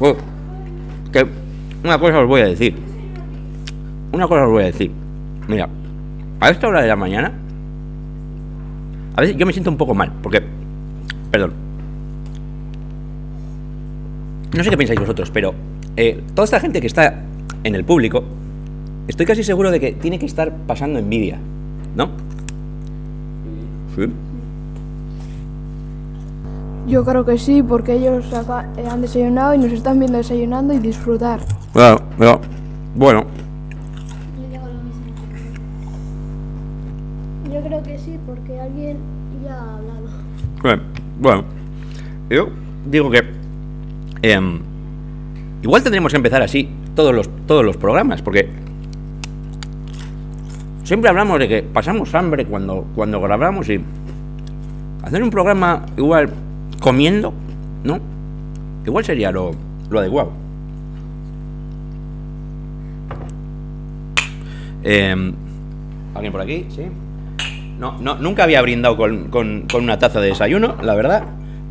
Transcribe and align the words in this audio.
Oh, 0.00 0.16
que 1.12 1.26
una 1.84 1.98
cosa 1.98 2.20
os 2.20 2.28
voy 2.28 2.40
a 2.42 2.46
decir. 2.46 2.74
Una 4.12 4.26
cosa 4.26 4.44
os 4.44 4.50
voy 4.50 4.62
a 4.62 4.66
decir. 4.66 4.90
Mira, 5.48 5.68
a 6.40 6.50
esta 6.50 6.68
hora 6.68 6.82
de 6.82 6.88
la 6.88 6.96
mañana, 6.96 7.32
a 9.16 9.20
veces 9.20 9.36
yo 9.36 9.46
me 9.46 9.52
siento 9.52 9.70
un 9.70 9.76
poco 9.76 9.94
mal, 9.94 10.12
porque, 10.22 10.42
perdón, 11.30 11.52
no 14.56 14.64
sé 14.64 14.70
qué 14.70 14.76
pensáis 14.76 15.00
vosotros, 15.00 15.30
pero 15.30 15.54
eh, 15.96 16.22
toda 16.34 16.44
esta 16.44 16.60
gente 16.60 16.80
que 16.80 16.86
está 16.86 17.22
en 17.64 17.74
el 17.74 17.84
público, 17.84 18.24
estoy 19.08 19.26
casi 19.26 19.42
seguro 19.42 19.70
de 19.70 19.80
que 19.80 19.92
tiene 19.92 20.18
que 20.18 20.26
estar 20.26 20.52
pasando 20.66 20.98
envidia, 20.98 21.38
¿no? 21.96 22.10
Sí. 23.96 24.08
Yo 26.88 27.04
creo 27.04 27.24
que 27.24 27.36
sí, 27.36 27.62
porque 27.62 27.92
ellos 27.94 28.32
acá- 28.32 28.66
eh, 28.78 28.86
han 28.90 29.02
desayunado 29.02 29.54
y 29.54 29.58
nos 29.58 29.72
están 29.72 29.98
viendo 29.98 30.16
desayunando 30.18 30.72
y 30.72 30.78
disfrutar. 30.78 31.40
Claro, 31.72 32.00
pero, 32.18 32.40
bueno, 32.94 33.24
Yo 37.52 37.60
creo 37.64 37.82
que 37.82 37.98
sí, 37.98 38.18
porque 38.26 38.60
alguien 38.60 38.98
ya 39.44 39.54
ha 39.54 39.76
hablado. 39.76 40.08
Eh, 40.64 40.80
Bueno, 41.20 41.44
yo 42.30 42.48
digo 42.88 43.10
que 43.10 43.22
em, 44.22 44.60
igual 45.62 45.82
tendremos 45.82 46.12
que 46.12 46.16
empezar 46.16 46.40
así 46.42 46.68
todos 46.94 47.12
los, 47.14 47.28
todos 47.46 47.64
los 47.64 47.76
programas, 47.76 48.22
porque 48.22 48.48
siempre 50.84 51.10
hablamos 51.10 51.38
de 51.40 51.48
que 51.48 51.62
pasamos 51.62 52.14
hambre 52.14 52.46
cuando, 52.46 52.86
cuando 52.94 53.20
grabamos 53.20 53.68
y 53.68 53.80
hacer 55.02 55.22
un 55.22 55.30
programa 55.30 55.84
igual 55.96 56.30
comiendo, 56.80 57.32
¿no? 57.84 57.98
Igual 58.86 59.04
sería 59.04 59.30
lo, 59.30 59.50
lo 59.90 59.98
adecuado. 60.00 60.30
Em, 64.82 65.32
¿Alguien 66.14 66.32
por 66.32 66.40
aquí? 66.40 66.66
Sí. 66.74 66.82
No, 67.78 67.96
no, 68.00 68.16
nunca 68.16 68.44
había 68.44 68.60
brindado 68.62 68.96
con, 68.96 69.28
con- 69.28 69.62
con 69.70 69.84
una 69.84 69.98
taza 69.98 70.20
de 70.20 70.28
desayuno, 70.28 70.76
la 70.82 70.94
verdad, 70.94 71.24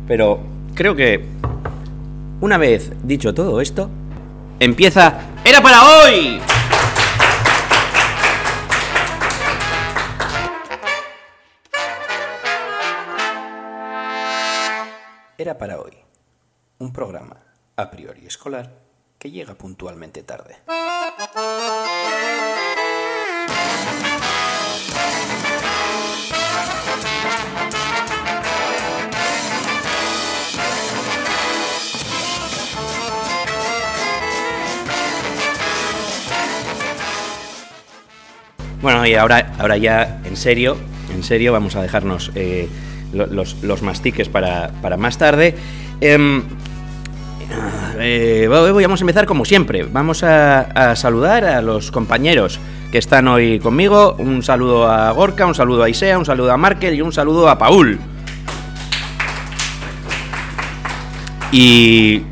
pero 0.06 0.40
creo 0.74 0.94
que 0.96 1.24
una 2.40 2.56
vez 2.56 2.92
dicho 3.02 3.34
todo 3.34 3.60
esto, 3.60 3.90
empieza... 4.60 5.18
¡Era 5.44 5.60
para 5.60 5.82
hoy! 5.82 6.38
Para 15.58 15.80
hoy. 15.80 15.92
Un 16.78 16.92
programa 16.92 17.36
a 17.74 17.90
priori 17.90 18.26
escolar 18.26 18.70
que 19.18 19.32
llega 19.32 19.54
puntualmente 19.54 20.22
tarde. 20.22 20.56
Bueno, 38.80 39.04
y 39.04 39.14
ahora, 39.14 39.52
ahora 39.58 39.76
ya, 39.76 40.22
en 40.24 40.36
serio, 40.36 40.76
en 41.12 41.24
serio, 41.24 41.52
vamos 41.52 41.74
a 41.74 41.82
dejarnos 41.82 42.30
eh, 42.36 42.68
los, 43.12 43.62
los 43.62 43.82
mastiques 43.82 44.28
para, 44.28 44.70
para 44.82 44.96
más 44.96 45.18
tarde. 45.18 45.54
Em, 46.00 46.42
eh, 47.98 48.46
vamos 48.48 49.00
a 49.00 49.04
empezar 49.04 49.26
como 49.26 49.44
siempre. 49.44 49.84
Vamos 49.84 50.22
a, 50.22 50.60
a 50.60 50.96
saludar 50.96 51.44
a 51.44 51.62
los 51.62 51.90
compañeros 51.90 52.60
que 52.92 52.98
están 52.98 53.28
hoy 53.28 53.58
conmigo. 53.58 54.14
Un 54.18 54.42
saludo 54.42 54.88
a 54.88 55.10
Gorka, 55.12 55.46
un 55.46 55.54
saludo 55.54 55.82
a 55.82 55.88
Isea, 55.88 56.18
un 56.18 56.24
saludo 56.24 56.52
a 56.52 56.56
Markel 56.56 56.94
y 56.94 57.02
un 57.02 57.12
saludo 57.12 57.48
a 57.48 57.58
Paul. 57.58 57.98
Y 61.50 62.22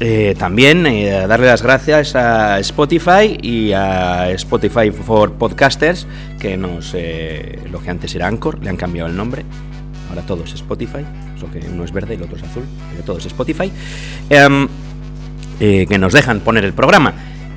eh, 0.00 0.34
también 0.38 0.86
eh, 0.86 1.26
darle 1.26 1.46
las 1.46 1.62
gracias 1.62 2.16
a 2.16 2.58
Spotify 2.60 3.38
y 3.40 3.72
a 3.72 4.30
Spotify 4.30 4.90
for 4.90 5.32
Podcasters, 5.34 6.06
que 6.38 6.56
nos, 6.56 6.92
eh, 6.94 7.58
lo 7.70 7.82
que 7.82 7.90
antes 7.90 8.14
era 8.14 8.26
Anchor, 8.26 8.62
le 8.62 8.70
han 8.70 8.76
cambiado 8.76 9.08
el 9.08 9.16
nombre. 9.16 9.44
Ahora 10.08 10.22
todo 10.22 10.44
es 10.44 10.54
Spotify, 10.54 11.04
solo 11.38 11.52
que 11.52 11.60
uno 11.68 11.84
es 11.84 11.92
verde 11.92 12.14
y 12.14 12.16
el 12.16 12.22
otro 12.22 12.36
es 12.36 12.42
azul, 12.42 12.64
pero 12.90 13.04
todo 13.04 13.18
es 13.18 13.26
Spotify. 13.26 13.70
Em, 14.28 14.68
que 15.58 15.98
nos 15.98 16.14
dejan 16.14 16.40
poner 16.40 16.64
el 16.64 16.72
programa. 16.72 17.12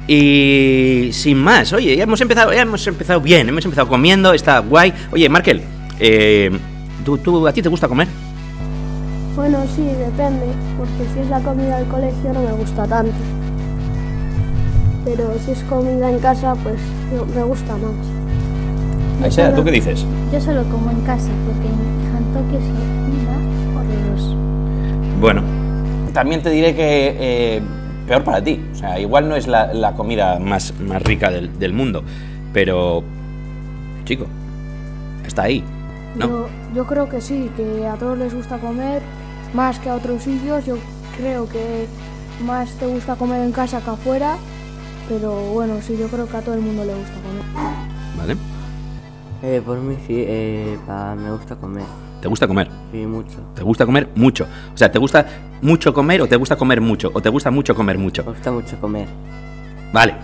Y 0.07 1.09
sin 1.13 1.37
más, 1.37 1.71
oye, 1.71 1.95
ya 1.95 2.03
hemos 2.03 2.19
empezado, 2.19 2.51
ya 2.51 2.63
hemos 2.63 2.85
empezado 2.85 3.21
bien, 3.21 3.47
hemos 3.47 3.63
empezado 3.63 3.87
comiendo, 3.87 4.33
está 4.33 4.59
guay. 4.59 4.93
Oye, 5.11 5.29
Markel, 5.29 5.61
eh, 5.99 6.51
¿tú, 7.05 7.17
tú, 7.17 7.47
¿a 7.47 7.53
ti 7.53 7.61
te 7.61 7.69
gusta 7.69 7.87
comer? 7.87 8.07
Bueno, 9.35 9.63
sí, 9.75 9.81
depende, 9.83 10.45
porque 10.77 11.11
si 11.11 11.19
es 11.21 11.29
la 11.29 11.39
comida 11.39 11.79
del 11.79 11.87
colegio 11.87 12.33
no 12.33 12.41
me 12.43 12.51
gusta 12.51 12.85
tanto. 12.85 13.13
Pero 15.05 15.33
si 15.43 15.51
es 15.51 15.63
comida 15.63 16.11
en 16.11 16.19
casa, 16.19 16.55
pues 16.61 16.79
me 17.35 17.43
gusta 17.43 17.73
más. 17.73 19.23
Aisea, 19.23 19.55
¿tú 19.55 19.63
qué 19.63 19.71
dices? 19.71 20.05
Yo 20.31 20.39
solo 20.39 20.63
como 20.65 20.91
en 20.91 21.01
casa 21.01 21.29
porque 21.47 21.67
en 21.67 22.11
Jantoque 22.11 22.57
es 22.57 22.63
horroroso. 23.75 24.35
Bueno, 25.19 25.41
también 26.13 26.43
te 26.43 26.51
diré 26.51 26.75
que 26.75 27.15
eh, 27.19 27.61
peor 28.07 28.23
para 28.23 28.43
ti. 28.43 28.63
O 28.71 28.75
sea, 28.75 28.99
igual 28.99 29.27
no 29.29 29.35
es 29.35 29.47
la, 29.47 29.73
la 29.73 29.93
comida 29.93 30.37
más, 30.37 30.79
más 30.79 31.01
rica 31.01 31.31
del, 31.31 31.57
del 31.57 31.73
mundo, 31.73 32.03
pero, 32.53 33.03
chico, 34.05 34.27
está 35.25 35.43
ahí, 35.43 35.63
¿no? 36.15 36.27
Yo, 36.27 36.49
yo 36.75 36.85
creo 36.85 37.09
que 37.09 37.19
sí, 37.19 37.49
que 37.57 37.87
a 37.87 37.95
todos 37.95 38.17
les 38.17 38.33
gusta 38.33 38.59
comer 38.59 39.01
más 39.53 39.79
que 39.79 39.89
a 39.89 39.95
otros 39.95 40.23
sitios. 40.23 40.65
Yo 40.65 40.77
creo 41.17 41.47
que 41.47 41.87
más 42.45 42.71
te 42.73 42.85
gusta 42.85 43.15
comer 43.15 43.41
en 43.41 43.51
casa 43.51 43.81
que 43.81 43.89
afuera. 43.89 44.37
Pero 45.09 45.33
bueno, 45.53 45.75
sí, 45.81 45.97
yo 45.97 46.07
creo 46.07 46.27
que 46.27 46.37
a 46.37 46.41
todo 46.41 46.55
el 46.55 46.61
mundo 46.61 46.85
le 46.85 46.93
gusta 46.93 47.13
comer. 47.21 47.73
¿Vale? 48.17 48.37
Eh, 49.43 49.61
por 49.65 49.77
mí 49.79 49.95
sí, 50.07 50.23
eh, 50.25 50.77
pa- 50.87 51.15
me 51.15 51.29
gusta 51.31 51.55
comer. 51.57 51.83
¿Te 52.21 52.29
gusta 52.29 52.47
comer? 52.47 52.69
Sí, 52.93 53.05
mucho. 53.05 53.37
¿Te 53.53 53.63
gusta 53.63 53.85
comer 53.85 54.07
mucho? 54.15 54.47
O 54.73 54.77
sea, 54.77 54.89
¿te 54.89 54.97
gusta 54.97 55.25
mucho 55.61 55.93
comer 55.93 56.21
o 56.21 56.27
te 56.27 56.37
gusta 56.37 56.55
comer 56.55 56.79
mucho? 56.79 57.11
¿O 57.13 57.21
te 57.21 57.27
gusta 57.27 57.51
mucho 57.51 57.75
comer 57.75 57.97
mucho? 57.97 58.23
Me 58.23 58.31
gusta 58.31 58.51
mucho 58.53 58.79
comer. 58.79 59.07
Vale, 59.91 60.15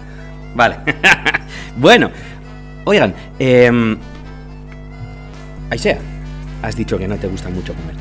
vale. 0.56 0.78
bueno, 1.78 2.10
oigan, 2.86 3.14
eh, 3.38 3.98
Aisea, 5.70 6.00
has 6.64 6.76
dicho 6.78 6.98
que 6.98 7.08
no 7.08 7.18
te 7.18 7.28
gusta 7.28 7.50
mucho 7.50 7.74
comer. 7.74 7.96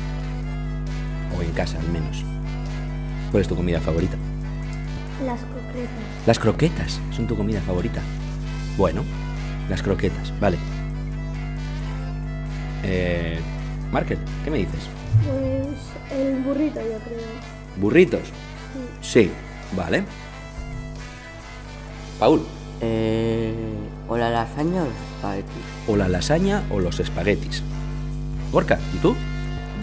En 1.49 1.55
casa, 1.55 1.79
al 1.79 1.89
menos. 1.89 2.23
¿Cuál 3.31 3.41
es 3.41 3.47
tu 3.47 3.55
comida 3.55 3.79
favorita? 3.81 4.15
Las 5.25 5.39
concretas. 5.41 6.27
Las 6.27 6.37
croquetas 6.37 6.99
son 7.09 7.25
tu 7.25 7.35
comida 7.35 7.59
favorita. 7.61 8.01
Bueno, 8.77 9.03
las 9.67 9.81
croquetas, 9.81 10.31
vale. 10.39 10.57
Eh, 12.83 13.39
Markel, 13.91 14.19
¿qué 14.43 14.51
me 14.51 14.59
dices? 14.59 14.81
Pues 15.25 16.19
el 16.19 16.41
burrito, 16.43 16.79
yo 16.81 16.99
creo. 16.99 17.27
¿Burritos? 17.77 18.21
Sí, 19.01 19.31
vale. 19.75 20.03
Paul, 22.19 22.45
Eh, 22.81 23.53
o 24.07 24.15
la 24.17 24.29
lasaña 24.29 24.83
o 24.83 24.85
los 24.85 24.93
espaguetis. 25.15 25.63
o 25.87 25.95
la 25.97 26.07
lasaña 26.07 26.63
o 26.69 26.79
los 26.79 26.99
espaguetis. 26.99 27.63
Gorka, 28.53 28.79
¿y 28.95 28.97
tú? 28.99 29.15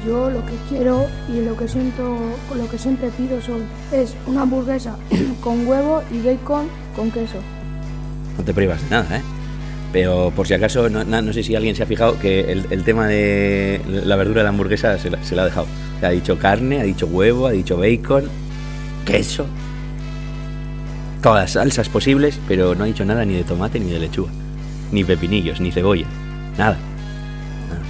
Yo 0.07 0.31
lo 0.31 0.45
que 0.47 0.53
quiero 0.69 1.07
y 1.29 1.41
lo 1.41 1.57
que 1.57 1.67
siempre, 1.67 2.05
lo 2.05 2.71
que 2.71 2.79
siempre 2.79 3.09
pido 3.11 3.41
son, 3.41 3.63
es 3.91 4.15
una 4.27 4.43
hamburguesa 4.43 4.97
con 5.43 5.67
huevo 5.67 6.03
y 6.13 6.21
bacon 6.23 6.69
con 6.95 7.11
queso. 7.11 7.39
No 8.39 8.45
te 8.45 8.55
privas 8.55 8.83
de 8.83 8.91
nada, 8.91 9.17
¿eh? 9.17 9.23
Pero 9.93 10.33
por 10.37 10.47
si 10.47 10.55
acaso, 10.55 10.89
no, 10.89 11.05
no 11.05 11.33
sé 11.33 11.43
si 11.43 11.57
alguien 11.57 11.75
se 11.75 11.83
ha 11.83 11.87
fijado 11.87 12.19
que 12.19 12.53
el, 12.53 12.85
tema 12.85 13.09
de 13.09 13.81
la 13.87 14.17
verdura 14.17 14.41
de 14.41 14.45
la 14.45 14.51
hamburguesa 14.51 14.99
se 14.99 15.11
la, 15.11 15.43
ha 15.43 15.45
dejado. 15.45 15.67
Ha 16.03 16.11
dicho 16.11 16.39
carne, 16.39 16.81
ha 16.81 16.85
dicho 16.85 17.07
huevo, 17.07 17.47
ha 17.47 17.53
dicho 17.53 17.77
bacon, 17.77 18.29
queso, 19.05 19.47
todas 21.23 21.43
las 21.45 21.51
salsas 21.53 21.89
posibles, 21.89 22.39
pero 22.47 22.75
no 22.75 22.85
ha 22.85 22.87
dicho 22.87 23.05
nada 23.05 23.25
ni 23.25 23.35
de 23.35 23.45
tomate 23.45 23.81
ni 23.81 23.91
de 23.91 24.01
lechuga, 24.01 24.31
ni 24.93 25.03
pepinillos, 25.03 25.61
ni 25.61 25.73
cebolla. 25.73 26.07
Nada, 26.59 26.77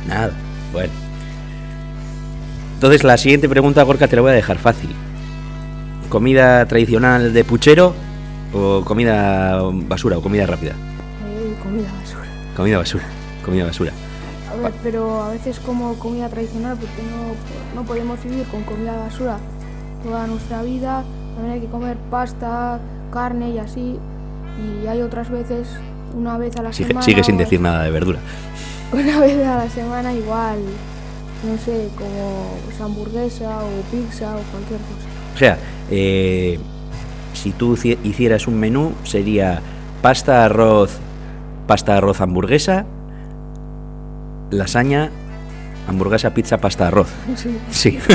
nada. 0.07 0.31
Bueno. 0.73 1.06
Entonces 2.77 3.05
la 3.05 3.17
siguiente 3.17 3.49
pregunta, 3.49 3.83
Gorka, 3.83 4.07
te 4.07 4.17
la 4.17 4.23
voy 4.23 4.31
a 4.33 4.35
dejar 4.35 4.59
fácil. 4.59 4.91
¿Comida 6.09 6.65
tradicional 6.67 7.33
de 7.33 7.43
puchero 7.45 7.95
o 8.55 8.83
comida 8.85 9.61
basura 9.89 10.19
o 10.19 10.23
comida 10.23 10.47
rápida? 10.47 10.73
Eh, 10.73 11.55
comida 11.63 11.89
basura. 12.01 12.25
Comida 12.57 12.79
basura, 12.79 13.05
comida 13.45 13.65
basura. 13.65 13.93
A 14.53 14.63
ver, 14.63 14.73
pero 14.83 15.23
a 15.23 15.31
veces 15.31 15.59
como 15.61 15.95
comida 15.99 16.29
tradicional 16.29 16.77
porque 16.77 17.03
no, 17.03 17.81
no 17.81 17.87
podemos 17.87 18.23
vivir 18.23 18.45
con 18.45 18.63
comida 18.63 18.97
basura 18.97 19.39
toda 20.05 20.27
nuestra 20.27 20.63
vida. 20.63 21.03
También 21.35 21.55
hay 21.55 21.61
que 21.61 21.67
comer 21.71 21.97
pasta, 22.11 22.79
carne 23.13 23.51
y 23.51 23.59
así. 23.59 23.99
Y 24.83 24.87
hay 24.87 25.03
otras 25.03 25.29
veces, 25.29 25.67
una 26.17 26.39
vez 26.39 26.57
a 26.57 26.63
la 26.63 26.73
Sigue, 26.73 26.89
semana. 26.89 27.05
sigue 27.05 27.25
sin 27.25 27.37
decir 27.37 27.61
nada 27.61 27.83
de 27.85 27.91
verdura. 27.91 28.19
Una 28.93 29.19
vez 29.21 29.45
a 29.47 29.57
la 29.65 29.69
semana 29.69 30.15
igual, 30.15 30.59
no 31.47 31.57
sé, 31.59 31.89
como 31.97 32.57
pues, 32.65 32.81
hamburguesa 32.81 33.59
o 33.65 33.71
pizza 33.91 34.37
o 34.37 34.41
cualquier 34.51 34.81
cosa. 34.81 35.07
O 35.35 35.39
sea, 35.39 35.59
eh, 35.91 36.59
si 37.35 37.53
tú 37.53 37.77
hici- 37.77 37.99
hicieras 38.05 38.47
un 38.49 38.59
menú, 38.59 38.93
sería 39.05 39.61
pasta, 40.03 40.45
arroz, 40.45 40.99
pasta, 41.67 41.97
arroz, 41.97 42.21
hamburguesa, 42.21 42.87
lasaña, 44.51 45.11
hamburguesa, 45.89 46.31
pizza, 46.35 46.59
pasta, 46.59 46.89
arroz. 46.89 47.09
Sí. 47.37 47.59
Sí. 47.71 47.99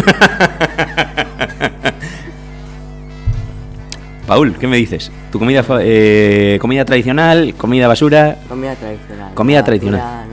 Paul, 4.27 4.55
¿qué 4.57 4.67
me 4.67 4.77
dices? 4.77 5.11
¿Tu 5.31 5.39
comida, 5.39 5.63
eh, 5.81 6.57
comida 6.61 6.85
tradicional, 6.85 7.53
comida 7.55 7.87
basura? 7.87 8.37
Comida 8.47 8.75
tradicional. 8.75 9.33
Comida 9.33 9.59
La 9.59 9.65
tradicional. 9.65 10.25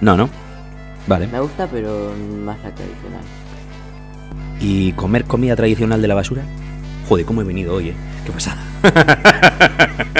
No, 0.00 0.16
¿no? 0.16 0.28
Vale. 1.06 1.26
Me 1.28 1.40
gusta, 1.40 1.68
pero 1.68 2.12
más 2.44 2.56
la 2.62 2.70
tradicional. 2.74 3.20
¿Y 4.60 4.92
comer 4.92 5.24
comida 5.24 5.54
tradicional 5.54 6.02
de 6.02 6.08
la 6.08 6.14
basura? 6.14 6.42
Joder, 7.08 7.24
¿cómo 7.24 7.42
he 7.42 7.44
venido 7.44 7.74
hoy, 7.74 7.90
eh? 7.90 7.94
¿Qué 8.24 8.32
pasa? 8.32 8.56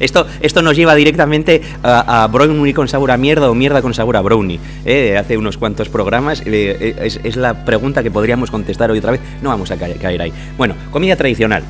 esto, 0.00 0.26
esto 0.40 0.62
nos 0.62 0.76
lleva 0.76 0.94
directamente 0.96 1.62
a, 1.82 2.24
a 2.24 2.26
brownie 2.26 2.74
con 2.74 2.88
sabor 2.88 3.12
a 3.12 3.16
mierda 3.16 3.48
o 3.48 3.54
mierda 3.54 3.80
con 3.82 3.94
sabor 3.94 4.16
a 4.16 4.20
brownie. 4.22 4.58
¿eh? 4.84 5.16
Hace 5.16 5.38
unos 5.38 5.56
cuantos 5.56 5.88
programas. 5.88 6.42
eh, 6.44 6.96
es, 6.98 7.20
es 7.22 7.36
la 7.36 7.64
pregunta 7.64 8.02
que 8.02 8.10
podríamos 8.10 8.50
contestar 8.50 8.90
hoy 8.90 8.98
otra 8.98 9.12
vez. 9.12 9.20
No 9.42 9.50
vamos 9.50 9.70
a 9.70 9.76
caer, 9.76 9.96
caer 9.98 10.22
ahí. 10.22 10.32
Bueno, 10.58 10.74
comida 10.90 11.14
tradicional. 11.14 11.62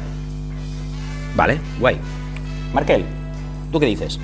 Vale, 1.37 1.59
guay. 1.79 1.99
Markel, 2.73 3.05
¿tú 3.71 3.79
qué 3.81 3.87
dices? 3.87 4.19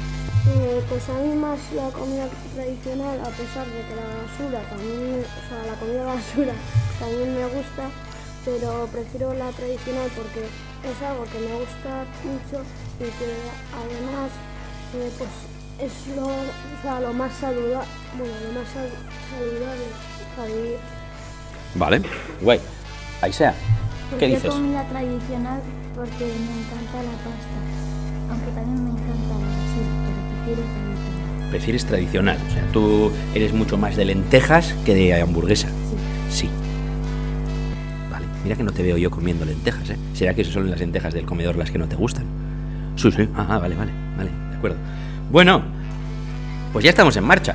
Eh, 0.48 0.82
pues 0.88 1.08
a 1.08 1.12
mí 1.20 1.34
más 1.34 1.58
la 1.74 1.90
comida 1.90 2.26
tradicional, 2.54 3.20
a 3.20 3.28
pesar 3.30 3.66
de 3.66 3.80
que 3.86 3.94
la 3.94 4.08
basura 4.24 4.60
también, 4.70 5.12
me- 5.12 5.20
o 5.20 5.42
sea, 5.48 5.60
la 5.66 5.78
comida 5.78 6.04
basura 6.14 6.54
también 6.98 7.34
me 7.34 7.44
gusta, 7.44 7.84
pero 8.44 8.88
prefiero 8.90 9.34
la 9.34 9.50
tradicional 9.52 10.08
porque 10.16 10.46
es 10.48 10.96
algo 11.06 11.24
que 11.24 11.38
me 11.40 11.54
gusta 11.60 12.04
mucho 12.24 12.64
y 12.98 13.04
que 13.04 13.28
además 13.76 14.30
eh, 14.96 15.10
pues 15.18 15.30
es 15.78 16.16
lo, 16.16 16.26
o 16.26 16.76
sea, 16.82 17.00
lo 17.00 17.12
más 17.12 17.32
saludable, 17.34 17.86
bueno, 18.16 18.34
lo 18.48 18.60
más 18.60 18.68
sal- 18.72 18.96
saludable 19.30 19.84
para 20.36 20.48
vivir. 20.48 20.78
Vale, 21.74 22.02
guay. 22.40 22.60
Ahí 23.22 23.32
sea. 23.32 23.54
Pues 24.08 24.18
¿Qué 24.20 24.28
yo 24.30 24.34
dices? 24.36 24.50
comida 24.50 24.84
tradicional 24.88 25.60
porque 25.94 26.24
me 26.24 26.52
encanta 26.64 26.96
la 27.04 27.16
pasta, 27.22 27.58
aunque 28.30 28.50
también 28.52 28.84
me 28.84 28.90
encanta 28.90 29.34
la 29.38 29.49
Prefieres 31.50 31.84
tradicional. 31.84 32.38
O 32.48 32.52
sea, 32.52 32.62
tú 32.72 33.10
eres 33.34 33.52
mucho 33.52 33.76
más 33.76 33.96
de 33.96 34.04
lentejas 34.04 34.74
que 34.84 34.94
de 34.94 35.20
hamburguesa. 35.20 35.68
Sí. 36.30 36.42
Sí. 36.42 36.48
Vale, 38.10 38.26
mira 38.44 38.54
que 38.56 38.62
no 38.62 38.72
te 38.72 38.82
veo 38.82 38.96
yo 38.96 39.10
comiendo 39.10 39.44
lentejas, 39.44 39.90
¿eh? 39.90 39.96
¿Será 40.14 40.34
que 40.34 40.44
son 40.44 40.70
las 40.70 40.78
lentejas 40.78 41.12
del 41.12 41.24
comedor 41.26 41.56
las 41.56 41.70
que 41.70 41.78
no 41.78 41.88
te 41.88 41.96
gustan? 41.96 42.24
Sí, 42.96 43.10
sí. 43.10 43.28
Ah, 43.36 43.46
ah, 43.50 43.58
vale, 43.58 43.74
vale, 43.74 43.90
vale, 44.16 44.30
de 44.50 44.56
acuerdo. 44.56 44.76
Bueno, 45.30 45.62
pues 46.72 46.84
ya 46.84 46.90
estamos 46.90 47.16
en 47.16 47.24
marcha. 47.24 47.54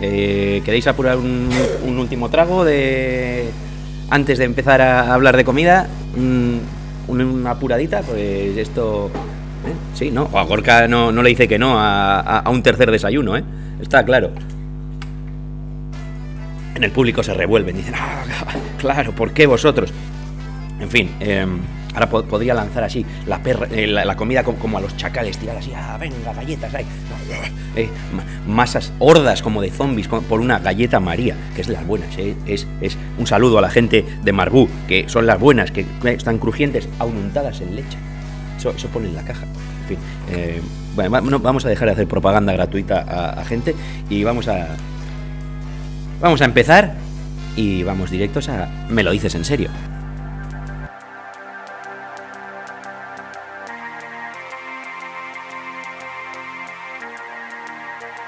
Eh, 0.00 0.62
¿Queréis 0.64 0.86
apurar 0.86 1.16
un, 1.18 1.48
un 1.86 1.98
último 1.98 2.28
trago 2.28 2.64
de 2.64 3.50
antes 4.10 4.38
de 4.38 4.44
empezar 4.44 4.80
a 4.82 5.14
hablar 5.14 5.36
de 5.36 5.44
comida? 5.44 5.88
Un- 6.16 6.60
una 7.08 7.50
apuradita, 7.50 8.02
pues 8.02 8.56
esto... 8.56 9.10
¿eh? 9.66 9.72
Sí, 9.94 10.10
¿no? 10.10 10.24
O 10.32 10.38
a 10.38 10.42
Gorka 10.44 10.88
no, 10.88 11.12
no 11.12 11.22
le 11.22 11.30
dice 11.30 11.46
que 11.48 11.58
no 11.58 11.78
a, 11.78 12.20
a- 12.20 12.50
un 12.50 12.62
tercer 12.62 12.90
desayuno, 12.90 13.36
¿eh? 13.36 13.44
Está 13.80 14.04
claro. 14.04 14.30
En 16.74 16.84
el 16.84 16.90
público 16.90 17.22
se 17.22 17.34
revuelven, 17.34 17.76
dicen, 17.76 17.94
ah, 17.96 18.22
claro, 18.78 19.12
¿por 19.12 19.32
qué 19.32 19.46
vosotros? 19.46 19.92
En 20.80 20.88
fin, 20.90 21.10
eh, 21.20 21.46
ahora 21.94 22.08
po- 22.08 22.24
podría 22.24 22.54
lanzar 22.54 22.82
así 22.82 23.04
la, 23.26 23.42
perra- 23.42 23.68
eh, 23.70 23.86
la, 23.86 24.16
comida 24.16 24.42
co- 24.42 24.54
como 24.54 24.78
a 24.78 24.80
los 24.80 24.96
chacales, 24.96 25.36
tirar 25.38 25.58
así, 25.58 25.70
ah, 25.76 25.96
venga, 26.00 26.32
galletas, 26.34 26.74
ahí. 26.74 26.86
Eh, 27.76 27.88
ma- 28.14 28.24
masas, 28.54 28.92
hordas 28.98 29.42
como 29.42 29.60
de 29.60 29.70
zombies 29.70 30.08
por 30.08 30.40
una 30.40 30.58
galleta 30.58 30.98
María, 30.98 31.36
que 31.54 31.60
es 31.60 31.68
las 31.68 31.86
buenas, 31.86 32.16
eh, 32.18 32.34
es, 32.46 32.66
es 32.80 32.96
un 33.18 33.26
saludo 33.26 33.58
a 33.58 33.60
la 33.62 33.70
gente 33.70 34.04
de 34.24 34.32
Marbú, 34.32 34.68
que 34.88 35.08
son 35.08 35.26
las 35.26 35.38
buenas, 35.38 35.70
que 35.70 35.84
están 36.04 36.38
crujientes, 36.38 36.88
aún 36.98 37.16
untadas 37.16 37.60
en 37.60 37.76
leche. 37.76 37.98
Eso, 38.62 38.70
eso 38.76 38.86
pone 38.90 39.08
en 39.08 39.16
la 39.16 39.24
caja. 39.24 39.42
En 39.82 39.88
fin, 39.88 39.98
eh, 40.30 40.62
bueno, 40.94 41.10
va- 41.10 41.20
no, 41.20 41.40
vamos 41.40 41.64
a 41.64 41.68
dejar 41.68 41.86
de 41.88 41.92
hacer 41.94 42.06
propaganda 42.06 42.52
gratuita 42.52 43.00
a, 43.00 43.40
a 43.40 43.44
gente 43.44 43.74
y 44.08 44.22
vamos 44.22 44.46
a, 44.46 44.68
Vamos 46.20 46.40
a 46.40 46.44
empezar 46.44 46.94
y 47.56 47.82
vamos 47.82 48.12
directos 48.12 48.48
a... 48.48 48.68
Me 48.88 49.02
lo 49.02 49.10
dices 49.10 49.34
en 49.34 49.44
serio. 49.44 49.68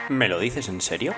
¿Me 0.09 0.29
lo 0.29 0.39
dices 0.39 0.69
en 0.69 0.81
serio? 0.81 1.15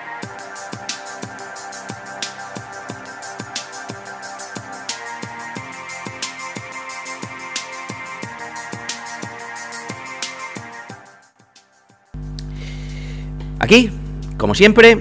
Aquí, 13.67 13.89
como 14.37 14.55
siempre, 14.55 14.97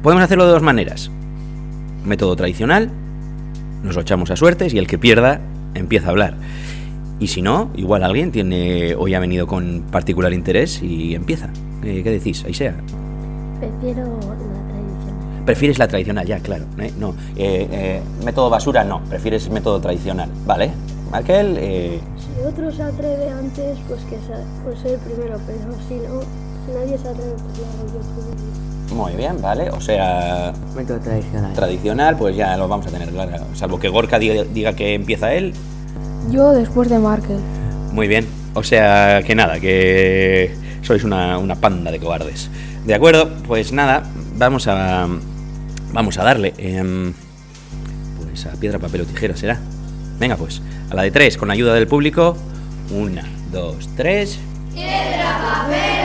podemos 0.00 0.22
hacerlo 0.22 0.46
de 0.46 0.52
dos 0.52 0.62
maneras. 0.62 1.10
Método 2.04 2.36
tradicional, 2.36 2.92
nos 3.82 3.96
lo 3.96 4.02
echamos 4.02 4.30
a 4.30 4.36
suertes 4.36 4.72
y 4.72 4.78
el 4.78 4.86
que 4.86 4.98
pierda 4.98 5.40
empieza 5.74 6.06
a 6.06 6.10
hablar. 6.10 6.34
Y 7.18 7.26
si 7.26 7.42
no, 7.42 7.70
igual 7.74 8.04
alguien 8.04 8.30
tiene 8.30 8.94
hoy 8.94 9.14
ha 9.14 9.18
venido 9.18 9.48
con 9.48 9.82
particular 9.90 10.32
interés 10.32 10.80
y 10.80 11.16
empieza. 11.16 11.48
Eh, 11.82 12.02
¿Qué 12.04 12.10
decís? 12.12 12.44
Ahí 12.44 12.54
sea. 12.54 12.76
Prefiero 13.58 14.04
la 14.04 14.68
tradicional. 14.68 15.44
Prefieres 15.44 15.78
la 15.80 15.88
tradicional, 15.88 16.24
ya, 16.24 16.38
claro. 16.38 16.66
¿eh? 16.78 16.92
No, 17.00 17.16
eh, 17.34 17.66
eh, 17.72 18.00
método 18.24 18.48
basura 18.48 18.84
no, 18.84 19.02
prefieres 19.06 19.50
método 19.50 19.80
tradicional, 19.80 20.30
¿vale? 20.46 20.70
Eh, 21.28 22.00
Si 22.16 22.42
otro 22.42 22.70
se 22.70 22.82
atreve 22.84 23.28
antes, 23.28 23.76
pues 23.88 24.02
que 24.02 24.18
sea, 24.24 24.44
pues 24.62 24.84
el 24.84 25.00
primero, 25.00 25.40
pero 25.48 25.72
si 25.88 25.94
no, 25.94 26.45
nadie 26.72 26.98
se 26.98 27.08
muy 28.94 29.12
bien, 29.12 29.42
¿vale? 29.42 29.70
O 29.70 29.80
sea, 29.80 30.52
Método 30.74 31.00
tradicional. 31.00 31.52
tradicional, 31.52 32.16
pues 32.16 32.36
ya 32.36 32.56
lo 32.56 32.68
vamos 32.68 32.86
a 32.86 32.90
tener 32.90 33.10
claro. 33.10 33.44
Salvo 33.54 33.78
que 33.78 33.88
Gorka 33.88 34.18
diga, 34.18 34.44
diga 34.44 34.72
que 34.74 34.94
empieza 34.94 35.34
él, 35.34 35.52
Yo 36.30 36.52
después 36.52 36.88
de 36.88 36.98
Markel. 36.98 37.38
Muy 37.92 38.08
bien. 38.08 38.26
O 38.54 38.62
sea, 38.62 39.22
que 39.22 39.34
nada, 39.34 39.60
que 39.60 40.54
sois 40.82 41.04
una, 41.04 41.36
una 41.38 41.56
panda 41.56 41.90
de 41.90 41.98
cobardes. 41.98 42.48
De 42.86 42.94
acuerdo, 42.94 43.28
pues 43.46 43.72
nada, 43.72 44.04
vamos 44.38 44.66
a 44.66 45.06
vamos 45.92 46.18
a 46.18 46.24
darle. 46.24 46.54
em, 46.56 47.12
pues 48.18 48.46
a 48.46 48.52
piedra, 48.52 48.78
papel 48.78 49.02
o 49.02 49.04
tijera 49.04 49.36
será. 49.36 49.60
Venga, 50.18 50.36
pues, 50.36 50.62
a 50.90 50.94
la 50.94 51.02
de 51.02 51.10
tres, 51.10 51.36
con 51.36 51.50
ayuda 51.50 51.74
del 51.74 51.86
público. 51.86 52.36
Una, 52.90 53.24
dos, 53.52 53.88
tres. 53.96 54.38
Piedra, 54.72 55.38
papel. 55.66 55.95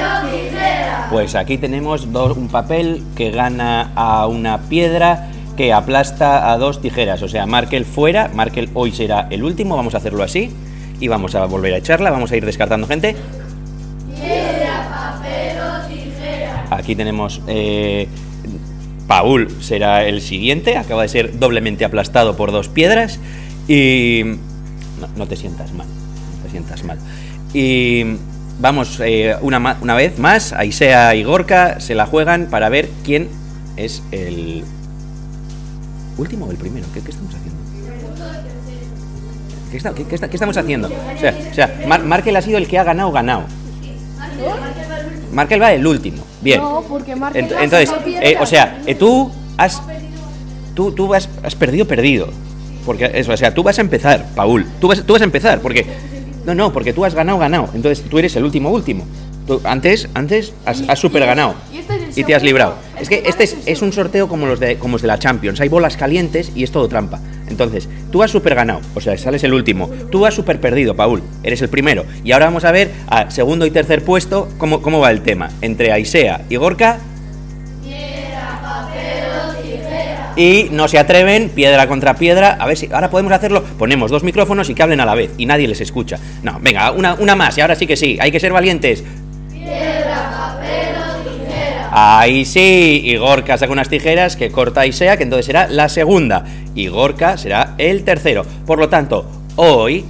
Pues 1.11 1.35
aquí 1.35 1.57
tenemos 1.57 2.11
dos- 2.13 2.37
un 2.37 2.47
papel 2.47 3.03
que 3.15 3.31
gana 3.31 3.91
a 3.95 4.27
una 4.27 4.59
piedra 4.69 5.27
que 5.57 5.73
aplasta 5.73 6.51
a 6.51 6.57
dos 6.57 6.81
tijeras. 6.81 7.21
O 7.21 7.27
sea, 7.27 7.45
Markel 7.45 7.83
fuera. 7.85 8.29
Markel 8.33 8.69
hoy 8.73 8.91
será 8.91 9.27
el 9.29 9.43
último. 9.43 9.75
Vamos 9.75 9.93
a 9.93 9.97
hacerlo 9.97 10.23
así. 10.23 10.49
Y 11.01 11.07
vamos 11.09 11.35
a 11.35 11.45
volver 11.45 11.73
a 11.73 11.77
echarla. 11.77 12.11
Vamos 12.11 12.31
a 12.31 12.37
ir 12.37 12.45
descartando 12.45 12.87
gente. 12.87 13.15
Aquí 16.69 16.95
tenemos. 16.95 17.41
eh, 17.47 18.07
Paul 19.07 19.49
será 19.61 20.05
el 20.05 20.21
siguiente. 20.21 20.77
Acaba 20.77 21.01
de 21.01 21.09
ser 21.09 21.37
doblemente 21.39 21.83
aplastado 21.83 22.37
por 22.37 22.51
dos 22.53 22.69
piedras. 22.69 23.19
Y. 23.67 24.21
No, 25.01 25.07
no 25.17 25.27
te 25.27 25.35
sientas 25.35 25.73
mal. 25.73 25.87
No 25.87 26.43
te 26.45 26.49
sientas 26.51 26.83
mal. 26.85 26.97
Y. 27.53 28.05
Vamos, 28.61 28.99
eh, 29.03 29.35
una, 29.41 29.77
una 29.81 29.95
vez 29.95 30.19
más, 30.19 30.53
Aisea 30.53 31.15
y 31.15 31.23
Gorka 31.23 31.79
se 31.79 31.95
la 31.95 32.05
juegan 32.05 32.45
para 32.45 32.69
ver 32.69 32.89
quién 33.03 33.27
es 33.75 34.03
el 34.11 34.63
último 36.17 36.45
o 36.45 36.51
el 36.51 36.57
primero. 36.57 36.85
¿Qué, 36.93 37.01
qué 37.01 37.09
estamos 37.09 37.33
haciendo? 37.33 37.59
¿Qué, 39.71 39.77
está- 39.77 39.93
qué- 39.95 40.03
qué 40.05 40.13
está- 40.15 40.29
qué 40.29 40.35
estamos 40.35 40.55
haciendo? 40.57 40.89
O 40.89 41.19
sea, 41.19 41.35
o 41.49 41.53
sea 41.55 41.81
Mar- 41.87 42.03
Markel 42.03 42.35
ha 42.35 42.41
sido 42.43 42.59
el 42.59 42.67
que 42.67 42.77
ha 42.77 42.83
ganado, 42.83 43.11
ganado. 43.11 43.43
Markel 45.33 45.61
va 45.61 45.73
el 45.73 45.87
último. 45.87 46.23
Bien. 46.41 46.61
No, 46.61 46.83
porque 46.87 47.15
Markel 47.15 47.45
Ent- 47.49 47.63
entonces, 47.63 47.91
eh, 48.21 48.37
o 48.39 48.45
sea, 48.45 48.79
eh, 48.85 48.93
tú 48.95 49.31
has 49.57 49.81
tú, 50.75 50.91
tú 50.91 51.13
has, 51.15 51.27
has 51.41 51.55
perdido, 51.55 51.87
perdido. 51.87 52.27
Porque 52.85 53.09
eso, 53.13 53.31
o 53.31 53.37
sea, 53.37 53.53
tú 53.53 53.63
vas 53.63 53.77
a 53.77 53.81
empezar, 53.81 54.25
Paul. 54.35 54.65
Tú 54.79 54.87
vas, 54.87 55.01
tú 55.03 55.13
vas 55.13 55.21
a 55.21 55.25
empezar, 55.25 55.61
porque. 55.61 55.85
No, 56.45 56.55
no, 56.55 56.73
porque 56.73 56.93
tú 56.93 57.05
has 57.05 57.13
ganado, 57.15 57.37
ganado. 57.39 57.69
Entonces 57.73 58.03
tú 58.09 58.17
eres 58.19 58.35
el 58.35 58.43
último, 58.43 58.69
último. 58.69 59.05
Tú- 59.47 59.59
antes, 59.63 60.07
antes 60.13 60.53
has, 60.65 60.83
has 60.87 60.99
super 60.99 61.25
ganado. 61.25 61.55
y 61.73 61.77
este 61.77 61.95
es 62.09 62.17
Y 62.17 62.23
te 62.23 62.35
has 62.35 62.43
librado. 62.43 62.75
Es 62.99 63.09
que 63.09 63.23
este 63.25 63.49
es 63.65 63.81
un 63.81 63.91
sorteo 63.91 64.27
como 64.27 64.45
los 64.45 64.59
de 64.59 64.77
como 64.77 64.93
los 64.93 65.01
de 65.01 65.07
la 65.07 65.17
Champions. 65.19 65.59
Hay 65.61 65.69
bolas 65.69 65.97
calientes 65.97 66.51
y 66.55 66.63
es 66.63 66.71
todo 66.71 66.87
trampa. 66.87 67.19
Entonces, 67.49 67.89
tú 68.11 68.23
has 68.23 68.31
super 68.31 68.55
ganado, 68.55 68.79
o 68.95 69.01
sea, 69.01 69.17
sales 69.17 69.43
el 69.43 69.53
último. 69.53 69.89
Tú 70.09 70.25
has 70.25 70.33
super 70.33 70.59
perdido, 70.61 70.95
Paul. 70.95 71.21
Eres 71.43 71.61
el 71.61 71.69
primero. 71.69 72.05
Y 72.23 72.31
ahora 72.31 72.45
vamos 72.45 72.63
a 72.63 72.71
ver 72.71 72.91
a 73.07 73.29
segundo 73.29 73.65
y 73.65 73.71
tercer 73.71 74.03
puesto 74.05 74.47
cómo, 74.57 74.81
cómo 74.81 74.99
va 74.99 75.11
el 75.11 75.21
tema. 75.21 75.49
Entre 75.61 75.91
Aisea 75.91 76.41
y 76.49 76.55
Gorka. 76.55 76.99
Y 80.35 80.69
no 80.71 80.87
se 80.87 80.97
atreven, 80.97 81.49
piedra 81.49 81.87
contra 81.87 82.15
piedra. 82.15 82.57
A 82.59 82.65
ver 82.65 82.77
si 82.77 82.89
ahora 82.91 83.09
podemos 83.09 83.31
hacerlo. 83.33 83.63
Ponemos 83.77 84.09
dos 84.11 84.23
micrófonos 84.23 84.69
y 84.69 84.73
que 84.75 84.83
hablen 84.83 84.99
a 85.01 85.05
la 85.05 85.15
vez 85.15 85.31
y 85.37 85.45
nadie 85.45 85.67
les 85.67 85.81
escucha. 85.81 86.17
No, 86.43 86.59
venga, 86.61 86.91
una, 86.91 87.15
una 87.15 87.35
más 87.35 87.57
y 87.57 87.61
ahora 87.61 87.75
sí 87.75 87.85
que 87.87 87.97
sí. 87.97 88.17
Hay 88.19 88.31
que 88.31 88.39
ser 88.39 88.53
valientes. 88.53 89.03
Ahí 91.93 92.45
sí, 92.45 93.01
y 93.03 93.17
Gorka 93.17 93.57
saca 93.57 93.71
unas 93.73 93.89
tijeras 93.89 94.37
que 94.37 94.49
corta 94.49 94.85
y 94.85 94.93
sea, 94.93 95.17
que 95.17 95.23
entonces 95.23 95.45
será 95.45 95.67
la 95.67 95.89
segunda. 95.89 96.45
Y 96.73 96.87
Gorka 96.87 97.37
será 97.37 97.75
el 97.77 98.03
tercero. 98.05 98.45
Por 98.65 98.79
lo 98.79 98.87
tanto, 98.87 99.25
hoy, 99.57 100.05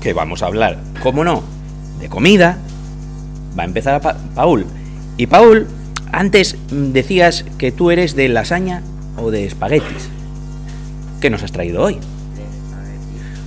que 0.00 0.12
vamos 0.12 0.42
a 0.42 0.46
hablar, 0.46 0.78
cómo 1.02 1.24
no, 1.24 1.42
de 1.98 2.08
comida, 2.08 2.58
va 3.58 3.64
a 3.64 3.66
empezar 3.66 3.94
a 3.94 4.00
Pa- 4.00 4.16
Paul. 4.36 4.66
Y 5.16 5.26
Paul, 5.26 5.66
antes 6.12 6.56
mm, 6.70 6.92
decías 6.92 7.44
que 7.58 7.72
tú 7.72 7.90
eres 7.90 8.14
de 8.14 8.28
lasaña 8.28 8.82
o 9.16 9.30
de 9.30 9.44
espaguetis. 9.46 10.08
¿Qué 11.20 11.30
nos 11.30 11.42
has 11.42 11.52
traído 11.52 11.82
hoy? 11.82 11.98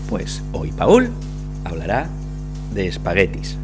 Pues 0.10 0.44
hoy 0.52 0.72
Paul 0.72 1.10
hablará 1.66 2.08
de 2.74 2.88
espaguetis. 2.88 3.58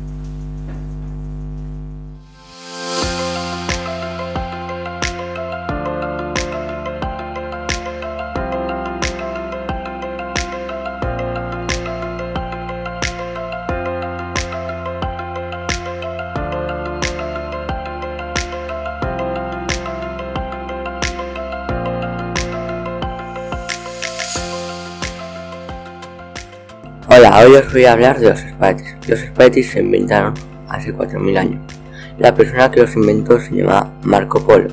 Hola, 27.30 27.46
hoy 27.46 27.56
os 27.58 27.72
voy 27.72 27.86
a 27.86 27.94
hablar 27.94 28.20
de 28.20 28.30
los 28.32 28.40
espaguetis. 28.44 28.96
Los 29.08 29.20
espaguetis 29.22 29.70
se 29.70 29.82
inventaron 29.82 30.34
hace 30.68 30.92
4.000 30.92 31.38
años. 31.38 31.62
La 32.18 32.34
persona 32.34 32.72
que 32.72 32.82
los 32.82 32.96
inventó 32.96 33.40
se 33.40 33.54
llamaba 33.56 33.94
Marco 34.02 34.44
Polo. 34.44 34.70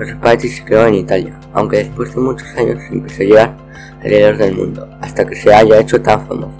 Los 0.00 0.08
espaguetis 0.08 0.56
se 0.56 0.64
creó 0.64 0.88
en 0.88 0.94
Italia, 0.96 1.38
aunque 1.52 1.76
después 1.76 2.12
de 2.12 2.20
muchos 2.20 2.48
años 2.56 2.82
se 2.88 2.94
empezó 2.94 3.22
a 3.22 3.24
llegar 3.24 3.56
alrededor 4.02 4.36
del 4.36 4.56
mundo, 4.56 4.88
hasta 5.00 5.24
que 5.24 5.36
se 5.36 5.54
haya 5.54 5.78
hecho 5.78 6.02
tan 6.02 6.26
famoso. 6.26 6.50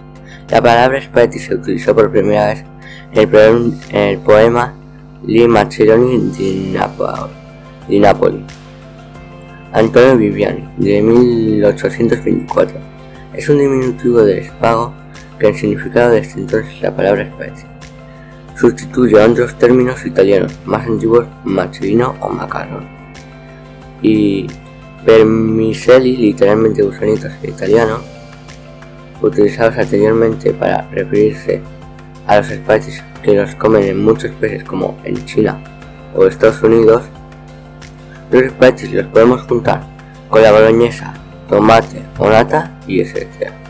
La 0.48 0.62
palabra 0.62 0.98
espagueti 0.98 1.40
se 1.40 1.56
utilizó 1.56 1.92
por 1.92 2.12
primera 2.12 2.46
vez 2.46 2.64
en 3.12 3.18
el, 3.22 3.28
poem- 3.28 3.74
en 3.90 4.00
el 4.10 4.18
poema 4.18 4.72
Li 5.26 5.48
Macedoni 5.48 6.18
di 6.38 6.70
Napoli, 6.72 7.32
di 7.88 7.98
Napoli. 7.98 8.44
Antonio 9.72 10.16
Viviani, 10.16 10.68
de 10.76 11.02
1824. 11.02 12.78
Es 13.34 13.48
un 13.48 13.58
diminutivo 13.58 14.22
del 14.22 14.38
espago 14.38 15.01
en 15.48 15.54
significado 15.54 16.12
desde 16.12 16.40
entonces 16.40 16.80
la 16.80 16.94
palabra 16.94 17.22
espagueti. 17.22 17.62
Sustituye 18.56 19.20
a 19.20 19.26
otros 19.26 19.56
términos 19.58 20.04
italianos 20.04 20.56
más 20.64 20.86
antiguos 20.86 21.26
macedino 21.44 22.14
o 22.20 22.28
macarrón. 22.28 22.86
Y 24.02 24.46
vermicelli, 25.04 26.16
literalmente 26.16 26.82
gusanitos 26.82 27.32
en 27.42 27.50
italiano, 27.50 27.98
utilizados 29.20 29.78
anteriormente 29.78 30.52
para 30.52 30.82
referirse 30.90 31.60
a 32.26 32.38
los 32.38 32.50
espaguetis 32.50 33.02
que 33.22 33.34
los 33.34 33.54
comen 33.54 33.84
en 33.84 34.04
muchos 34.04 34.30
países 34.32 34.64
como 34.64 34.98
en 35.04 35.24
China 35.24 35.58
o 36.14 36.26
Estados 36.26 36.62
Unidos, 36.62 37.02
los 38.30 38.42
espaguetis 38.42 38.92
los 38.92 39.06
podemos 39.06 39.42
juntar 39.42 39.82
con 40.28 40.42
la 40.42 40.52
boloñesa, 40.52 41.14
tomate 41.48 42.02
o 42.18 42.28
nata 42.28 42.78
y 42.86 43.00
esencia. 43.00 43.61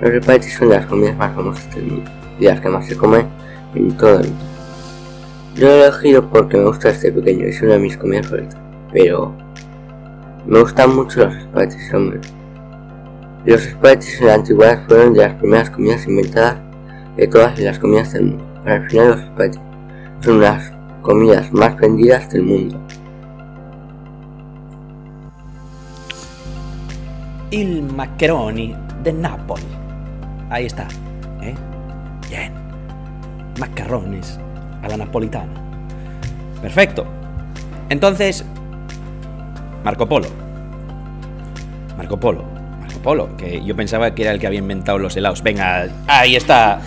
Los 0.00 0.10
espaguetis 0.10 0.54
son 0.54 0.68
de 0.68 0.76
las 0.76 0.86
comidas 0.86 1.16
más 1.16 1.34
famosas 1.34 1.74
del 1.74 1.86
mundo 1.86 2.10
y 2.38 2.44
las 2.44 2.60
que 2.60 2.68
más 2.68 2.86
se 2.86 2.96
comen 2.96 3.26
en 3.74 3.96
todo 3.96 4.20
el 4.20 4.28
mundo. 4.28 4.44
Yo 5.54 5.68
lo 5.68 5.72
he 5.72 5.86
elegido 5.86 6.28
porque 6.28 6.58
me 6.58 6.64
gusta 6.64 6.90
este 6.90 7.10
pequeño 7.10 7.46
es 7.46 7.62
una 7.62 7.72
de 7.72 7.78
mis 7.78 7.96
comidas 7.96 8.26
favoritas, 8.26 8.60
pero 8.92 9.34
me 10.46 10.60
gustan 10.60 10.94
mucho 10.94 11.24
los 11.24 11.34
espaguetis, 11.34 11.94
hombre. 11.94 12.20
Los 13.46 13.66
espaguetis 13.66 14.20
en 14.20 14.26
la 14.26 14.34
antigüedad 14.34 14.86
fueron 14.86 15.14
de 15.14 15.20
las 15.20 15.34
primeras 15.34 15.70
comidas 15.70 16.06
inventadas 16.06 16.56
de 17.16 17.26
todas 17.26 17.58
las 17.58 17.78
comidas 17.78 18.12
del 18.12 18.24
mundo. 18.24 18.44
Pero 18.62 18.74
al 18.74 18.90
final 18.90 19.08
los 19.08 19.20
espaguetis 19.20 19.60
son 20.20 20.40
las 20.40 20.72
comidas 21.00 21.52
más 21.52 21.76
vendidas 21.76 22.30
del 22.30 22.42
mundo. 22.42 22.78
Il 27.50 27.82
macaroni 27.94 28.74
de 29.02 29.12
Napoli. 29.12 29.75
Ahí 30.50 30.66
está. 30.66 30.86
¿eh? 31.42 31.54
Bien. 32.28 32.52
Macarrones 33.58 34.38
a 34.82 34.88
la 34.88 34.96
napolitana. 34.96 35.52
Perfecto. 36.62 37.06
Entonces, 37.88 38.44
Marco 39.84 40.08
Polo. 40.08 40.28
Marco 41.96 42.18
Polo. 42.18 42.44
Marco 42.80 42.98
Polo, 43.00 43.36
que 43.36 43.64
yo 43.64 43.74
pensaba 43.76 44.14
que 44.14 44.22
era 44.22 44.32
el 44.32 44.38
que 44.38 44.46
había 44.46 44.58
inventado 44.58 44.98
los 44.98 45.16
helados. 45.16 45.42
Venga, 45.42 45.86
ahí 46.06 46.36
está. 46.36 46.80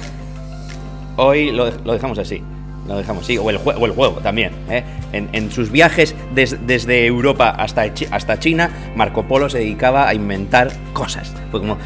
Hoy 1.16 1.52
lo, 1.52 1.70
lo 1.84 1.94
dejamos 1.94 2.18
así. 2.20 2.44
Lo 2.88 2.98
dejamos 2.98 3.24
así. 3.24 3.38
O 3.38 3.50
el, 3.50 3.58
o 3.58 3.86
el 3.86 3.92
juego 3.92 4.16
también. 4.22 4.52
¿eh? 4.70 4.84
En, 5.12 5.30
en 5.34 5.52
sus 5.52 5.72
viajes 5.72 6.16
des- 6.34 6.58
desde 6.66 7.06
Europa 7.06 7.50
hasta, 7.50 7.84
hasta 8.12 8.40
China, 8.40 8.70
Marco 8.96 9.24
Polo 9.28 9.50
se 9.50 9.60
dedicaba 9.60 10.08
a 10.08 10.14
inventar 10.14 10.72
cosas. 10.94 11.34
Fue 11.52 11.60
como, 11.60 11.78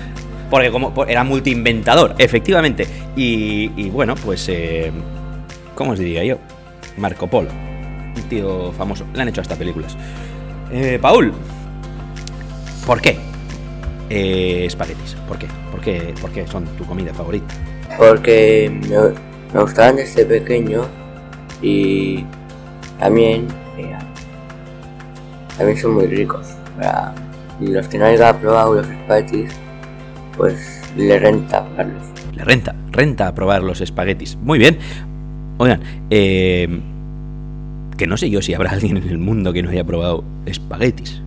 porque 0.54 0.70
como 0.70 0.94
era 1.06 1.24
multiinventador, 1.24 2.14
efectivamente. 2.20 2.86
Y, 3.16 3.90
bueno, 3.90 4.14
pues... 4.14 4.48
eh, 4.50 4.92
¿Cómo 5.74 5.94
os 5.94 5.98
diría 5.98 6.24
yo? 6.24 6.38
Marco 6.96 7.26
Polo. 7.26 7.50
Un 8.16 8.22
tío 8.30 8.72
famoso. 8.74 9.04
Le 9.16 9.24
han 9.24 9.30
hecho 9.30 9.42
hasta 9.42 9.56
películas. 9.56 9.98
Eh, 10.72 11.00
Paul. 11.02 11.34
¿Por 12.86 13.02
qué? 13.02 13.18
Eh, 14.12 14.66
espaguetis. 14.68 15.16
¿Por 15.28 15.40
qué? 15.40 15.48
¿Por 15.72 15.82
qué? 15.82 16.14
¿Por 16.22 16.30
qué 16.30 16.46
son 16.46 16.66
tu 16.78 16.86
comida 16.86 17.12
favorita? 17.16 17.52
porque 17.98 18.72
me, 19.52 19.60
gustaban 19.60 19.96
desde 19.96 20.24
pequeño 20.24 20.86
y 21.64 22.26
también 23.00 23.48
también 25.58 25.80
son 25.80 25.96
muy 25.96 26.06
ricos 26.06 26.48
para 26.78 27.16
los 27.60 27.88
que 27.88 27.98
no 27.98 28.06
hayan 28.06 28.40
probado 28.40 28.76
los 28.76 28.88
espaguetis 28.88 29.63
pues 30.38 30.82
le 30.96 31.20
renta 31.20 31.66
probarlos 31.66 32.08
Le 32.36 32.44
renta, 32.44 32.76
renta 32.92 33.28
a 33.28 33.36
probar 33.36 33.64
los 33.64 33.82
espaguetis. 33.82 34.38
Muy 34.42 34.60
bien. 34.60 34.78
Oigan, 35.58 35.82
eh, 36.10 36.68
que 37.98 38.08
no 38.08 38.18
sé 38.18 38.30
yo 38.30 38.42
si 38.42 38.54
habrá 38.54 38.72
alguien 38.74 38.98
en 38.98 39.10
el 39.10 39.18
mundo 39.18 39.54
que 39.54 39.64
no 39.64 39.70
haya 39.70 39.84
probado 39.84 40.24
espaguetis. 40.46 41.22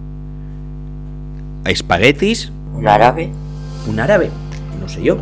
¿Espaguetis? 1.65 2.53
un 2.75 2.87
árabe 2.87 3.31
¿Un 3.89 4.01
árabe? 4.01 4.31
No 4.81 4.89
sé 4.89 5.03
yo. 5.03 5.17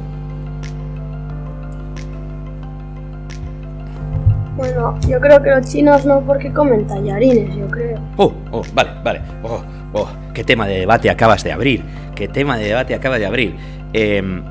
Bueno, 4.57 4.99
yo 5.09 5.21
creo 5.21 5.43
que 5.43 5.51
los 5.51 5.67
chinos 5.67 6.07
no 6.07 6.21
porque 6.21 6.51
comen 6.51 6.87
tallarines, 6.87 7.55
yo 7.57 7.69
creo. 7.69 7.99
Oh, 8.17 8.33
oh, 8.53 8.63
vale, 8.73 8.91
vale. 9.03 9.21
Oh, 9.43 9.63
oh, 9.93 10.09
qué 10.33 10.45
tema 10.45 10.67
de 10.67 10.79
debate 10.79 11.11
acabas 11.11 11.45
de 11.45 11.53
abrir. 11.53 11.83
Qué 12.15 12.29
tema 12.29 12.57
de 12.57 12.67
debate 12.67 12.95
acabas 12.95 13.19
de 13.21 13.27
abrir. 13.27 13.57
Em, 13.93 14.43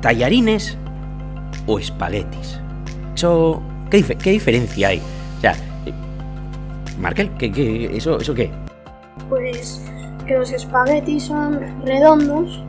¿Tallarines 0.00 0.76
o 1.66 1.78
espaguetis? 1.78 2.60
¿qué, 3.90 3.98
dif- 3.98 4.16
qué 4.18 4.30
diferencia 4.32 4.88
hay? 4.88 5.00
O 5.38 5.40
sea, 5.40 5.52
eh, 5.86 5.92
Markel, 6.98 7.30
¿qué, 7.38 7.50
qué, 7.52 7.96
eso, 7.96 8.18
¿eso 8.18 8.34
qué? 8.34 8.50
Pues 9.28 9.82
que 10.26 10.34
los 10.38 10.50
espaguetis 10.52 11.24
son 11.24 11.60
redondos, 11.84 12.62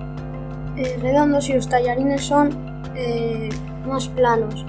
eh, 0.77 0.97
redondos 1.01 1.49
y 1.49 1.53
los 1.53 1.67
tallarines 1.69 2.23
son 2.23 2.49
eh, 2.95 3.49
más 3.87 4.07
planos. 4.09 4.65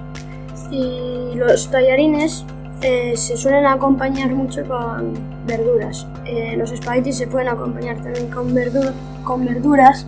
Y 0.70 1.34
los 1.36 1.70
tallarines 1.70 2.44
eh, 2.82 3.16
se 3.16 3.36
suelen 3.36 3.66
acompañar 3.66 4.30
mucho 4.34 4.64
con 4.64 5.14
verduras. 5.46 6.06
Eh, 6.24 6.54
los 6.58 6.72
espaguetis 6.72 7.16
se 7.16 7.26
pueden 7.26 7.48
acompañar 7.48 7.96
también 8.02 8.28
con, 8.30 8.54
verdu- 8.54 8.92
con 9.24 9.44
verduras, 9.44 10.06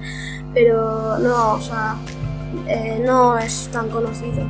pero 0.54 1.18
no, 1.18 1.52
o 1.54 1.60
sea, 1.60 1.96
eh, 2.66 3.02
no 3.04 3.38
es 3.38 3.68
tan 3.72 3.88
conocido. 3.88 4.44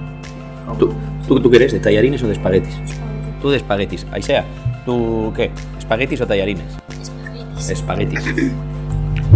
como 0.67 0.79
¿Tú, 0.79 0.95
tú, 1.27 1.41
tú 1.41 1.51
qué 1.51 1.57
eres? 1.57 1.73
¿De 1.73 1.81
tallarines 1.81 2.23
o 2.23 2.27
de 2.27 2.33
espaguetis? 2.33 2.75
espagueti. 2.75 3.41
Tú 3.43 3.51
de 3.51 3.57
espaguetis. 3.59 4.07
Ahí 4.11 4.23
sea. 4.23 4.45
¿Tú 4.85 5.33
qué? 5.37 5.51
¿Espaguetis 5.79 6.21
o 6.23 6.27
tallarines? 6.27 6.65
Espaguetis. 7.01 7.71
Espaguetis. 7.71 8.53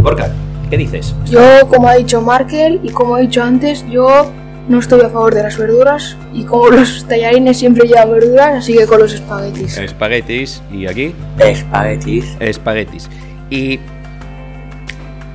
Gorka, 0.02 0.30
¿qué 0.70 0.78
dices? 0.78 1.14
Yo, 1.26 1.40
como 1.68 1.88
ha 1.88 1.94
dicho 1.94 2.22
Markel 2.22 2.80
y 2.82 2.90
como 2.90 3.18
he 3.18 3.22
dicho 3.22 3.42
antes, 3.42 3.84
yo 3.90 4.30
no 4.68 4.78
estoy 4.78 5.00
a 5.00 5.08
favor 5.10 5.34
de 5.34 5.42
las 5.42 5.58
verduras 5.58 6.16
y 6.32 6.44
como 6.44 6.68
los 6.70 7.06
tallarines 7.06 7.58
siempre 7.58 7.86
llevan 7.86 8.10
verduras, 8.10 8.54
así 8.58 8.76
que 8.76 8.86
con 8.86 9.00
los 9.00 9.12
espaguetis. 9.12 9.76
Espaguetis. 9.78 10.62
¿Y 10.72 10.86
aquí? 10.86 11.14
Espaguetis. 11.38 12.36
Espaguetis. 12.40 13.08
Y 13.50 13.80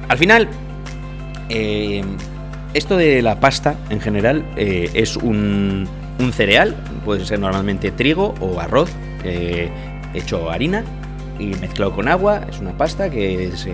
al 0.07 0.17
final, 0.17 0.47
eh, 1.49 2.03
esto 2.73 2.97
de 2.97 3.21
la 3.21 3.39
pasta 3.39 3.75
en 3.89 3.99
general 3.99 4.45
eh, 4.55 4.89
es 4.93 5.17
un, 5.17 5.87
un 6.19 6.33
cereal, 6.33 6.75
puede 7.05 7.25
ser 7.25 7.39
normalmente 7.39 7.91
trigo 7.91 8.33
o 8.39 8.59
arroz, 8.59 8.89
eh, 9.23 9.69
hecho 10.13 10.49
harina 10.49 10.83
y 11.39 11.47
mezclado 11.55 11.93
con 11.93 12.07
agua. 12.07 12.41
Es 12.49 12.59
una 12.59 12.75
pasta 12.77 13.09
que 13.09 13.51
se, 13.55 13.71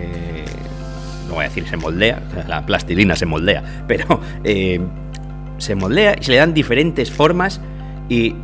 no 1.28 1.34
voy 1.34 1.44
a 1.44 1.48
decir 1.48 1.66
se 1.66 1.76
moldea, 1.76 2.20
la 2.48 2.64
plastilina 2.66 3.16
se 3.16 3.26
moldea, 3.26 3.62
pero 3.86 4.20
eh, 4.42 4.80
se 5.58 5.74
moldea 5.74 6.16
y 6.20 6.24
se 6.24 6.32
le 6.32 6.38
dan 6.38 6.54
diferentes 6.54 7.10
formas 7.10 7.60
y 8.08 8.34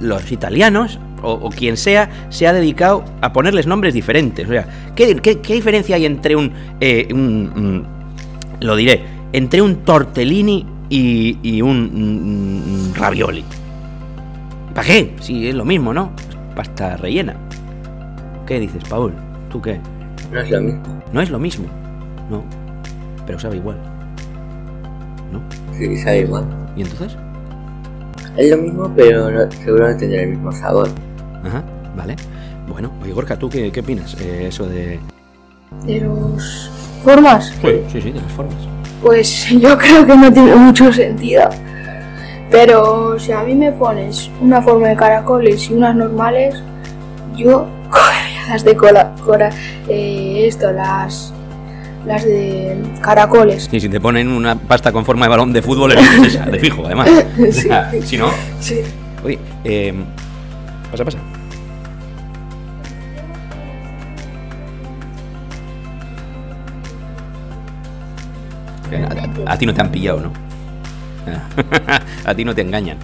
los 0.00 0.32
italianos 0.32 0.98
o, 1.22 1.32
o 1.34 1.50
quien 1.50 1.76
sea 1.76 2.08
se 2.30 2.46
ha 2.48 2.52
dedicado 2.52 3.04
a 3.20 3.32
ponerles 3.32 3.66
nombres 3.66 3.94
diferentes. 3.94 4.46
O 4.46 4.50
sea, 4.52 4.66
¿qué, 4.96 5.14
qué- 5.16 5.40
qué 5.40 5.54
diferencia 5.54 5.96
hay 5.96 6.06
entre 6.06 6.34
un, 6.36 6.50
eh, 6.80 7.08
un- 7.12 7.52
mm, 8.58 8.64
lo 8.64 8.74
diré, 8.76 9.02
entre 9.32 9.62
un 9.62 9.76
tortellini 9.84 10.66
y, 10.88 11.38
y 11.42 11.62
un 11.62 12.90
mm, 12.90 12.94
ravioli? 12.94 13.44
¿Para 14.74 14.86
qué? 14.86 15.14
Si 15.20 15.48
es 15.48 15.54
lo 15.54 15.64
mismo, 15.64 15.92
¿no? 15.92 16.10
Pasta 16.56 16.96
rellena. 16.96 17.36
¿Qué 18.46 18.58
dices, 18.58 18.82
Paul? 18.88 19.12
¿Tú 19.50 19.60
qué? 19.62 19.78
No 20.32 20.40
es 20.40 20.50
lo 20.50 20.60
mismo. 20.60 21.02
No 21.12 21.20
es 21.20 21.30
lo 21.30 21.38
mismo. 21.38 21.66
No. 22.30 22.42
Pero 23.26 23.38
sabe 23.38 23.56
igual. 23.58 23.76
Sí, 25.76 25.96
sabe 25.96 26.20
igual. 26.20 26.44
¿Y 26.76 26.82
entonces? 26.82 27.16
Es 28.36 28.50
lo 28.50 28.56
mismo, 28.58 28.92
pero 28.96 29.30
no, 29.30 29.50
seguro 29.50 29.90
no 29.90 29.96
tendrá 29.96 30.22
el 30.22 30.30
mismo 30.30 30.52
sabor. 30.52 30.88
Ajá, 31.44 31.62
vale. 31.96 32.16
Bueno, 32.68 32.90
oye, 33.02 33.12
Gorka, 33.12 33.36
¿tú 33.38 33.48
qué, 33.48 33.70
qué 33.70 33.80
opinas? 33.80 34.16
Eh, 34.20 34.46
eso 34.48 34.66
de... 34.66 34.98
De 35.84 36.00
los 36.00 36.70
formas, 37.04 37.52
Sí, 37.60 37.80
sí, 37.90 38.00
sí, 38.00 38.12
de 38.12 38.20
las 38.20 38.32
formas. 38.32 38.54
pues 39.02 39.48
yo 39.50 39.76
creo 39.76 40.06
que 40.06 40.16
no 40.16 40.32
tiene 40.32 40.54
mucho 40.54 40.92
sentido. 40.92 41.42
Pero 42.50 43.18
si 43.18 43.32
a 43.32 43.42
mí 43.42 43.54
me 43.54 43.72
pones 43.72 44.30
una 44.40 44.60
forma 44.62 44.88
de 44.88 44.96
caracoles 44.96 45.70
y 45.70 45.74
unas 45.74 45.96
normales, 45.96 46.54
yo 47.34 47.66
cogería 47.90 48.48
las 48.48 48.64
de 48.64 48.76
cola, 48.76 49.14
cora- 49.24 49.50
eh, 49.88 50.44
esto, 50.46 50.70
las, 50.72 51.31
las 52.06 52.24
de 52.24 52.76
caracoles. 53.00 53.68
Sí, 53.70 53.80
si 53.80 53.88
te 53.88 54.00
ponen 54.00 54.28
una 54.28 54.54
pasta 54.56 54.92
con 54.92 55.04
forma 55.04 55.26
de 55.26 55.30
balón 55.30 55.52
de 55.52 55.62
fútbol, 55.62 55.92
eliges 55.92 56.34
esa, 56.34 56.44
de 56.46 56.58
fijo, 56.58 56.84
además. 56.86 57.08
O 57.48 57.52
sea, 57.52 57.90
si 58.04 58.16
no... 58.16 58.28
Sí. 58.60 58.80
Oye, 59.24 59.38
eh, 59.64 59.94
pasa, 60.90 61.04
pasa. 61.04 61.18
A, 68.92 69.50
a- 69.50 69.52
a 69.54 69.58
ti 69.58 69.64
no 69.66 69.72
te 69.74 69.80
han 69.80 69.90
pillado, 69.90 70.20
¿no? 70.20 70.32
a 72.24 72.34
ti 72.34 72.44
no 72.44 72.54
te 72.54 72.60
engañan. 72.62 72.98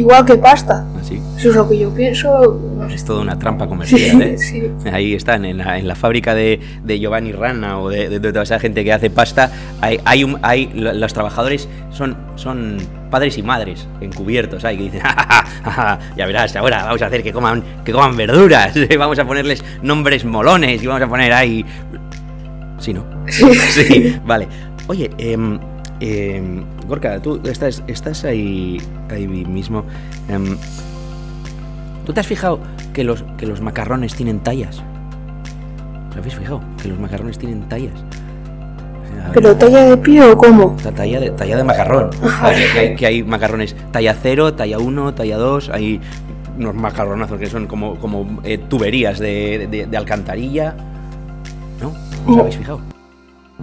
Igual 0.00 0.24
que 0.24 0.36
pasta. 0.36 0.84
así. 1.00 1.20
Eso 1.36 1.50
es 1.50 1.56
lo 1.56 1.68
que 1.68 1.78
yo 1.78 1.90
pienso. 1.90 2.58
Es 2.90 3.04
toda 3.04 3.20
una 3.22 3.38
trampa 3.38 3.66
comercial, 3.66 4.20
¿eh? 4.22 4.38
Sí. 4.38 4.62
Ahí 4.92 5.14
están, 5.14 5.44
en 5.44 5.58
la, 5.58 5.78
en 5.78 5.86
la 5.88 5.94
fábrica 5.94 6.34
de, 6.34 6.58
de 6.84 6.98
Giovanni 6.98 7.32
Rana 7.32 7.78
o 7.78 7.88
de, 7.88 8.08
de- 8.08 8.20
de 8.20 8.30
toda 8.32 8.42
esa 8.42 8.58
gente 8.58 8.84
que 8.84 8.92
hace 8.92 9.10
pasta. 9.10 9.50
Hay, 9.80 10.00
hay, 10.04 10.24
un- 10.24 10.38
hay 10.42 10.70
lo- 10.74 10.92
los 10.92 11.12
trabajadores 11.12 11.68
son, 11.90 12.16
son 12.36 12.76
padres 13.10 13.36
y 13.38 13.42
madres 13.42 13.86
encubiertos, 14.00 14.64
hay 14.64 14.76
que 14.76 14.82
dicen, 14.84 15.00
"Ja, 15.04 15.12
ja, 15.12 15.44
ja, 15.64 15.70
ja, 15.70 15.98
ya 16.16 16.26
verás, 16.26 16.54
ahora 16.56 16.84
vamos 16.84 17.02
a 17.02 17.06
hacer 17.06 17.22
que 17.22 17.32
coman, 17.32 17.62
que 17.84 17.92
coman 17.92 18.16
verduras, 18.16 18.72
vamos 18.98 19.18
a 19.18 19.24
ponerles 19.26 19.64
nombres 19.82 20.24
molones 20.24 20.82
y 20.82 20.86
vamos 20.86 21.02
a 21.02 21.08
poner 21.08 21.32
ahí. 21.32 21.64
Sí, 22.78 22.92
¿no? 22.94 23.04
Sí, 23.28 24.16
vale. 24.26 24.46
Oye, 24.86 25.10
em, 25.18 25.58
em, 26.00 26.64
Gorka, 26.90 27.20
tú 27.22 27.40
estás, 27.44 27.82
estás 27.86 28.24
ahí, 28.24 28.78
ahí 29.10 29.26
mismo. 29.26 29.84
em, 30.28 30.56
¿Tú 32.04 32.12
te 32.12 32.18
has 32.20 32.26
fijado 32.26 32.58
que 32.92 33.04
los, 33.04 33.22
que 33.38 33.46
los 33.46 33.60
macarrones 33.60 34.14
tienen 34.14 34.40
tallas? 34.40 34.82
¿Os 36.10 36.16
habéis 36.16 36.34
fijado? 36.34 36.60
Que 36.82 36.88
los 36.88 36.98
macarrones 36.98 37.38
tienen 37.38 37.62
tallas. 37.68 37.94
¿Pero 39.32 39.54
talla 39.56 39.84
de 39.84 39.96
pie 39.98 40.22
o 40.24 40.36
cómo? 40.36 40.76
Ta- 40.82 40.90
Talla 40.90 41.20
de, 41.20 41.30
talla 41.30 41.56
de 41.58 41.62
macarrón. 41.64 42.10
Hay- 42.42 42.56
que, 42.72 42.78
hay, 42.80 42.96
que 42.96 43.06
hay 43.06 43.22
macarrones 43.22 43.76
talla 43.92 44.16
0, 44.20 44.54
talla 44.54 44.78
1, 44.80 45.14
talla 45.14 45.36
2. 45.36 45.70
Hay 45.72 46.00
unos 46.58 46.74
macarronazos 46.74 47.38
que 47.38 47.46
son 47.46 47.66
como, 47.68 47.96
como 48.00 48.40
eh, 48.42 48.58
tuberías 48.58 49.20
de, 49.20 49.68
de- 49.70 49.86
de 49.86 49.96
alcantarilla. 49.96 50.74
¿No? 51.80 51.92
¿Os 52.32 52.38
habéis 52.38 52.56
fijado? 52.56 52.80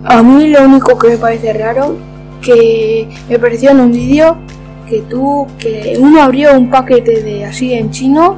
A 0.06 0.24
mí 0.24 0.48
lo 0.50 0.64
único 0.64 0.98
que 0.98 1.10
me 1.10 1.18
parece 1.18 1.52
raro 1.54 1.98
que 2.42 3.08
me 3.30 3.40
pareció 3.40 3.72
en 3.72 3.80
un 3.80 3.92
vídeo 3.92 4.38
que 4.88 5.02
tú, 5.02 5.48
que 5.60 5.98
uno 6.00 6.22
abrió 6.22 6.58
un 6.58 6.70
paquete 6.70 7.22
de 7.22 7.46
así 7.46 7.74
en 7.74 7.92
chino 7.92 8.38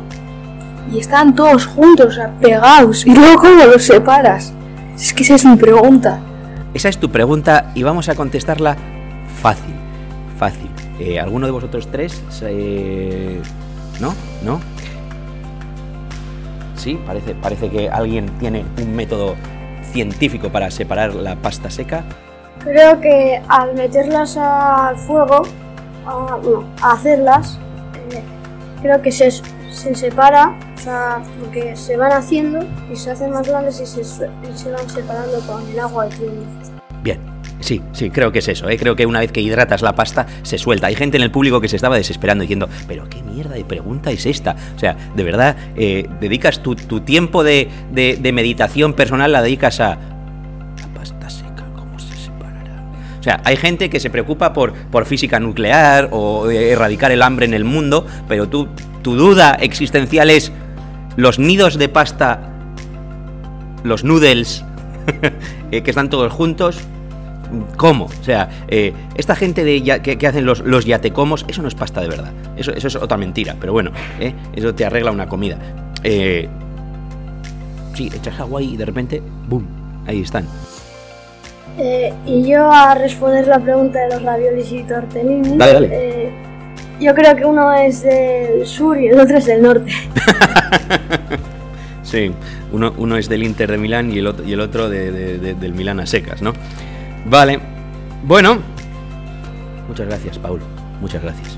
y 0.92 1.00
están 1.00 1.36
todos 1.36 1.68
juntos, 1.68 2.08
o 2.08 2.12
sea, 2.12 2.32
pegados, 2.40 3.06
y 3.06 3.14
luego 3.14 3.40
cómo 3.42 3.66
los 3.66 3.84
separas. 3.84 4.54
Es 4.96 5.14
que 5.14 5.24
esa 5.24 5.36
es 5.36 5.46
mi 5.46 5.56
pregunta. 5.56 6.20
Esa 6.74 6.90
es 6.90 6.98
tu 6.98 7.10
pregunta 7.10 7.72
y 7.76 7.84
vamos 7.84 8.10
a 8.10 8.16
contestarla 8.16 8.76
fácil. 9.42 9.74
Fácil. 10.38 10.70
Eh, 11.00 11.20
¿Alguno 11.20 11.46
de 11.46 11.52
vosotros 11.52 11.88
tres? 11.92 12.24
eh, 12.44 13.40
¿No? 14.00 14.14
¿No? 14.44 14.60
Sí, 16.76 16.98
parece, 17.06 17.36
parece 17.36 17.70
que 17.70 17.90
alguien 17.90 18.28
tiene 18.40 18.64
un 18.82 18.96
método 18.96 19.36
científico 19.92 20.50
para 20.50 20.72
separar 20.72 21.14
la 21.14 21.36
pasta 21.36 21.70
seca. 21.70 22.06
Creo 22.64 23.00
que 23.00 23.42
al 23.48 23.74
meterlas 23.76 24.36
al 24.38 24.98
fuego, 24.98 25.44
a, 26.06 26.36
bueno, 26.42 26.66
a 26.82 26.92
hacerlas, 26.94 27.58
eh, 28.12 28.22
creo 28.82 29.02
que 29.02 29.12
se, 29.12 29.32
se 29.32 29.96
separa, 29.96 30.58
o 30.76 30.80
sea, 30.80 31.22
porque 31.40 31.76
se 31.76 31.96
van 31.98 32.12
haciendo 32.12 32.60
y 32.92 32.96
se 32.96 33.12
hacen 33.12 33.32
más 33.32 33.48
grandes 33.48 33.80
y 33.80 33.86
se, 33.86 34.02
y 34.02 34.58
se 34.58 34.72
van 34.72 34.90
separando 34.90 35.40
con 35.48 35.68
el 35.70 35.80
agua 35.80 36.08
hirviendo. 36.08 36.46
Bien, 37.02 37.20
sí, 37.62 37.82
sí, 37.94 38.10
creo 38.10 38.32
que 38.34 38.40
es 38.40 38.48
eso. 38.50 38.68
¿eh? 38.70 38.78
Creo 38.78 38.96
que 38.96 39.06
una 39.06 39.22
vez 39.22 39.32
que 39.32 39.40
hidratas 39.42 39.82
la 39.82 39.96
pasta, 39.96 40.28
se 40.44 40.58
suelta. 40.58 40.88
Hay 40.88 40.96
gente 40.96 41.16
en 41.16 41.24
el 41.24 41.32
público 41.32 41.62
que 41.62 41.70
se 41.70 41.78
estaba 41.78 41.96
desesperando 41.96 42.42
diciendo, 42.42 42.68
pero 42.90 43.08
qué 43.10 43.24
mierda 43.24 43.56
de 43.56 43.64
pregunta 43.64 44.12
es 44.12 44.26
esta. 44.26 44.56
O 44.76 44.80
sea, 44.80 44.98
de 45.16 45.24
verdad, 45.24 45.56
eh, 45.78 46.10
dedicas 46.20 46.60
tu, 46.60 46.76
tu 46.76 47.00
tiempo 47.02 47.44
de, 47.44 47.70
de- 47.92 48.18
de 48.22 48.32
meditación 48.34 48.94
personal, 48.94 49.32
la 49.32 49.42
dedicas 49.42 49.80
a... 49.80 49.98
O 53.20 53.24
sea, 53.24 53.42
hay 53.44 53.58
gente 53.58 53.90
que 53.90 54.00
se 54.00 54.10
preocupa 54.10 54.54
por, 54.54 54.72
por 54.74 55.06
física 55.06 55.40
nuclear 55.40 56.08
o 56.12 56.50
eh, 56.50 56.72
erradicar 56.72 57.12
el 57.12 57.22
hambre 57.22 57.46
en 57.46 57.54
el 57.54 57.66
mundo, 57.66 58.06
pero 58.28 58.48
tú, 58.48 58.70
tu 59.02 59.16
duda 59.16 59.56
existencial 59.60 60.30
es, 60.30 60.52
los 61.18 61.38
nidos 61.38 61.78
de 61.78 61.90
pasta, 61.90 62.40
los 63.84 64.04
noodles, 64.06 64.64
eh, 65.72 65.82
que 65.82 65.90
están 65.90 66.10
todos 66.10 66.32
juntos, 66.32 66.80
¿Cómo? 67.78 68.06
O 68.06 68.24
sea, 68.24 68.48
eh, 68.68 68.94
esta 69.16 69.36
gente 69.36 69.64
de 69.64 69.82
ya- 69.82 70.04
que, 70.04 70.28
hacen 70.28 70.46
los, 70.46 70.60
los 70.60 70.86
yatecomos, 70.86 71.46
eso 71.48 71.64
no 71.64 71.68
es 71.68 71.74
pasta 71.74 72.00
de 72.00 72.08
verdad. 72.08 72.32
Eso, 72.56 72.72
eso 72.72 72.88
es 72.90 72.96
otra 72.96 73.18
mentira, 73.18 73.56
pero 73.60 73.74
bueno, 73.74 73.90
¿eh? 74.20 74.36
eso 74.54 74.76
te 74.76 74.86
arregla 74.86 75.10
una 75.10 75.28
comida. 75.28 75.58
Sí, 77.96 78.08
echas 78.16 78.40
agua 78.40 78.62
y 78.62 78.78
de 78.78 78.86
repente, 78.86 79.24
¡boom! 79.48 79.66
Ahí 80.06 80.22
están. 80.22 80.46
Eh, 81.82 82.14
y 82.26 82.46
yo 82.50 82.72
a 82.72 82.94
responder 82.96 83.48
la 83.48 83.60
pregunta 83.60 84.00
de 84.00 84.10
los 84.10 84.22
raviolis 84.22 84.72
y 84.72 84.84
tortellini, 84.84 85.58
Dale, 85.58 85.74
dale. 85.74 85.90
eh, 86.26 86.30
yo 87.00 87.16
creo 87.16 87.36
que 87.38 87.46
uno 87.46 87.72
es 87.74 88.04
del 88.04 88.66
sur 88.68 89.00
y 89.00 89.08
el 89.08 89.20
otro 89.20 89.38
es 89.38 89.46
del 89.46 89.62
norte. 89.62 89.92
Sí, 92.04 92.32
uno, 92.72 92.92
uno 92.98 93.18
es 93.18 93.30
del 93.30 93.44
Inter 93.44 93.70
de 93.70 93.78
Milán 93.78 94.12
y 94.12 94.18
el 94.18 94.26
otro, 94.26 94.44
y 94.44 94.54
el 94.54 94.60
otro 94.62 94.90
de- 94.90 95.12
de- 95.12 95.38
de- 95.38 95.54
del 95.54 95.74
Milán 95.74 96.00
a 96.00 96.08
secas, 96.08 96.42
¿no? 96.42 96.54
Vale. 97.26 97.60
Bueno. 98.24 98.58
Muchas 99.88 100.08
gracias, 100.08 100.40
Paul. 100.40 100.60
Muchas 101.02 101.22
gracias. 101.22 101.56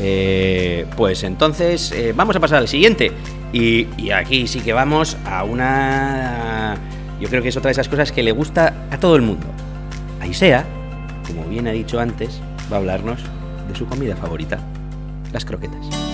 Eh, 0.00 0.86
pues 0.96 1.24
entonces 1.24 1.92
vamos 2.14 2.36
a 2.36 2.40
pasar 2.40 2.58
al 2.58 2.68
siguiente. 2.68 3.10
Y, 3.52 3.88
y 3.96 4.12
aquí 4.12 4.46
sí 4.46 4.60
que 4.60 4.72
vamos 4.72 5.16
a 5.26 5.42
una... 5.42 6.76
Yo 7.20 7.28
creo 7.28 7.42
que 7.42 7.50
es 7.50 7.56
otra 7.56 7.68
de 7.68 7.72
esas 7.72 7.88
cosas 7.88 8.12
que 8.12 8.22
le 8.22 8.32
gusta 8.32 8.74
a 8.90 8.98
todo 8.98 9.14
el 9.14 9.22
mundo. 9.22 9.46
Aisea, 10.20 10.64
como 11.26 11.44
bien 11.44 11.68
ha 11.68 11.72
dicho 11.72 12.00
antes, 12.00 12.40
va 12.72 12.76
a 12.76 12.80
hablarnos 12.80 13.20
de 13.68 13.76
su 13.76 13.86
comida 13.86 14.16
favorita, 14.16 14.58
las 15.32 15.44
croquetas. 15.44 16.09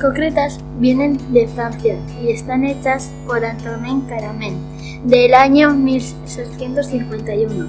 Concretas 0.00 0.60
vienen 0.78 1.18
de 1.32 1.48
Francia 1.48 1.96
y 2.22 2.30
están 2.30 2.64
hechas 2.64 3.10
por 3.26 3.44
Antonin 3.44 4.02
Caramel 4.02 4.54
del 5.02 5.34
año 5.34 5.74
1651. 5.74 7.66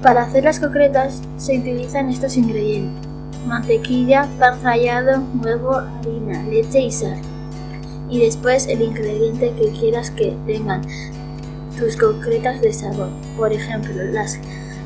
Para 0.00 0.22
hacer 0.22 0.44
las 0.44 0.60
concretas 0.60 1.20
se 1.38 1.58
utilizan 1.58 2.08
estos 2.08 2.36
ingredientes: 2.36 3.04
mantequilla, 3.48 4.28
pan 4.38 4.62
rallado, 4.62 5.24
huevo, 5.42 5.74
harina, 5.74 6.44
leche 6.44 6.82
y 6.82 6.92
sal. 6.92 7.20
Y 8.08 8.20
después 8.20 8.68
el 8.68 8.82
ingrediente 8.82 9.52
que 9.58 9.72
quieras 9.72 10.12
que 10.12 10.36
tengan 10.46 10.82
tus 11.76 11.96
concretas 11.96 12.60
de 12.60 12.72
sabor. 12.72 13.08
Por 13.36 13.52
ejemplo, 13.52 14.04
las, 14.04 14.38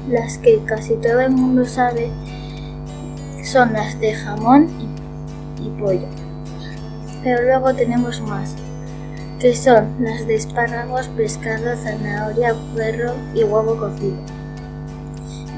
las 0.09 0.39
que 0.39 0.65
casi 0.65 0.95
todo 0.95 1.21
el 1.21 1.33
mundo 1.33 1.67
sabe 1.67 2.11
son 3.45 3.75
las 3.75 4.01
de 4.01 4.15
jamón 4.15 4.71
y, 4.81 4.86
y 5.67 5.71
pollo. 5.81 6.07
Pero 7.23 7.43
luego 7.43 7.75
tenemos 7.75 8.21
más, 8.21 8.55
que 9.41 9.55
son 9.55 9.95
las 10.01 10.27
de 10.27 10.35
espárragos, 10.37 11.09
pescado, 11.09 11.77
zanahoria, 11.77 12.55
puerro 12.75 13.15
y 13.35 13.43
huevo 13.45 13.77
cocido. 13.77 14.17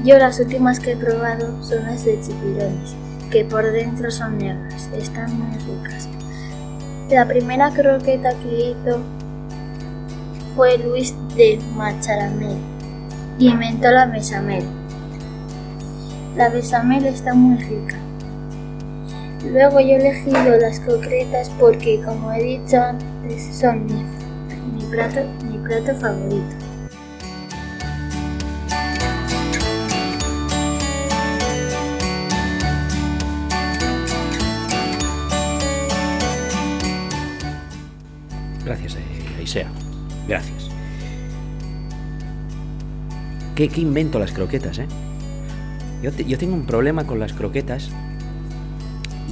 Yo 0.03 0.17
las 0.17 0.39
últimas 0.39 0.79
que 0.79 0.93
he 0.93 0.95
probado 0.95 1.61
son 1.61 1.83
las 1.83 2.05
de 2.05 2.19
chipirones, 2.21 2.95
que 3.29 3.45
por 3.45 3.71
dentro 3.71 4.09
son 4.09 4.37
negras, 4.37 4.89
están 4.97 5.37
muy 5.37 5.57
ricas. 5.57 6.09
La 7.09 7.27
primera 7.27 7.71
croqueta 7.71 8.31
que 8.35 8.71
hizo 8.71 8.99
fue 10.55 10.77
Luis 10.77 11.15
de 11.35 11.59
Macharamel 11.75 12.57
y 13.39 13.49
inventó 13.49 13.91
la 13.91 14.05
besamel. 14.05 14.65
La 16.35 16.49
besamel 16.49 17.05
está 17.05 17.33
muy 17.33 17.57
rica. 17.57 17.97
Luego 19.45 19.79
yo 19.79 19.87
he 19.87 19.95
elegido 19.95 20.57
las 20.57 20.81
concretas 20.81 21.49
porque, 21.57 22.01
como 22.03 22.31
he 22.33 22.43
dicho 22.43 22.77
antes, 22.77 23.55
son 23.55 23.85
mi, 23.85 24.83
plato, 24.91 25.21
mi 25.49 25.57
plato 25.59 25.95
favorito. 25.95 26.55
Gracias, 38.65 38.95
eh, 38.95 38.99
Aisea. 39.39 39.71
Gracias. 40.27 40.69
¿Qué, 43.55 43.69
qué 43.69 43.81
invento 43.81 44.19
las 44.19 44.33
croquetas, 44.33 44.79
eh? 44.79 44.87
Yo, 46.03 46.11
yo 46.11 46.37
tengo 46.37 46.55
un 46.55 46.65
problema 46.65 47.05
con 47.05 47.19
las 47.19 47.31
croquetas 47.33 47.89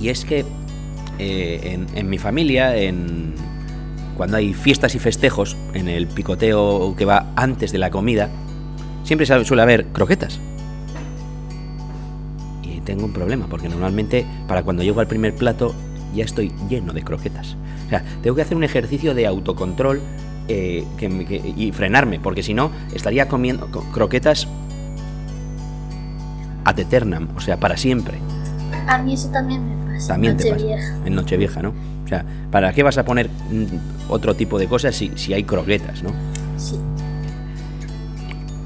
y 0.01 0.09
es 0.09 0.25
que 0.25 0.45
eh, 1.19 1.79
en, 1.95 2.09
mi 2.09 2.17
familia, 2.17 2.75
en, 2.77 3.33
cuando 4.15 4.37
hay 4.37 4.53
fiestas 4.53 4.95
y 4.95 4.99
festejos, 4.99 5.55
en 5.73 5.87
el 5.87 6.07
picoteo 6.07 6.95
que 6.95 7.05
va 7.05 7.31
antes 7.35 7.71
de 7.71 7.77
la 7.77 7.89
comida, 7.91 8.29
siempre 9.03 9.25
suele 9.25 9.61
haber 9.61 9.87
croquetas. 9.87 10.39
Y 12.63 12.81
tengo 12.81 13.05
un 13.05 13.13
problema, 13.13 13.47
porque 13.47 13.69
normalmente 13.69 14.25
para 14.47 14.63
cuando 14.63 14.83
llego 14.83 14.99
al 14.99 15.07
primer 15.07 15.33
plato 15.35 15.73
ya 16.15 16.23
estoy 16.23 16.51
lleno 16.69 16.93
de 16.93 17.03
croquetas. 17.03 17.55
O 17.85 17.89
sea, 17.89 18.03
tengo 18.21 18.35
que 18.35 18.41
hacer 18.41 18.57
un 18.57 18.63
ejercicio 18.63 19.13
de 19.15 19.27
autocontrol 19.27 20.01
eh, 20.49 20.85
y 21.55 21.71
frenarme, 21.71 22.19
porque 22.19 22.43
si 22.43 22.53
no 22.53 22.71
estaría 22.93 23.27
comiendo 23.27 23.69
co- 23.71 23.83
croquetas 23.91 24.47
ad 26.65 26.79
eternam, 26.79 27.29
o 27.35 27.39
sea, 27.41 27.57
para 27.59 27.77
siempre. 27.77 28.17
A 28.87 28.97
mí 28.99 29.13
eso 29.13 29.29
también 29.29 29.67
me 29.85 29.93
pasa. 29.93 30.07
También 30.13 30.37
te 30.37 30.43
pasa. 30.51 30.55
Nochevieja. 30.55 30.97
En 31.05 31.15
Nochevieja, 31.15 31.61
¿no? 31.61 31.73
O 32.05 32.07
sea, 32.07 32.25
¿para 32.51 32.71
qué 32.73 32.83
vas 32.83 32.97
a 32.97 33.03
poner 33.05 33.29
otro 34.09 34.33
tipo 34.35 34.57
de 34.57 34.67
cosas 34.67 34.95
si, 34.95 35.11
si 35.15 35.33
hay 35.33 35.43
croquetas, 35.43 36.01
¿no? 36.03 36.11
Sí. 36.57 36.79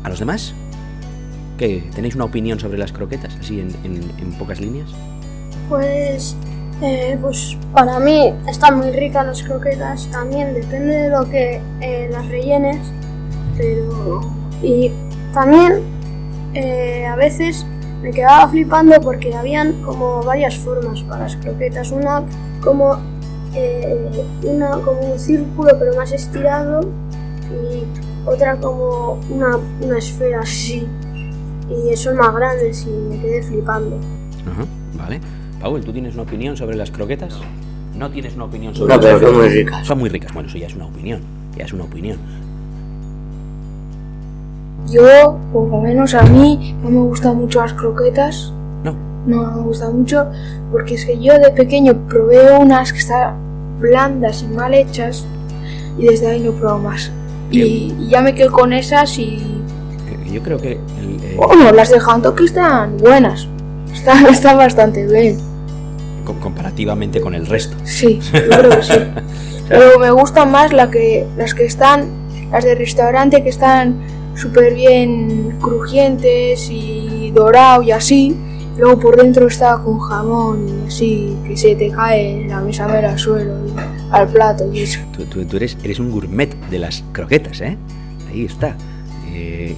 ¿A 0.04 0.10
los 0.10 0.20
demás? 0.20 0.54
¿Qué? 1.58 1.84
¿Tenéis 1.96 2.16
una 2.16 2.26
opinión 2.26 2.60
sobre 2.60 2.78
las 2.78 2.92
croquetas? 2.92 3.36
Así 3.40 3.60
en, 3.60 3.70
en- 3.84 4.12
en 4.20 4.32
pocas 4.34 4.60
líneas. 4.60 4.90
Pues, 5.70 6.36
eh, 6.82 7.18
pues 7.22 7.58
para 7.74 8.00
mí 8.00 8.34
están 8.50 8.78
muy 8.78 8.92
ricas 8.92 9.26
las 9.26 9.44
croquetas. 9.44 10.08
También 10.12 10.54
depende 10.54 10.96
de 10.96 11.10
lo 11.10 11.30
que 11.30 11.62
eh, 11.82 12.10
las 12.12 12.28
rellenes. 12.28 12.78
Pero. 13.58 14.22
Y 14.64 14.92
también 15.34 15.82
eh, 16.54 17.06
a 17.06 17.16
veces 17.16 17.66
me 18.02 18.12
quedaba 18.12 18.48
flipando 18.50 19.00
porque 19.02 19.34
habían 19.34 19.82
como 19.84 20.24
varias 20.24 20.56
formas 20.58 21.02
para 21.04 21.24
las 21.24 21.36
croquetas. 21.36 21.92
Una 21.92 22.24
como, 22.64 22.98
eh, 23.54 24.24
una 24.44 24.72
como 24.82 25.14
un 25.14 25.20
círculo 25.20 25.72
pero 25.78 25.96
más 25.96 26.12
estirado 26.12 26.82
y 27.52 27.86
otra 28.28 28.56
como 28.58 29.20
una, 29.30 29.58
una 29.82 29.98
esfera 29.98 30.42
así. 30.42 30.88
Y 31.70 31.96
son 31.96 32.18
más 32.18 32.34
grandes 32.34 32.86
y 32.86 32.90
me 32.90 33.20
quedé 33.20 33.44
flipando. 33.44 33.98
Ajá, 34.52 34.66
vale. 34.94 35.22
Paul, 35.62 35.82
¿tú 35.82 35.94
tienes 35.94 36.16
una 36.16 36.24
opinión 36.24 36.58
sobre 36.58 36.76
las 36.76 36.92
croquetas? 36.92 37.40
No 37.96 38.10
tienes 38.10 38.36
una 38.36 38.46
opinión 38.46 38.74
sobre 38.74 38.96
No, 38.96 39.02
las 39.02 39.06
pero 39.06 39.28
son 39.28 39.38
muy 39.38 39.50
ricas. 39.50 39.88
Son 39.88 40.00
muy 40.00 40.10
ricas. 40.10 40.34
Bueno, 40.34 40.50
eso 40.50 40.58
ya 40.58 40.68
es 40.68 40.76
una 40.76 40.88
opinión. 40.88 41.22
Ya 41.56 41.66
es 41.66 41.74
una 41.74 41.84
opinión. 41.84 42.18
Yo, 44.88 45.38
por 45.54 45.70
lo 45.70 45.78
menos 45.80 46.14
a 46.14 46.24
mí, 46.24 46.76
no 46.84 46.90
me 46.90 47.02
gustan 47.02 47.38
mucho 47.38 47.62
las 47.62 47.74
croquetas. 47.74 48.52
No. 48.84 48.96
No 49.26 49.52
me 49.52 49.62
gustan 49.62 49.96
mucho 49.98 50.26
porque 50.72 50.96
es 50.96 51.06
que 51.06 51.20
yo 51.22 51.38
de 51.38 51.52
pequeño 51.52 51.94
probé 52.10 52.58
unas 52.58 52.92
que 52.92 53.00
están 53.00 53.36
blandas 53.80 54.42
y 54.44 54.48
mal 54.48 54.74
hechas 54.74 55.26
y 55.98 56.06
desde 56.06 56.28
ahí 56.28 56.40
no 56.40 56.52
pruebo 56.54 56.80
más. 56.80 57.12
Y, 57.52 57.60
y 58.00 58.08
ya 58.10 58.22
me 58.22 58.34
quedo 58.34 58.52
con 58.52 58.74
esas 58.74 59.18
y... 59.18 59.62
Yo 60.32 60.42
creo 60.42 60.58
que... 60.58 60.80
el, 61.00 61.20
eh, 61.24 61.36
Bueno, 61.36 61.72
las 61.74 61.90
de 61.90 62.00
que 62.38 62.46
están 62.46 62.98
buenas. 62.98 63.48
Están, 63.94 64.26
están 64.30 64.58
bastante 64.58 65.06
bien. 65.06 65.38
co- 66.26 66.36
comparativamente 66.40 67.20
con 67.22 67.36
el 67.36 67.46
resto. 67.46 67.76
Sí, 67.84 68.20
yo 68.34 68.50
creo 68.50 68.70
que 68.70 68.84
sí. 68.84 68.94
Pero 69.70 70.00
me 70.00 70.10
gustan 70.12 70.50
más 70.52 70.72
la 70.74 70.90
que, 70.90 71.28
las 71.38 71.54
que 71.54 71.66
están, 71.66 72.06
las 72.52 72.64
de 72.64 72.76
restaurante 72.76 73.44
que 73.44 73.50
están 73.50 73.96
súper 74.36 74.74
bien 74.74 75.58
crujientes 75.62 76.70
y 76.70 77.32
dorado 77.32 77.82
y 77.84 77.92
así. 77.92 78.36
Luego 78.78 79.00
por 79.00 79.18
dentro 79.22 79.48
está 79.48 79.78
con 79.84 80.00
jamón 80.00 80.66
y 80.84 80.88
así, 80.88 81.38
que 81.46 81.58
se 81.58 81.76
te 81.76 81.90
cae 81.92 82.48
la 82.48 82.62
besamela 82.62 83.12
al 83.12 83.20
suelo 83.20 83.54
y 83.68 83.72
al 84.12 84.28
plato 84.30 84.72
y 84.74 84.80
eso. 84.82 85.00
Tú, 85.16 85.26
tú- 85.26 85.46
tú 85.46 85.58
eres, 85.58 85.78
eres 85.84 86.00
un 86.00 86.10
gourmet 86.10 86.50
de 86.70 86.80
las 86.80 87.04
croquetas, 87.12 87.60
¿eh? 87.62 87.78
Ahí 88.30 88.46
está. 88.46 88.76
Eh, 89.34 89.76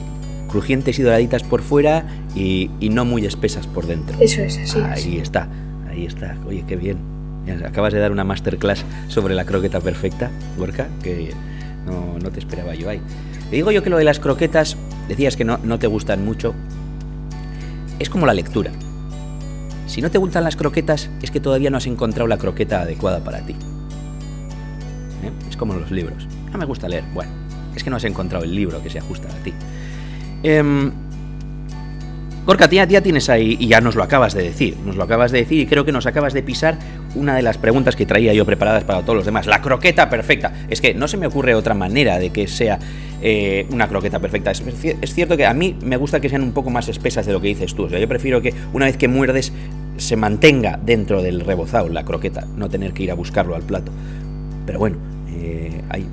crujientes 0.47 0.99
y 0.99 1.01
doraditas 1.01 1.41
por 1.43 1.61
fuera 1.63 2.05
y, 2.35 2.69
y 2.79 2.89
no 2.89 3.03
muy 3.03 3.25
espesas 3.25 3.65
por 3.65 3.87
dentro. 3.87 4.15
Eso 4.19 4.43
es 4.43 4.57
así. 4.59 4.79
Ahí 4.79 5.17
está, 5.17 5.47
ahí 5.89 6.05
está. 6.05 6.37
Oye, 6.47 6.63
qué 6.67 6.75
bien. 6.75 6.97
Acabas 7.65 7.91
de 7.93 7.99
dar 7.99 8.11
una 8.11 8.23
masterclass 8.23 8.85
sobre 9.09 9.33
la 9.33 9.43
croqueta 9.43 9.81
perfecta, 9.81 10.29
Gorka, 10.57 10.87
que 11.01 11.31
no, 11.85 12.17
no 12.21 12.29
te 12.29 12.39
esperaba 12.39 12.73
yo 12.75 12.89
ahí. 12.89 13.01
Te 13.49 13.55
digo 13.55 13.71
yo 13.71 13.83
que 13.83 13.89
lo 13.89 13.97
de 13.97 14.03
las 14.03 14.19
croquetas, 14.19 14.77
decías 15.07 15.35
que 15.35 15.45
no, 15.45 15.59
no 15.63 15.79
te 15.79 15.87
gustan 15.87 16.25
mucho, 16.25 16.53
es 17.99 18.09
como 18.09 18.25
la 18.25 18.33
lectura. 18.33 18.71
Si 19.87 20.01
no 20.01 20.09
te 20.09 20.17
gustan 20.17 20.43
las 20.43 20.55
croquetas, 20.55 21.09
es 21.21 21.29
que 21.29 21.39
todavía 21.39 21.69
no 21.69 21.77
has 21.77 21.85
encontrado 21.85 22.27
la 22.27 22.37
croqueta 22.37 22.81
adecuada 22.81 23.23
para 23.23 23.45
ti. 23.45 23.53
¿Eh? 25.23 25.31
Es 25.49 25.57
como 25.57 25.73
los 25.73 25.91
libros. 25.91 26.27
No 26.51 26.57
me 26.57 26.65
gusta 26.65 26.89
leer. 26.89 27.03
Bueno, 27.13 27.31
es 27.75 27.83
que 27.83 27.89
no 27.89 27.97
has 27.97 28.03
encontrado 28.03 28.43
el 28.43 28.55
libro 28.55 28.81
que 28.81 28.89
se 28.89 28.99
ajusta 28.99 29.27
a 29.29 29.43
ti. 29.43 29.53
Em, 30.41 30.91
Gorka, 32.45 32.67
tía, 32.67 32.85
tía 32.85 33.01
tienes 33.01 33.29
ahí, 33.29 33.55
y 33.57 33.67
ya 33.67 33.79
nos 33.79 33.95
lo 33.95 34.03
acabas 34.03 34.33
de 34.33 34.43
decir, 34.43 34.75
nos 34.85 34.97
lo 34.97 35.03
acabas 35.03 35.31
de 35.31 35.39
decir 35.39 35.61
y 35.61 35.65
creo 35.65 35.85
que 35.85 35.93
nos 35.93 36.05
acabas 36.05 36.33
de 36.33 36.43
pisar 36.43 36.77
una 37.15 37.35
de 37.37 37.41
las 37.41 37.57
preguntas 37.57 37.95
que 37.95 38.05
traía 38.05 38.33
yo 38.33 38.45
preparadas 38.45 38.83
para 38.83 39.01
todos 39.01 39.15
los 39.15 39.25
demás. 39.25 39.47
La 39.47 39.61
croqueta 39.61 40.09
perfecta. 40.09 40.51
Es 40.67 40.81
que 40.81 40.93
no 40.93 41.07
se 41.07 41.15
me 41.15 41.25
ocurre 41.25 41.55
otra 41.55 41.73
manera 41.73 42.19
de 42.19 42.31
que 42.31 42.47
sea 42.49 42.79
eh, 43.21 43.65
una 43.71 43.87
croqueta 43.87 44.19
perfecta. 44.19 44.51
Es, 44.51 44.61
cierto 45.13 45.37
que 45.37 45.45
a 45.45 45.53
mí 45.53 45.77
me 45.85 45.95
gusta 45.95 46.19
que 46.19 46.27
sean 46.27 46.41
un 46.41 46.51
poco 46.51 46.69
más 46.69 46.89
espesas 46.89 47.25
de 47.25 47.31
lo 47.31 47.39
que 47.39 47.47
dices 47.47 47.75
tú. 47.75 47.83
O 47.83 47.89
sea, 47.89 47.97
yo 47.97 48.09
prefiero 48.09 48.41
que 48.41 48.53
una 48.73 48.87
vez 48.87 48.97
que 48.97 49.07
muerdes 49.07 49.53
se 49.95 50.17
mantenga 50.17 50.77
dentro 50.83 51.21
del 51.21 51.39
rebozado 51.39 51.87
la 51.87 52.03
croqueta, 52.03 52.45
no 52.57 52.67
tener 52.67 52.91
que 52.91 53.03
ir 53.03 53.11
a 53.11 53.13
buscarlo 53.13 53.55
al 53.55 53.63
plato. 53.63 53.93
Pero 54.65 54.79
bueno, 54.79 54.97
eh, 55.29 55.81
hay, 55.89 56.05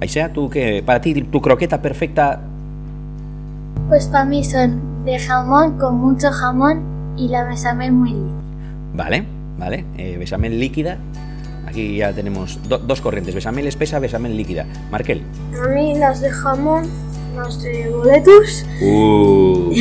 ahí 0.00 0.08
sea, 0.08 0.32
tú 0.32 0.48
que 0.48 0.84
para 0.86 1.00
ti 1.00 1.14
tu 1.22 1.40
croqueta 1.40 1.82
perfecta. 1.82 2.40
Pues 3.88 4.06
para 4.06 4.24
mí 4.24 4.44
son 4.44 4.89
de 5.04 5.18
jamón 5.18 5.78
con 5.78 5.96
mucho 5.96 6.30
jamón 6.30 7.14
y 7.16 7.28
la 7.28 7.44
bechamel 7.44 7.92
muy 7.92 8.10
líquida. 8.10 8.40
Vale, 8.94 9.24
vale. 9.58 9.84
Eh, 9.96 10.16
bechamel 10.18 10.58
líquida. 10.58 10.98
Aquí 11.66 11.96
ya 11.98 12.12
tenemos 12.12 12.58
dos 12.68 13.00
corrientes, 13.00 13.34
bechamel 13.34 13.66
espesa, 13.66 13.98
bechamel 13.98 14.36
líquida. 14.36 14.66
Markel. 14.90 15.22
A 15.62 15.68
mí 15.68 15.96
las 15.96 16.20
de 16.20 16.30
jamón, 16.30 16.84
las 17.36 17.62
de 17.62 17.88
boletus. 17.90 18.64
Uh, 18.82 19.72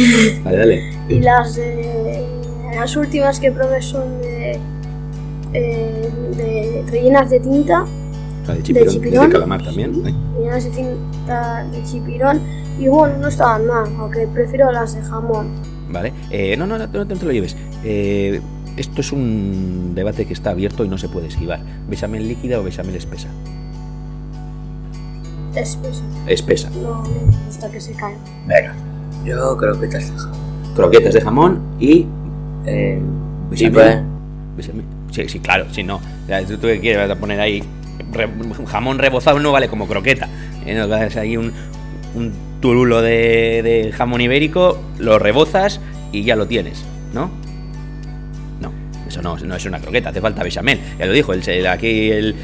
dale, 0.44 0.58
dale. 0.58 0.94
y 1.10 1.20
las 1.20 1.56
de... 1.56 2.26
Las 2.76 2.96
últimas 2.96 3.40
que 3.40 3.52
probé 3.52 3.82
son 3.82 4.22
de... 4.22 4.60
Eh, 5.54 6.12
de 6.38 6.86
rellenas 6.92 7.30
de 7.32 7.40
tinta. 7.40 7.86
La 8.48 8.54
de 8.54 8.64
chipirón, 8.64 8.88
de 8.88 8.94
chipirón. 8.94 9.26
de 9.28 9.34
calamar 9.34 9.64
también. 9.64 9.92
¿eh? 10.06 10.14
Rellenas 10.36 10.64
de 10.64 10.70
tinta 10.70 11.64
de 11.64 11.84
chipirón. 11.84 12.59
Y 12.80 12.88
bueno, 12.88 13.18
no 13.18 13.28
estaban 13.28 13.68
mal, 13.68 13.90
aunque 14.00 14.26
prefiero 14.28 14.72
las 14.72 14.96
de 14.96 15.02
jamón. 15.02 15.48
Vale. 15.90 16.14
Eh, 16.30 16.56
no, 16.58 16.66
no, 16.66 16.78
no, 16.78 16.88
no, 16.88 17.06
te 17.06 17.26
lo 17.26 17.32
lleves. 17.32 17.56
Eh, 17.84 18.40
esto 18.78 19.02
es 19.02 19.12
un 19.12 19.92
debate 19.96 20.26
que 20.26 20.34
está 20.34 20.52
abierto 20.52 20.86
y 20.86 20.88
no 20.88 20.98
se 20.98 21.10
puede 21.10 21.28
esquivar. 21.28 21.60
¿Bechamel 21.90 22.28
líquida 22.28 22.60
o 22.60 22.64
bechamel 22.64 22.96
espesa? 22.96 23.28
Espesa. 25.56 26.04
Espesa. 26.28 26.70
No 26.70 27.04
me 27.04 27.36
gusta 27.46 27.70
que 27.70 27.82
se 27.82 27.94
caiga. 27.94 28.18
Venga. 28.48 28.74
Yo 29.26 29.58
croquetas 29.58 30.08
de 30.12 30.18
jamón. 30.18 30.74
Croquetas 30.76 31.14
de 31.14 31.22
jamón 31.22 31.60
y. 31.80 32.06
Eh, 32.66 33.02
bechamel. 33.50 33.74
pues. 33.74 34.68
Bechamel. 34.68 34.86
Sí, 35.12 35.28
sí, 35.28 35.40
claro, 35.40 35.66
si 35.74 35.84
no. 35.84 35.96
O 35.98 36.02
sea, 36.28 36.46
¿Tú 36.46 36.60
qué 36.62 36.80
quieres 36.80 37.08
Vas 37.08 37.18
a 37.18 37.20
poner 37.20 37.40
ahí? 37.42 37.64
re- 38.14 38.30
jamón 38.68 39.00
rebozado 39.00 39.40
no 39.40 39.52
vale 39.52 39.68
como 39.68 39.88
croqueta. 39.88 40.30
¿eh? 40.66 40.76
No, 40.76 40.88
vas 40.88 41.16
ahí 41.18 41.36
un, 41.36 41.52
un 42.16 42.32
turulo 42.62 43.02
de, 43.02 43.62
de 43.64 43.92
jamón 43.92 44.22
ibérico, 44.22 44.80
lo 44.98 45.20
rebozas 45.20 45.80
y 46.12 46.24
ya 46.24 46.36
lo 46.36 46.48
tienes, 46.48 46.84
¿no? 47.14 47.30
No, 48.62 48.72
eso 49.08 49.22
no, 49.22 49.38
no 49.38 49.56
es 49.56 49.66
una 49.66 49.80
croqueta, 49.80 50.10
hace 50.10 50.22
falta 50.22 50.44
bechamel. 50.44 50.80
Ya 50.98 51.06
lo 51.06 51.14
dijo, 51.14 51.34
el, 51.34 51.48
el- 51.48 51.68
aquí 51.68 52.10
el, 52.12 52.36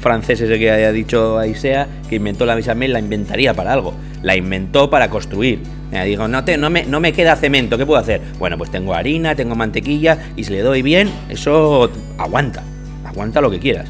francés 0.00 0.40
ese 0.40 0.58
que 0.58 0.70
haya 0.70 0.92
dicho 0.92 1.38
Aisea, 1.38 1.86
que 2.08 2.16
inventó 2.16 2.46
la 2.46 2.54
bechamel, 2.54 2.92
la 2.92 3.00
inventaría 3.00 3.52
para 3.52 3.72
algo. 3.74 3.92
La 4.22 4.34
inventó 4.36 4.88
para 4.88 5.10
construir. 5.10 5.60
Me 5.90 6.02
digo, 6.06 6.26
no, 6.28 6.42
te, 6.44 6.56
no, 6.56 6.70
me, 6.70 6.84
no 6.84 7.00
me 7.00 7.12
queda 7.12 7.36
cemento, 7.36 7.76
¿qué 7.76 7.84
puedo 7.84 8.00
hacer? 8.00 8.20
Bueno, 8.38 8.56
pues 8.56 8.70
tengo 8.70 8.94
harina, 8.94 9.34
tengo 9.34 9.56
mantequilla 9.56 10.16
y 10.36 10.44
si 10.44 10.52
le 10.52 10.62
doy 10.62 10.80
bien, 10.82 11.10
eso 11.28 11.90
aguanta. 12.16 12.62
Aguanta 13.04 13.40
lo 13.40 13.50
que 13.50 13.58
quieras. 13.58 13.88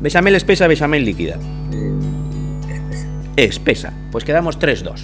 Bechamel 0.00 0.34
espesa, 0.36 0.66
bechamel 0.68 1.04
líquida. 1.04 1.38
Espesa. 3.44 3.92
Pues 4.10 4.24
quedamos 4.24 4.58
3-2. 4.58 4.94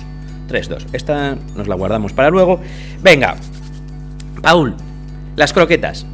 3-2. 0.48 0.86
Esta 0.92 1.36
nos 1.54 1.68
la 1.68 1.74
guardamos 1.76 2.12
para 2.12 2.30
luego. 2.30 2.60
Venga. 3.02 3.36
Paul, 4.42 4.74
las 5.36 5.52
croquetas. 5.52 6.04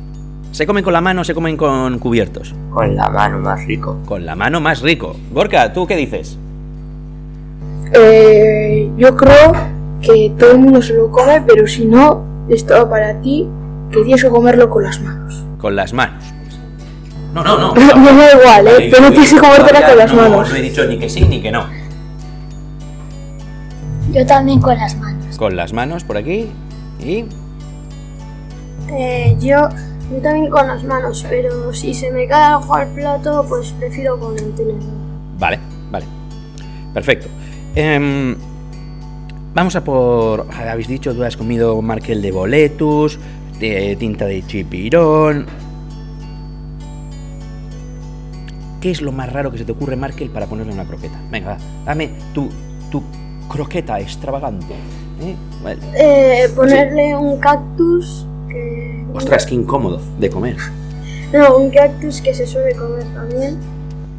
¿Se 0.52 0.66
comen 0.66 0.84
con 0.84 0.92
la 0.92 1.00
mano 1.00 1.22
o 1.22 1.24
se 1.24 1.32
comen 1.34 1.56
con 1.56 1.98
cubiertos? 1.98 2.54
Con 2.72 2.94
la 2.94 3.08
mano 3.08 3.38
más 3.38 3.64
rico. 3.66 3.98
Con 4.04 4.26
la 4.26 4.36
mano 4.36 4.60
más 4.60 4.82
rico. 4.82 5.16
Gorka, 5.32 5.72
¿tú 5.72 5.86
qué 5.86 5.96
dices? 5.96 6.36
Eh, 7.92 8.90
yo 8.96 9.16
creo 9.16 9.52
que 10.02 10.32
todo 10.38 10.52
el 10.52 10.58
mundo 10.58 10.82
se 10.82 10.92
lo 10.94 11.10
come, 11.10 11.40
pero 11.46 11.66
si 11.66 11.86
no, 11.86 12.22
esto 12.48 12.74
va 12.74 12.90
para 12.90 13.20
ti, 13.20 13.48
que 13.90 14.02
tienes 14.02 14.22
que 14.22 14.28
comerlo 14.28 14.68
con 14.70 14.82
las 14.84 15.00
manos. 15.00 15.42
Con 15.58 15.74
las 15.74 15.92
manos. 15.92 16.22
No, 17.34 17.42
no, 17.44 17.58
no. 17.58 17.74
Me 17.74 18.12
da 18.12 18.38
igual, 18.38 18.68
¿eh? 18.68 18.88
Pero 18.92 19.10
tienes 19.10 19.32
que 19.32 19.40
comértela 19.40 19.88
con 19.88 19.98
las 19.98 20.12
no- 20.12 20.22
manos. 20.22 20.50
No 20.50 20.56
he 20.56 20.62
dicho 20.62 20.84
ni 20.86 20.98
que 20.98 21.08
sí 21.08 21.22
ni 21.24 21.40
que 21.40 21.50
no. 21.50 21.64
Yo 24.12 24.26
también 24.26 24.60
con 24.60 24.76
las 24.76 24.96
manos. 24.96 25.38
Con 25.38 25.56
las 25.56 25.72
manos 25.72 26.04
por 26.04 26.16
aquí 26.16 26.48
y... 26.98 27.24
Eh, 28.92 29.36
yo, 29.38 29.68
yo 30.10 30.20
también 30.20 30.50
con 30.50 30.66
las 30.66 30.82
manos, 30.82 31.24
pero 31.28 31.72
si 31.72 31.94
se 31.94 32.10
me 32.10 32.26
cae 32.26 32.54
algo 32.54 32.74
al 32.74 32.88
plato, 32.88 33.44
pues 33.48 33.72
prefiero 33.72 34.18
con 34.18 34.36
el 34.36 34.52
tenedor. 34.54 34.82
Vale, 35.38 35.60
vale. 35.92 36.06
Perfecto. 36.92 37.28
Em, 37.76 38.36
vamos 39.54 39.76
a 39.76 39.84
por... 39.84 40.46
Habéis 40.52 40.88
dicho, 40.88 41.14
tú 41.14 41.22
has 41.22 41.36
comido 41.36 41.80
markel 41.80 42.20
de 42.20 42.32
boletus, 42.32 43.18
de 43.60 43.96
tinta 43.96 44.26
de 44.26 44.44
chipirón... 44.44 45.46
¿Qué 48.80 48.90
es 48.90 49.02
lo 49.02 49.12
más 49.12 49.30
raro 49.30 49.52
que 49.52 49.58
se 49.58 49.66
te 49.66 49.72
ocurre, 49.72 49.94
Markel, 49.94 50.30
para 50.30 50.46
ponerle 50.46 50.72
una 50.72 50.86
croqueta? 50.86 51.20
Venga, 51.30 51.50
va, 51.50 51.58
dame 51.84 52.12
tu, 52.32 52.48
tu 52.90 53.02
croqueta 53.50 53.98
extravagante. 54.00 54.72
¿eh? 55.20 55.34
Vale. 55.62 55.80
Eh, 55.94 56.48
ponerle 56.54 57.14
un 57.16 57.38
cactus 57.40 58.26
que... 58.48 59.04
Ostras, 59.12 59.44
qué 59.44 59.54
incómodo 59.56 60.00
de 60.18 60.30
comer. 60.30 60.56
No, 61.32 61.56
un 61.58 61.70
cactus 61.70 62.20
que 62.20 62.32
se 62.32 62.46
suele 62.46 62.74
comer 62.74 63.04
también. 63.14 63.58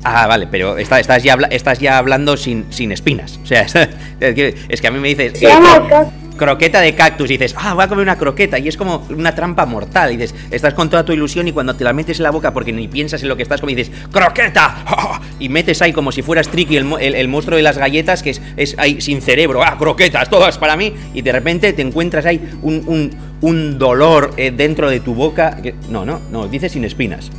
Ah, 0.04 0.28
vale, 0.28 0.48
pero 0.48 0.78
está- 0.78 1.00
estás, 1.00 1.24
ya, 1.24 1.38
estás 1.52 1.80
ya 1.80 1.98
hablando 1.98 2.36
sin, 2.38 2.66
sin 2.72 2.92
espinas. 2.92 3.40
O 3.44 3.46
sea, 3.46 3.62
es 4.20 4.36
que, 4.36 4.56
es 4.70 4.82
que 4.82 4.88
a 4.88 4.92
mí 4.92 5.00
me 5.00 5.08
dices... 5.10 5.38
Se 5.40 5.46
llama 5.48 5.88
cactus. 5.88 6.21
Croqueta 6.46 6.82
de 6.82 6.96
cactus 6.96 7.30
y 7.30 7.34
dices, 7.38 7.54
ah, 7.56 7.76
voy 7.76 7.84
a 7.84 7.88
comer 7.88 8.02
una 8.02 8.18
croqueta 8.18 8.58
y 8.58 8.68
es 8.68 8.76
como 8.76 9.06
una 9.12 9.36
trampa 9.36 9.68
mortal. 9.68 10.12
Y 10.12 10.18
dices, 10.18 10.34
estás 10.50 10.74
con 10.74 10.90
toda 10.90 11.06
tu 11.06 11.12
ilusión 11.14 11.48
y 11.48 11.52
cuando 11.52 11.76
te 11.76 11.84
la 11.84 11.94
metes 11.94 12.18
en 12.18 12.24
la 12.24 12.32
boca 12.32 12.52
porque 12.52 12.74
ni 12.74 12.88
piensas 12.88 13.22
en 13.22 13.30
lo 13.30 13.38
que 13.38 13.44
estás 13.44 13.62
comiendo, 13.62 13.84
dices, 13.84 13.96
croqueta. 14.12 15.20
Y 15.40 15.50
metes 15.50 15.82
ahí 15.82 15.92
como 15.94 16.12
si 16.12 16.22
fueras 16.22 16.48
Tricky, 16.50 16.78
el, 16.78 16.88
el- 17.00 17.16
el 17.16 17.28
monstruo 17.28 17.58
de 17.58 17.64
las 17.64 17.78
galletas, 17.78 18.22
que 18.24 18.30
es, 18.32 18.42
es 18.58 18.76
ahí 18.78 19.02
sin 19.02 19.22
cerebro, 19.22 19.64
ah, 19.64 19.76
croquetas, 19.78 20.30
todas 20.30 20.58
para 20.58 20.76
mí. 20.76 20.94
Y 21.16 21.22
de 21.24 21.32
repente 21.32 21.74
te 21.74 21.82
encuentras 21.82 22.26
ahí 22.26 22.42
un, 22.62 22.84
un- 22.88 23.12
un 23.42 23.78
dolor 23.80 24.32
eh, 24.38 24.52
dentro 24.56 24.90
de 24.90 25.00
tu 25.00 25.14
boca. 25.16 25.58
que- 25.62 25.74
no, 25.90 26.06
no, 26.06 26.20
no, 26.32 26.48
dices 26.48 26.72
sin 26.72 26.84
espinas. 26.86 27.32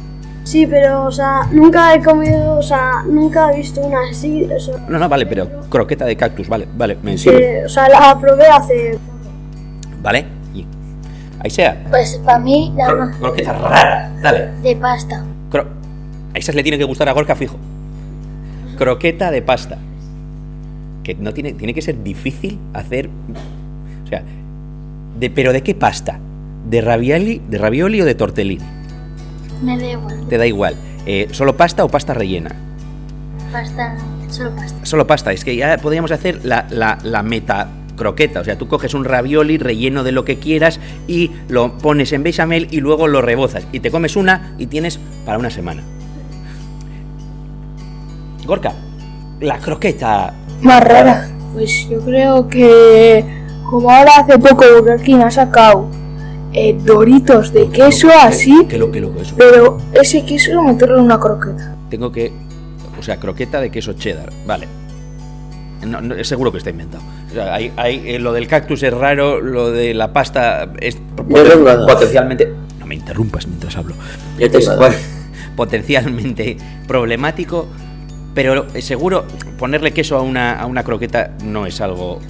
Sí, 0.44 0.66
pero, 0.66 1.04
o 1.06 1.12
sea, 1.12 1.46
nunca 1.52 1.94
he 1.94 2.02
comido, 2.02 2.56
o 2.58 2.62
sea, 2.62 3.04
nunca 3.08 3.52
he 3.52 3.56
visto 3.58 3.80
una 3.80 3.98
así. 4.10 4.44
O 4.44 4.58
sea, 4.58 4.74
No, 4.88 4.98
no, 4.98 5.08
vale, 5.08 5.24
pero 5.26 5.48
croqueta 5.68 6.04
de 6.04 6.16
cactus, 6.16 6.48
vale, 6.48 6.66
vale, 6.76 6.98
me 7.02 7.14
que, 7.16 7.62
o 7.64 7.68
sea, 7.68 7.88
la 7.88 8.18
probé 8.20 8.46
hace... 8.46 8.98
Vale, 10.02 10.26
y 10.52 10.66
ahí 11.38 11.48
sea. 11.50 11.84
Pues 11.90 12.20
para 12.24 12.40
mí 12.40 12.72
la 12.76 12.88
Cro- 12.88 13.18
croqueta 13.18 13.52
rara, 13.52 14.12
dale. 14.20 14.48
de 14.62 14.74
pasta. 14.76 15.24
Cro- 15.50 15.66
a 16.34 16.38
esas 16.38 16.54
le 16.56 16.62
tiene 16.64 16.76
que 16.76 16.84
gustar 16.84 17.08
a 17.08 17.12
Gorka 17.12 17.36
fijo. 17.36 17.56
Croqueta 18.76 19.30
de 19.30 19.42
pasta. 19.42 19.78
Que 21.04 21.14
no 21.14 21.32
tiene, 21.32 21.52
tiene 21.52 21.72
que 21.74 21.82
ser 21.82 22.02
difícil 22.02 22.58
hacer. 22.74 23.08
O 24.04 24.06
sea, 24.08 24.22
de, 25.20 25.30
pero 25.30 25.52
¿de 25.52 25.62
qué 25.62 25.74
pasta? 25.76 26.18
¿De 26.68 26.80
ravioli, 26.80 27.40
de 27.48 27.58
ravioli 27.58 28.00
o 28.00 28.04
de 28.04 28.14
tortellini? 28.16 28.64
Me 29.62 29.78
da 29.78 29.86
igual. 29.86 30.26
Te 30.28 30.38
da 30.38 30.46
igual. 30.46 30.76
Eh, 31.06 31.28
¿Solo 31.32 31.56
pasta 31.56 31.84
o 31.84 31.88
pasta 31.88 32.14
rellena? 32.14 32.54
Pasta, 33.52 33.96
solo 34.28 34.54
pasta. 34.56 34.86
Solo 34.86 35.06
pasta. 35.06 35.32
Es 35.32 35.44
que 35.44 35.56
ya 35.56 35.78
podríamos 35.78 36.10
hacer 36.10 36.44
la, 36.44 36.66
la, 36.70 36.98
la 37.02 37.22
meta 37.22 37.68
croqueta. 37.96 38.40
O 38.40 38.44
sea, 38.44 38.56
tú 38.56 38.68
coges 38.68 38.94
un 38.94 39.04
ravioli 39.04 39.58
relleno 39.58 40.04
de 40.04 40.12
lo 40.12 40.24
que 40.24 40.38
quieras 40.38 40.80
y 41.06 41.30
lo 41.48 41.78
pones 41.78 42.12
en 42.12 42.22
bechamel 42.22 42.68
y 42.70 42.80
luego 42.80 43.08
lo 43.08 43.22
rebozas. 43.22 43.66
Y 43.72 43.80
te 43.80 43.90
comes 43.90 44.16
una 44.16 44.54
y 44.58 44.66
tienes 44.66 44.98
para 45.24 45.38
una 45.38 45.50
semana. 45.50 45.82
Gorka, 48.46 48.72
la 49.40 49.58
croqueta. 49.58 50.34
Más 50.62 50.82
rara. 50.82 51.28
Pues 51.52 51.88
yo 51.88 52.00
creo 52.00 52.48
que 52.48 53.24
como 53.68 53.90
ahora 53.90 54.12
hace 54.18 54.38
poco 54.38 54.64
Burger 54.78 55.00
King 55.02 55.18
ha 55.18 55.30
sacado 55.30 55.88
eh, 56.52 56.76
doritos 56.84 57.52
de 57.52 57.68
queso 57.70 58.08
así, 58.22 58.66
¿Qué 58.68 58.78
lo 58.78 58.90
que 58.92 59.00
lo 59.00 59.14
eso? 59.20 59.34
pero 59.36 59.78
ese 59.94 60.24
queso 60.24 60.62
meterlo 60.62 60.98
en 60.98 61.04
una 61.04 61.18
croqueta. 61.18 61.76
Tengo 61.90 62.10
que. 62.12 62.32
O 62.98 63.02
sea, 63.02 63.18
croqueta 63.18 63.60
de 63.60 63.70
queso 63.70 63.94
cheddar. 63.94 64.30
Vale. 64.46 64.68
No, 65.86 66.22
seguro 66.24 66.52
que 66.52 66.58
está 66.58 66.70
inventado. 66.70 67.02
O 67.30 67.34
sea, 67.34 67.54
hay, 67.54 67.72
hay- 67.76 68.02
eh, 68.06 68.18
lo 68.20 68.32
del 68.32 68.46
cactus 68.46 68.82
es 68.84 68.92
raro, 68.94 69.40
lo 69.40 69.70
de 69.72 69.94
la 69.94 70.12
pasta 70.12 70.72
es 70.80 70.96
dos. 71.16 71.86
potencialmente. 71.92 72.52
No 72.78 72.86
me 72.86 72.94
interrumpas 72.94 73.46
mientras 73.48 73.76
hablo. 73.76 73.94
Yo 74.38 74.46
Es 74.46 74.70
potencialmente 75.56 76.56
problemático, 76.86 77.66
pero 78.34 78.66
seguro 78.80 79.24
ponerle 79.58 79.92
queso 79.92 80.16
a 80.16 80.22
una, 80.22 80.52
a 80.60 80.66
una 80.66 80.84
croqueta 80.84 81.32
no 81.44 81.66
es 81.66 81.80
algo 81.80 82.20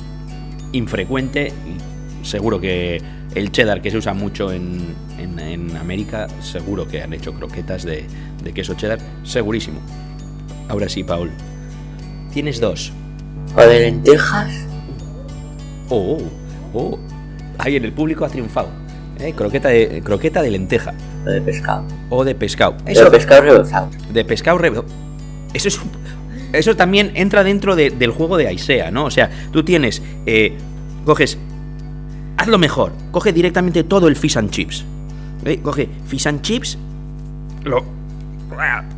infrecuente 0.72 1.52
seguro 2.22 2.60
que 2.60 3.00
el 3.34 3.50
cheddar 3.52 3.80
que 3.82 3.90
se 3.90 3.96
usa 3.96 4.14
mucho 4.14 4.52
en, 4.52 4.94
en- 5.18 5.38
en 5.38 5.76
América, 5.76 6.26
seguro 6.40 6.86
que 6.86 7.02
han 7.02 7.12
hecho 7.12 7.32
croquetas 7.34 7.84
de, 7.84 8.06
de 8.42 8.52
queso 8.52 8.74
cheddar, 8.74 8.98
segurísimo. 9.24 9.80
Ahora 10.68 10.88
sí, 10.88 11.04
Paul. 11.04 11.30
Tienes 12.32 12.60
dos. 12.60 12.92
O 13.56 13.60
de 13.60 13.80
lentejas. 13.80 14.50
Oh, 15.88 16.18
oh, 16.74 16.78
oh. 16.78 16.98
Ahí 17.58 17.76
en 17.76 17.84
el 17.84 17.92
público 17.92 18.24
ha 18.24 18.28
triunfado. 18.28 18.68
¿eh? 19.20 19.32
Croqueta, 19.34 19.68
de, 19.68 20.00
croqueta 20.02 20.40
de 20.42 20.50
lenteja 20.50 20.94
O 21.26 21.30
de 21.30 21.40
pescado. 21.42 21.84
o 22.08 22.24
de 22.24 22.34
pescado. 22.34 22.76
Eso, 22.86 23.04
de 23.04 23.10
pescado 23.10 23.42
rebozado. 23.42 23.90
de 24.12 24.24
pescado 24.24 24.58
redo- 24.58 24.84
Eso 25.52 25.68
es 25.68 25.78
un- 25.80 25.90
Eso 26.52 26.74
también 26.76 27.12
entra 27.14 27.44
dentro 27.44 27.76
de- 27.76 27.90
del 27.90 28.10
juego 28.10 28.36
de 28.36 28.48
Aisea, 28.48 28.90
¿no? 28.90 29.04
O 29.04 29.10
sea, 29.10 29.30
tú 29.52 29.62
tienes. 29.62 30.02
eh, 30.26 30.56
coges. 31.04 31.38
Hazlo 32.36 32.58
mejor. 32.58 32.92
Coge 33.10 33.32
directamente 33.32 33.84
todo 33.84 34.08
el 34.08 34.16
fish 34.16 34.36
and 34.36 34.50
chips. 34.50 34.84
¿eh? 35.44 35.60
Coge 35.62 35.88
fish 36.06 36.26
and 36.26 36.42
chips. 36.42 36.78
Lo, 37.64 37.84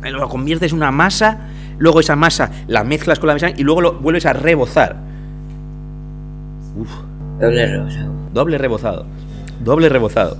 lo 0.03 0.29
conviertes 0.29 0.71
en 0.71 0.77
una 0.77 0.91
masa. 0.91 1.49
Luego 1.77 1.99
esa 1.99 2.15
masa 2.15 2.51
la 2.67 2.83
mezclas 2.83 3.19
con 3.19 3.27
la 3.27 3.33
mesa 3.33 3.49
y 3.49 3.63
luego 3.63 3.81
lo 3.81 3.93
vuelves 3.99 4.25
a 4.25 4.33
rebozar. 4.33 4.95
Uf. 6.75 6.89
Doble 7.39 7.67
rebozado. 7.67 8.11
Doble 8.33 8.57
rebozado. 8.57 9.05
Doble 9.59 9.89
rebozado. 9.89 10.37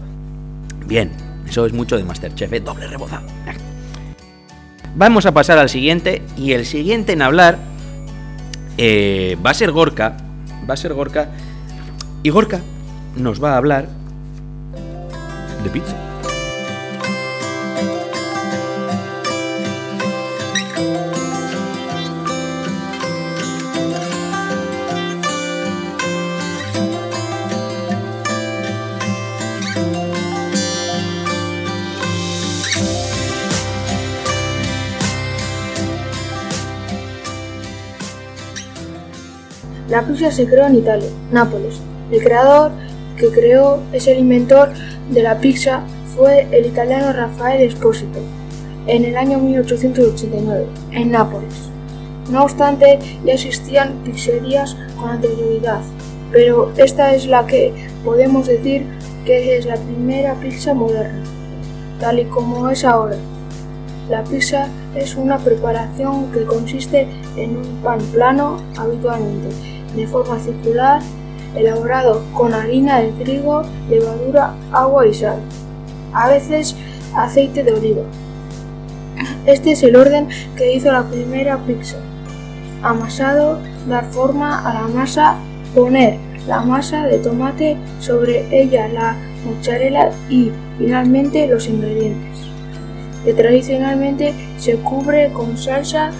Bien, 0.87 1.11
eso 1.47 1.65
es 1.65 1.73
mucho 1.73 1.97
de 1.97 2.03
Masterchef, 2.03 2.53
¿eh? 2.53 2.59
Doble 2.59 2.87
rebozado. 2.87 3.27
Vamos 4.95 5.25
a 5.25 5.33
pasar 5.33 5.57
al 5.57 5.69
siguiente. 5.69 6.21
Y 6.37 6.53
el 6.53 6.65
siguiente 6.65 7.13
en 7.13 7.21
hablar 7.21 7.57
eh, 8.77 9.37
va 9.45 9.51
a 9.51 9.53
ser 9.53 9.71
Gorka. 9.71 10.15
Va 10.69 10.73
a 10.73 10.77
ser 10.77 10.93
Gorka. 10.93 11.29
Y 12.23 12.29
Gorka 12.29 12.61
nos 13.15 13.43
va 13.43 13.53
a 13.53 13.57
hablar 13.57 13.87
de 15.63 15.69
pizza. 15.69 15.95
La 39.87 40.01
pizza 40.01 40.29
se 40.29 40.45
creó 40.45 40.65
en 40.65 40.75
Italia, 40.75 41.07
Nápoles. 41.31 41.79
El 42.11 42.21
creador 42.21 42.71
que 43.17 43.29
creó 43.29 43.79
es 43.93 44.07
el 44.07 44.19
inventor 44.19 44.71
de 45.09 45.23
la 45.23 45.39
pizza 45.39 45.83
fue 46.15 46.47
el 46.51 46.65
italiano 46.65 47.11
Rafael 47.13 47.61
Esposito 47.61 48.19
en 48.87 49.05
el 49.05 49.17
año 49.17 49.39
1889 49.39 50.65
en 50.91 51.11
Nápoles. 51.11 51.69
No 52.29 52.43
obstante, 52.43 52.99
ya 53.23 53.33
existían 53.33 53.93
pizzerías 54.03 54.75
con 54.99 55.09
anterioridad, 55.09 55.81
pero 56.31 56.71
esta 56.77 57.13
es 57.13 57.27
la 57.27 57.45
que 57.45 57.73
podemos 58.03 58.47
decir 58.47 58.85
que 59.25 59.57
es 59.57 59.65
la 59.65 59.75
primera 59.75 60.33
pizza 60.35 60.73
moderna, 60.73 61.23
tal 61.99 62.19
y 62.19 62.25
como 62.25 62.69
es 62.69 62.83
ahora. 62.83 63.17
La 64.09 64.23
pizza 64.23 64.67
es 64.95 65.15
una 65.15 65.39
preparación 65.39 66.31
que 66.31 66.45
consiste 66.45 67.07
en 67.35 67.57
un 67.57 67.81
pan 67.83 67.99
plano 68.11 68.57
habitualmente 68.77 69.49
de 69.95 70.07
forma 70.07 70.39
circular, 70.39 71.01
elaborado 71.55 72.23
con 72.33 72.53
harina 72.53 72.99
de 72.99 73.11
trigo, 73.11 73.63
levadura, 73.89 74.53
agua 74.71 75.07
y 75.07 75.13
sal. 75.13 75.39
A 76.13 76.29
veces 76.29 76.75
aceite 77.15 77.63
de 77.63 77.73
oliva. 77.73 78.03
Este 79.45 79.71
es 79.71 79.83
el 79.83 79.95
orden 79.95 80.27
que 80.55 80.73
hizo 80.73 80.91
la 80.91 81.03
primera 81.03 81.57
pizza. 81.57 81.97
Amasado, 82.83 83.59
dar 83.87 84.05
forma 84.05 84.69
a 84.69 84.73
la 84.73 84.87
masa, 84.87 85.35
poner 85.73 86.17
la 86.47 86.61
masa 86.61 87.05
de 87.07 87.19
tomate 87.19 87.77
sobre 87.99 88.45
ella 88.51 88.87
la 88.87 89.15
mozzarella 89.45 90.11
y 90.29 90.51
finalmente 90.77 91.47
los 91.47 91.67
ingredientes 91.67 92.45
que 93.23 93.33
tradicionalmente 93.33 94.35
se 94.57 94.75
cubre 94.75 95.31
con 95.33 95.57
salsa 95.57 96.11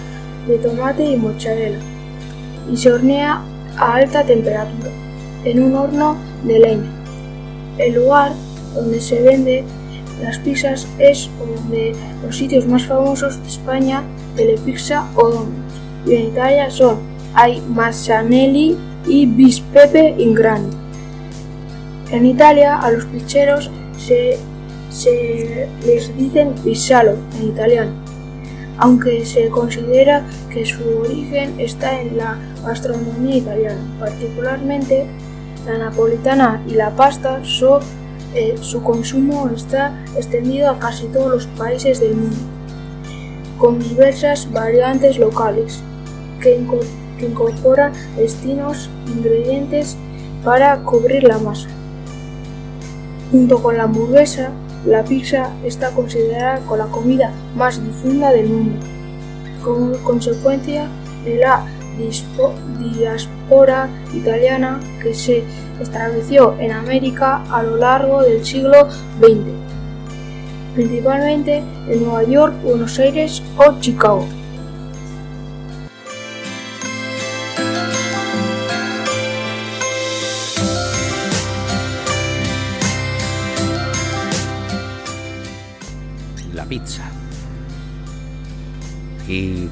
de 0.48 0.58
tomate 0.58 1.04
y 1.04 1.16
mozzarella 1.16 1.78
y 2.70 2.76
se 2.76 2.92
hornea 2.92 3.42
a 3.78 3.94
alta 3.94 4.24
temperatura 4.24 4.90
en 5.46 5.62
un 5.62 5.74
horno 5.74 6.16
de 6.44 6.58
leña. 6.58 6.92
El 7.78 7.94
lugar 7.94 8.32
donde 8.74 9.00
se 9.00 9.22
vende 9.22 9.64
las 10.22 10.38
pizzas 10.38 10.86
es 10.98 11.30
uno 11.40 11.70
de 11.70 11.94
los 12.22 12.36
sitios 12.36 12.66
más 12.66 12.84
famosos 12.84 13.40
de 13.42 13.48
España, 13.48 14.02
Telepizza 14.34 15.08
o 15.14 15.28
Domino's. 15.28 15.74
Y 16.06 16.14
en 16.14 16.26
Italia 16.26 16.70
son 16.70 16.98
hay 17.34 17.62
Massanelli 17.68 18.76
y 19.06 19.26
Bispepe 19.26 20.14
Ingrani. 20.18 20.70
En 22.10 22.24
Italia 22.24 22.78
a 22.78 22.90
los 22.90 23.04
pizzeros 23.06 23.70
se 23.98 24.38
se 24.96 25.68
les 25.84 26.16
dicen 26.16 26.54
pizzalo 26.64 27.16
en 27.38 27.48
italiano, 27.48 27.92
aunque 28.78 29.24
se 29.26 29.48
considera 29.48 30.24
que 30.50 30.64
su 30.64 30.82
origen 31.00 31.58
está 31.58 32.00
en 32.00 32.16
la 32.16 32.38
gastronomía 32.64 33.36
italiana, 33.36 33.80
particularmente 34.00 35.06
la 35.66 35.78
napolitana 35.78 36.62
y 36.66 36.74
la 36.74 36.90
pasta, 36.90 37.40
eh, 38.34 38.54
su 38.60 38.82
consumo 38.82 39.48
está 39.54 39.98
extendido 40.16 40.70
a 40.70 40.78
casi 40.78 41.06
todos 41.06 41.30
los 41.30 41.46
países 41.46 42.00
del 42.00 42.14
mundo, 42.14 42.36
con 43.58 43.78
diversas 43.78 44.50
variantes 44.52 45.18
locales 45.18 45.80
que, 46.40 46.60
inco- 46.60 46.84
incorporan 47.20 47.92
destinos 48.16 48.90
ingredientes 49.06 49.96
para 50.44 50.76
cubrir 50.82 51.24
la 51.24 51.38
masa. 51.38 51.68
Junto 53.32 53.62
con 53.62 53.76
la 53.76 53.84
hamburguesa, 53.84 54.50
la 54.84 55.02
pizza 55.02 55.50
está 55.64 55.90
considerada 55.90 56.60
como 56.60 56.76
la 56.76 56.86
comida 56.86 57.32
más 57.56 57.82
difunda 57.82 58.30
del 58.30 58.48
mundo, 58.48 58.78
como 59.64 59.92
consecuencia 60.04 60.86
de 61.24 61.38
la 61.38 61.66
diáspora 61.96 63.88
italiana 64.14 64.80
que 65.02 65.14
se 65.14 65.44
estableció 65.80 66.56
en 66.58 66.72
América 66.72 67.42
a 67.50 67.62
lo 67.62 67.76
largo 67.76 68.22
del 68.22 68.44
siglo 68.44 68.88
XX, 69.20 69.52
principalmente 70.74 71.62
en 71.88 72.02
Nueva 72.02 72.24
York, 72.24 72.54
Buenos 72.62 72.98
Aires 72.98 73.42
o 73.56 73.78
Chicago. 73.80 74.26
La 86.54 86.64
pizza. 86.64 87.02
Y 89.28 89.68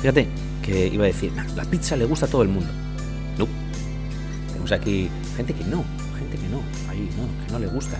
fíjate 0.00 0.37
que 0.68 0.86
iba 0.88 1.04
a 1.04 1.06
decir, 1.06 1.32
"Nah, 1.34 1.44
la 1.56 1.64
pizza 1.64 1.96
le 1.96 2.04
gusta 2.04 2.26
a 2.26 2.28
todo 2.28 2.42
el 2.42 2.48
mundo. 2.48 2.68
No. 3.38 3.46
Tenemos 4.48 4.72
aquí 4.72 5.08
gente 5.36 5.54
que 5.54 5.64
no, 5.64 5.84
gente 6.18 6.36
que 6.36 6.48
no, 6.48 6.60
ahí 6.90 7.08
no, 7.16 7.26
que 7.46 7.52
no 7.52 7.58
le 7.58 7.66
gusta 7.68 7.96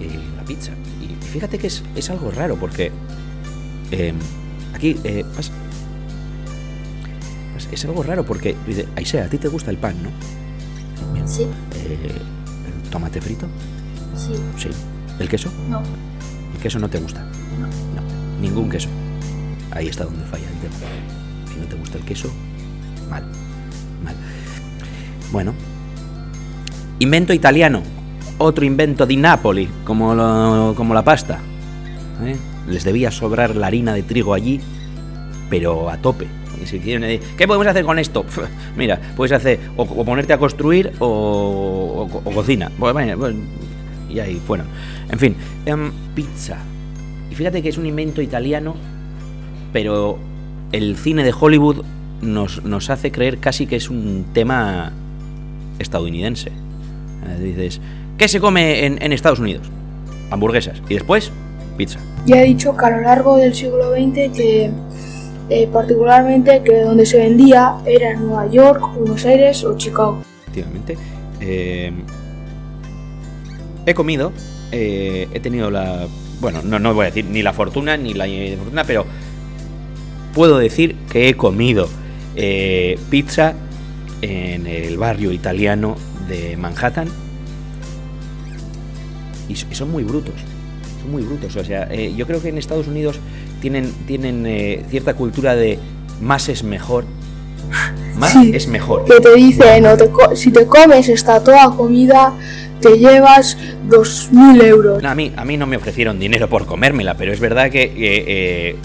eh, 0.00 0.18
la 0.36 0.44
pizza. 0.44 0.72
Y 1.02 1.14
fíjate 1.24 1.58
que 1.58 1.66
es, 1.66 1.82
es 1.94 2.10
algo 2.10 2.30
raro 2.30 2.56
porque 2.56 2.90
eh, 3.90 4.12
aquí 4.74 4.96
eh, 5.04 5.24
es 7.72 7.84
algo 7.84 8.02
raro 8.02 8.24
porque, 8.24 8.54
Aisea, 8.96 9.24
a 9.24 9.28
ti 9.28 9.38
te 9.38 9.48
gusta 9.48 9.70
el 9.70 9.78
pan, 9.78 9.96
¿no? 10.02 10.10
Bien. 11.12 11.28
Sí, 11.28 11.42
Eh, 11.74 12.10
¿El 12.84 12.90
tomate 12.90 13.20
frito? 13.20 13.46
sí, 14.16 14.32
Sí. 14.56 14.68
¿El 15.18 15.28
queso? 15.28 15.50
no, 15.68 15.80
¿El 16.54 16.60
queso 16.60 16.78
no 16.78 16.88
te 16.88 16.98
gusta? 16.98 17.22
no. 17.60 17.66
No, 17.66 18.40
ningún 18.40 18.68
queso. 18.70 18.88
Ahí 19.70 19.88
está 19.88 20.04
donde 20.04 20.24
falla 20.26 20.44
el 20.48 20.58
tema. 20.58 20.76
No 21.60 21.66
te 21.66 21.76
gusta 21.76 21.98
el 21.98 22.04
queso, 22.04 22.30
mal. 23.10 23.24
Mal. 24.04 24.14
Bueno. 25.32 25.52
Invento 26.98 27.32
italiano. 27.32 27.82
Otro 28.38 28.64
invento 28.64 29.06
de 29.06 29.16
Nápoli, 29.16 29.68
como, 29.84 30.14
lo- 30.14 30.74
como 30.76 30.92
la 30.94 31.02
pasta. 31.04 31.38
¿eh? 32.24 32.36
Les 32.68 32.84
debía 32.84 33.10
sobrar 33.10 33.56
la 33.56 33.66
harina 33.68 33.94
de 33.94 34.02
trigo 34.02 34.34
allí, 34.34 34.60
pero 35.50 35.88
a 35.90 35.96
tope. 35.98 36.26
¿Qué 37.36 37.46
podemos 37.46 37.66
hacer 37.66 37.84
con 37.84 37.98
esto? 37.98 38.24
Mira, 38.76 38.98
puedes 39.14 39.32
hacer 39.32 39.60
o, 39.76 40.04
ponerte 40.04 40.32
a 40.32 40.38
construir 40.38 40.92
o, 40.98 42.08
cocina. 42.34 42.70
Pues, 42.78 42.94
pues, 43.16 43.34
y 44.10 44.18
ahí 44.18 44.40
fueron. 44.46 44.66
En 45.10 45.18
fin, 45.18 45.36
em, 45.66 45.92
pizza. 46.14 46.56
Y 47.30 47.34
fíjate 47.34 47.62
que 47.62 47.68
es 47.68 47.76
un 47.78 47.86
invento 47.86 48.22
italiano, 48.22 48.74
pero 49.72 50.18
el 50.72 50.96
cine 50.96 51.24
de 51.24 51.34
Hollywood 51.38 51.84
nos, 52.22 52.64
nos 52.64 52.90
hace 52.90 53.12
creer 53.12 53.38
casi 53.38 53.66
que 53.66 53.76
es 53.76 53.90
un 53.90 54.26
tema 54.32 54.92
estadounidense. 55.78 56.50
Eh, 56.50 57.42
dices, 57.42 57.80
¿Qué 58.18 58.28
se 58.28 58.40
come 58.40 58.86
en, 58.86 59.02
en 59.02 59.12
Estados 59.12 59.40
Unidos? 59.40 59.68
Hamburguesas. 60.30 60.80
Y 60.88 60.94
después, 60.94 61.30
pizza. 61.76 62.00
Ya 62.24 62.42
he 62.42 62.44
dicho 62.44 62.74
que 62.76 62.86
a 62.86 62.90
lo 62.90 63.00
largo 63.02 63.36
del 63.36 63.54
siglo 63.54 63.92
XX 63.92 64.34
que 64.34 64.70
eh, 65.50 65.68
particularmente 65.72 66.62
que 66.64 66.80
donde 66.80 67.04
se 67.04 67.18
vendía 67.18 67.76
era 67.84 68.12
en 68.12 68.26
Nueva 68.26 68.50
York, 68.50 68.82
Buenos 68.96 69.24
Aires 69.26 69.62
o 69.64 69.76
Chicago. 69.76 70.22
Efectivamente. 70.42 70.96
Eh, 71.40 71.92
he 73.84 73.94
comido, 73.94 74.32
eh, 74.72 75.28
he 75.32 75.40
tenido 75.40 75.70
la... 75.70 76.08
Bueno, 76.40 76.60
no, 76.64 76.78
no 76.78 76.94
voy 76.94 77.04
a 77.04 77.06
decir 77.06 77.26
ni 77.26 77.42
la 77.42 77.52
fortuna 77.52 77.96
ni 77.96 78.14
la 78.14 78.26
fortuna, 78.56 78.84
pero 78.84 79.06
puedo 80.36 80.58
decir 80.58 80.94
que 81.10 81.30
he 81.30 81.34
comido 81.34 81.88
eh, 82.36 82.98
pizza 83.08 83.54
en 84.20 84.66
el 84.66 84.98
barrio 84.98 85.32
italiano 85.32 85.96
de 86.28 86.58
Manhattan 86.58 87.08
y, 89.48 89.56
son 89.56 89.90
muy 89.90 90.04
brutos. 90.04 90.34
Son 91.00 91.10
muy 91.10 91.22
brutos. 91.22 91.56
O 91.56 91.64
sea, 91.64 91.88
eh, 91.90 92.12
yo 92.14 92.26
creo 92.26 92.42
que 92.42 92.50
en 92.50 92.58
Estados 92.58 92.86
Unidos 92.86 93.18
tienen, 93.62 93.90
tienen 94.06 94.44
eh, 94.46 94.84
cierta 94.90 95.14
cultura 95.14 95.54
de 95.56 95.78
más 96.20 96.50
es 96.50 96.62
mejor. 96.62 97.04
Más 98.18 98.32
Sí. 98.32 98.50
es 98.54 98.68
mejor. 98.68 99.06
Que 99.06 99.18
te 99.20 99.34
dicen, 99.36 99.86
o 99.86 99.96
te 99.96 100.10
co- 100.10 100.36
si 100.36 100.50
te 100.50 100.66
comes 100.66 101.08
esta 101.08 101.42
toda 101.42 101.70
comida, 101.70 102.34
te 102.80 102.98
llevas 102.98 103.56
2.000 103.88 104.62
euros. 104.62 105.02
No, 105.02 105.08
a, 105.08 105.14
mí, 105.14 105.32
a 105.34 105.46
mí 105.46 105.56
no 105.56 105.66
me 105.66 105.78
ofrecieron 105.78 106.18
dinero 106.18 106.46
por 106.50 106.66
comérmela, 106.66 107.14
pero 107.16 107.32
es 107.32 107.40
verdad 107.40 107.70
que 107.70 107.90
eh, 107.96 108.76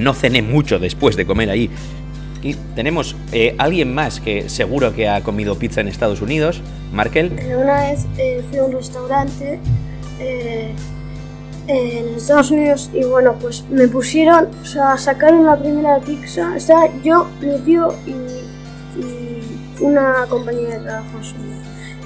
no 0.00 0.14
cené 0.14 0.42
mucho 0.42 0.78
después 0.78 1.16
de 1.16 1.26
comer 1.26 1.50
ahí. 1.50 1.70
Y 2.42 2.54
tenemos 2.74 3.16
eh, 3.32 3.54
alguien 3.58 3.94
más 3.94 4.18
que 4.20 4.48
seguro 4.48 4.94
que 4.94 5.08
ha 5.08 5.20
comido 5.22 5.58
pizza 5.58 5.82
en 5.82 5.88
Estados 5.88 6.22
Unidos, 6.22 6.62
Markel. 6.92 7.38
Eh, 7.38 7.54
Una 7.54 7.82
vez 7.82 8.06
eh, 8.16 8.42
fui 8.48 8.58
a 8.58 8.64
un 8.64 8.72
restaurante 8.72 9.60
eh, 10.18 10.72
en 11.66 12.14
Estados 12.16 12.50
Unidos 12.50 12.90
y 12.94 13.04
bueno, 13.04 13.36
pues 13.38 13.64
me 13.70 13.88
pusieron, 13.88 14.48
o 14.62 14.64
sea, 14.64 14.96
sacaron 14.96 15.44
la 15.44 15.56
primera 15.58 16.00
pizza, 16.00 16.54
o 16.56 17.02
yo, 17.02 17.28
mi 17.40 17.58
tío 17.58 17.94
y, 18.06 18.14
una 19.82 20.26
compañera 20.28 20.76
de 20.76 20.84
trabajo 20.84 21.22
suya. 21.22 21.56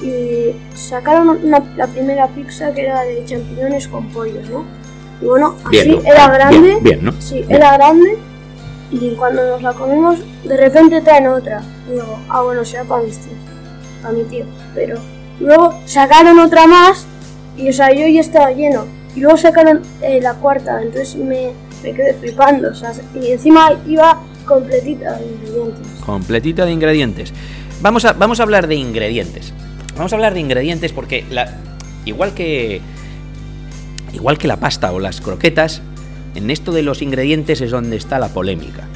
Y 0.01 0.55
sacaron 0.77 1.51
la 1.51 1.87
primera 1.89 2.29
pizza 2.29 2.73
que 2.73 2.83
era 2.83 3.03
de 3.03 3.25
champiñones 3.25 3.89
con 3.89 4.09
pollo, 4.11 4.41
¿no? 4.49 4.65
Y 5.25 5.27
bueno, 5.27 5.57
así 5.65 5.89
Bien, 5.89 5.91
¿no? 5.91 6.13
era 6.13 6.29
grande. 6.29 6.61
Bien, 6.61 6.83
bien, 6.83 7.05
¿no? 7.05 7.13
Sí, 7.19 7.43
era 7.49 7.73
grande 7.79 8.19
y 8.91 9.15
cuando 9.15 9.43
nos 9.49 9.63
la 9.63 9.73
comimos, 9.73 10.19
de 10.45 10.57
repente 10.57 11.01
traen 11.01 11.27
otra. 11.29 11.63
Y 11.89 11.93
digo, 11.93 12.19
ah, 12.29 12.43
bueno, 12.43 12.65
será 12.65 12.85
para 12.85 13.03
mis 13.03 13.19
tíos, 13.19 13.39
para 14.03 14.15
mi 14.15 14.25
tío. 14.25 14.45
Pero 14.75 14.99
luego 15.41 15.75
sacaron 15.87 16.39
otra 16.39 16.67
más 16.67 17.07
y, 17.57 17.71
o 17.71 17.73
sea, 17.73 17.91
yo 17.93 18.07
ya 18.07 18.21
estaba 18.21 18.53
lleno. 18.53 18.85
Y 19.17 19.21
luego 19.21 19.37
sacaron 19.37 19.81
eh, 20.03 20.21
la 20.21 20.35
cuarta, 20.35 20.83
entonces 20.83 21.17
me, 21.17 21.53
me 21.83 21.95
quedé 21.95 22.15
flipando. 22.15 22.69
O 22.69 22.75
sea, 22.75 22.93
y 23.15 23.33
encima 23.33 23.73
iba 23.87 24.21
completita 24.45 25.17
de 25.17 25.27
ingredientes. 25.27 25.87
Completita 26.05 26.67
de 26.67 26.73
ingredientes. 26.73 27.33
Vamos 27.81 28.05
a, 28.05 28.13
vamos 28.13 28.41
a 28.41 28.43
hablar 28.43 28.67
de 28.67 28.75
ingredientes. 28.75 29.55
Vamos 29.97 30.13
a 30.13 30.17
hablar 30.17 30.35
de 30.35 30.41
ingredientes 30.41 30.93
porque 30.93 31.25
la, 31.31 31.49
igual 32.05 32.35
que 32.35 32.81
igual 34.15 34.39
que 34.39 34.49
la 34.49 34.61
pasta 34.61 34.93
o 34.93 35.01
las 35.01 35.21
croquetas, 35.21 35.83
en 36.35 36.51
esto 36.51 36.73
de 36.73 36.83
los 36.83 37.03
ingredientes 37.03 37.61
es 37.61 37.71
donde 37.71 37.97
está 37.97 38.19
la 38.19 38.29
polémica. 38.29 38.89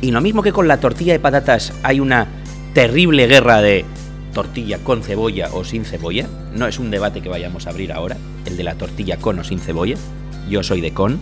Y 0.00 0.10
lo 0.10 0.20
mismo 0.20 0.42
que 0.42 0.52
con 0.52 0.68
la 0.68 0.80
tortilla 0.80 1.12
de 1.12 1.20
patatas 1.20 1.72
hay 1.82 2.00
una 2.00 2.28
terrible 2.72 3.26
guerra 3.26 3.60
de 3.60 3.84
tortilla 4.32 4.78
con 4.78 5.02
cebolla 5.02 5.48
o 5.52 5.64
sin 5.64 5.84
cebolla. 5.84 6.28
No 6.54 6.66
es 6.66 6.78
un 6.78 6.90
debate 6.90 7.20
que 7.20 7.28
vayamos 7.28 7.66
a 7.66 7.70
abrir 7.70 7.92
ahora, 7.92 8.16
el 8.46 8.56
de 8.56 8.62
la 8.62 8.74
tortilla 8.76 9.16
con 9.16 9.38
o 9.38 9.44
sin 9.44 9.58
cebolla. 9.58 9.96
Yo 10.48 10.62
soy 10.62 10.80
de 10.80 10.92
con. 10.92 11.18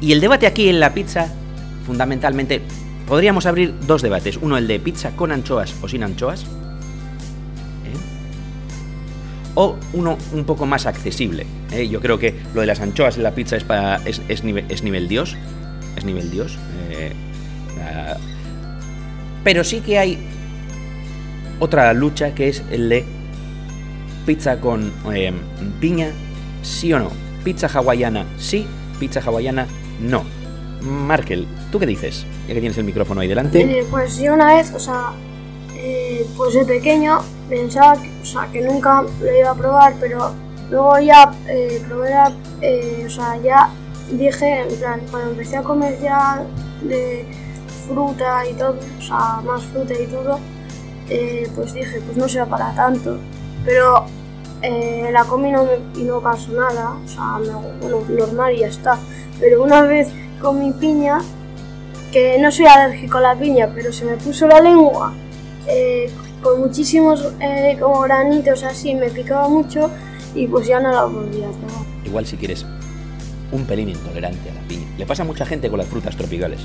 Y 0.00 0.12
el 0.12 0.20
debate 0.20 0.46
aquí 0.46 0.68
en 0.68 0.80
la 0.80 0.94
pizza, 0.94 1.32
fundamentalmente, 1.86 2.62
podríamos 3.06 3.46
abrir 3.46 3.74
dos 3.86 4.02
debates. 4.02 4.38
Uno, 4.40 4.56
el 4.56 4.68
de 4.68 4.80
pizza 4.80 5.10
con 5.16 5.32
anchoas 5.32 5.74
o 5.82 5.88
sin 5.88 6.04
anchoas. 6.04 6.46
O 9.54 9.76
uno 9.92 10.16
un 10.32 10.44
poco 10.44 10.64
más 10.66 10.86
accesible. 10.86 11.46
¿eh? 11.72 11.88
Yo 11.88 12.00
creo 12.00 12.18
que 12.18 12.34
lo 12.54 12.62
de 12.62 12.66
las 12.66 12.80
anchoas 12.80 13.16
en 13.16 13.22
la 13.22 13.32
pizza 13.32 13.56
es, 13.56 13.64
para, 13.64 13.96
es, 14.06 14.22
es 14.28 14.44
nivel, 14.44 14.64
es 14.68 14.82
nivel 14.82 15.08
Dios. 15.08 15.36
Es 15.96 16.04
nivel 16.04 16.30
Dios. 16.30 16.58
eh, 16.90 17.12
ah, 17.80 18.16
pero 19.44 19.64
sí 19.64 19.80
que 19.80 19.98
hay 19.98 20.18
otra 21.58 21.92
lucha 21.92 22.34
que 22.34 22.48
es 22.48 22.62
el 22.70 22.88
de 22.88 23.04
pizza 24.24 24.60
con 24.60 24.92
eh, 25.12 25.32
piña, 25.80 26.12
sí 26.62 26.92
o 26.92 26.98
no. 26.98 27.10
Pizza 27.44 27.66
hawaiana, 27.66 28.24
sí. 28.38 28.66
Pizza 29.00 29.20
hawaiana, 29.20 29.66
no. 30.00 30.24
Markel, 30.80 31.46
¿tú 31.70 31.78
qué 31.78 31.86
dices? 31.86 32.24
Ya 32.46 32.54
que 32.54 32.60
tienes 32.60 32.78
el 32.78 32.84
micrófono 32.84 33.20
ahí 33.20 33.28
delante. 33.28 33.84
Pues 33.90 34.18
yo 34.18 34.34
una 34.34 34.54
vez, 34.54 34.72
o 34.72 34.78
sea, 34.78 35.12
pues 36.36 36.54
de 36.54 36.64
pequeño 36.64 37.20
pensaba 37.48 37.94
que, 38.00 38.10
o 38.22 38.24
sea, 38.24 38.48
que 38.52 38.60
nunca 38.62 39.02
lo 39.02 39.36
iba 39.38 39.50
a 39.50 39.54
probar, 39.54 39.94
pero 40.00 40.32
luego 40.70 40.98
ya 41.00 41.30
eh, 41.48 41.82
probé 41.86 42.10
la, 42.10 42.32
eh, 42.60 43.04
o 43.06 43.10
sea, 43.10 43.36
ya 43.42 43.70
dije, 44.10 44.60
en 44.62 44.78
plan, 44.78 45.00
cuando 45.10 45.30
empecé 45.30 45.56
a 45.56 45.62
comer 45.62 45.98
ya 46.00 46.42
de 46.82 47.26
fruta 47.86 48.46
y 48.48 48.54
todo, 48.54 48.76
o 48.98 49.02
sea, 49.02 49.40
más 49.44 49.62
fruta 49.64 49.94
y 49.94 50.06
todo, 50.06 50.38
eh, 51.08 51.48
pues 51.54 51.74
dije, 51.74 52.00
pues 52.06 52.16
no 52.16 52.28
será 52.28 52.46
para 52.46 52.74
tanto, 52.74 53.18
pero 53.64 54.04
eh, 54.62 55.08
la 55.12 55.24
comí 55.24 55.50
no 55.50 55.64
me- 55.64 56.00
y 56.00 56.04
no 56.04 56.20
pasó 56.20 56.52
nada, 56.52 56.96
o 57.04 57.08
sea, 57.08 57.38
me- 57.38 57.68
bueno, 57.80 58.00
normal 58.08 58.54
y 58.54 58.60
ya 58.60 58.68
está, 58.68 58.98
pero 59.40 59.62
una 59.62 59.82
vez 59.82 60.08
comí 60.40 60.72
piña, 60.72 61.18
que 62.12 62.38
no 62.38 62.50
soy 62.52 62.66
alérgico 62.66 63.18
a 63.18 63.22
la 63.22 63.34
piña, 63.36 63.70
pero 63.74 63.92
se 63.92 64.04
me 64.04 64.16
puso 64.16 64.46
la 64.46 64.60
lengua 64.60 65.12
eh, 65.66 66.10
con 66.42 66.60
muchísimos 66.60 67.32
eh, 67.40 67.76
como 67.80 68.00
granitos 68.00 68.62
así, 68.64 68.94
me 68.94 69.08
picaba 69.10 69.48
mucho 69.48 69.90
y 70.34 70.46
pues 70.46 70.66
ya 70.66 70.80
no 70.80 70.92
la 70.92 71.04
volví 71.04 71.38
a 71.42 71.48
probar. 71.50 71.86
Igual 72.04 72.26
si 72.26 72.36
quieres 72.36 72.66
un 73.52 73.64
pelín 73.64 73.88
intolerante 73.90 74.50
a 74.50 74.54
la 74.54 74.60
piña. 74.62 74.86
Le 74.98 75.06
pasa 75.06 75.22
a 75.22 75.26
mucha 75.26 75.44
gente 75.46 75.68
con 75.70 75.78
las 75.78 75.88
frutas 75.88 76.16
tropicales. 76.16 76.60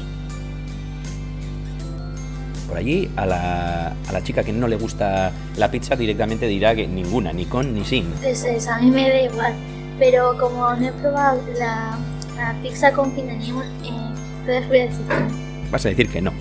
Por 2.68 2.78
allí, 2.78 3.10
a 3.16 3.26
la, 3.26 3.88
a 4.08 4.12
la 4.12 4.24
chica 4.24 4.44
que 4.44 4.52
no 4.52 4.68
le 4.68 4.76
gusta 4.76 5.32
la 5.56 5.72
pizza 5.72 5.96
directamente 5.96 6.48
dirá 6.48 6.76
que 6.76 6.86
ninguna, 6.88 7.32
ni 7.32 7.46
con 7.46 7.74
ni 7.74 7.86
sin. 7.86 8.06
Pues 8.22 8.44
eso, 8.44 8.72
a 8.72 8.80
mí 8.80 8.92
me 8.92 9.08
da 9.10 9.22
igual. 9.22 9.54
Pero 10.00 10.38
como 10.38 10.74
no 10.76 10.86
he 10.88 10.92
probado 10.94 11.42
la, 11.58 11.98
la 12.36 12.54
pizza 12.62 12.92
con 12.92 13.12
piña 13.12 13.34
ni 13.36 13.52
un- 13.52 13.64
eh, 13.64 14.14
entonces 14.42 14.68
voy 14.68 14.80
a 14.80 14.86
decir 14.86 15.06
que 15.08 15.16
no. 15.16 15.72
Vas 15.72 15.86
a 15.86 15.90
decir 15.90 16.10
que 16.10 16.22
no. 16.22 16.32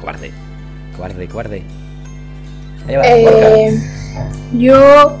Cobarde. 0.00 0.32
Cobarde, 0.96 1.28
cobarde. 1.28 1.62
Va. 2.96 3.02
Eh, 3.06 3.78
yo, 4.56 5.16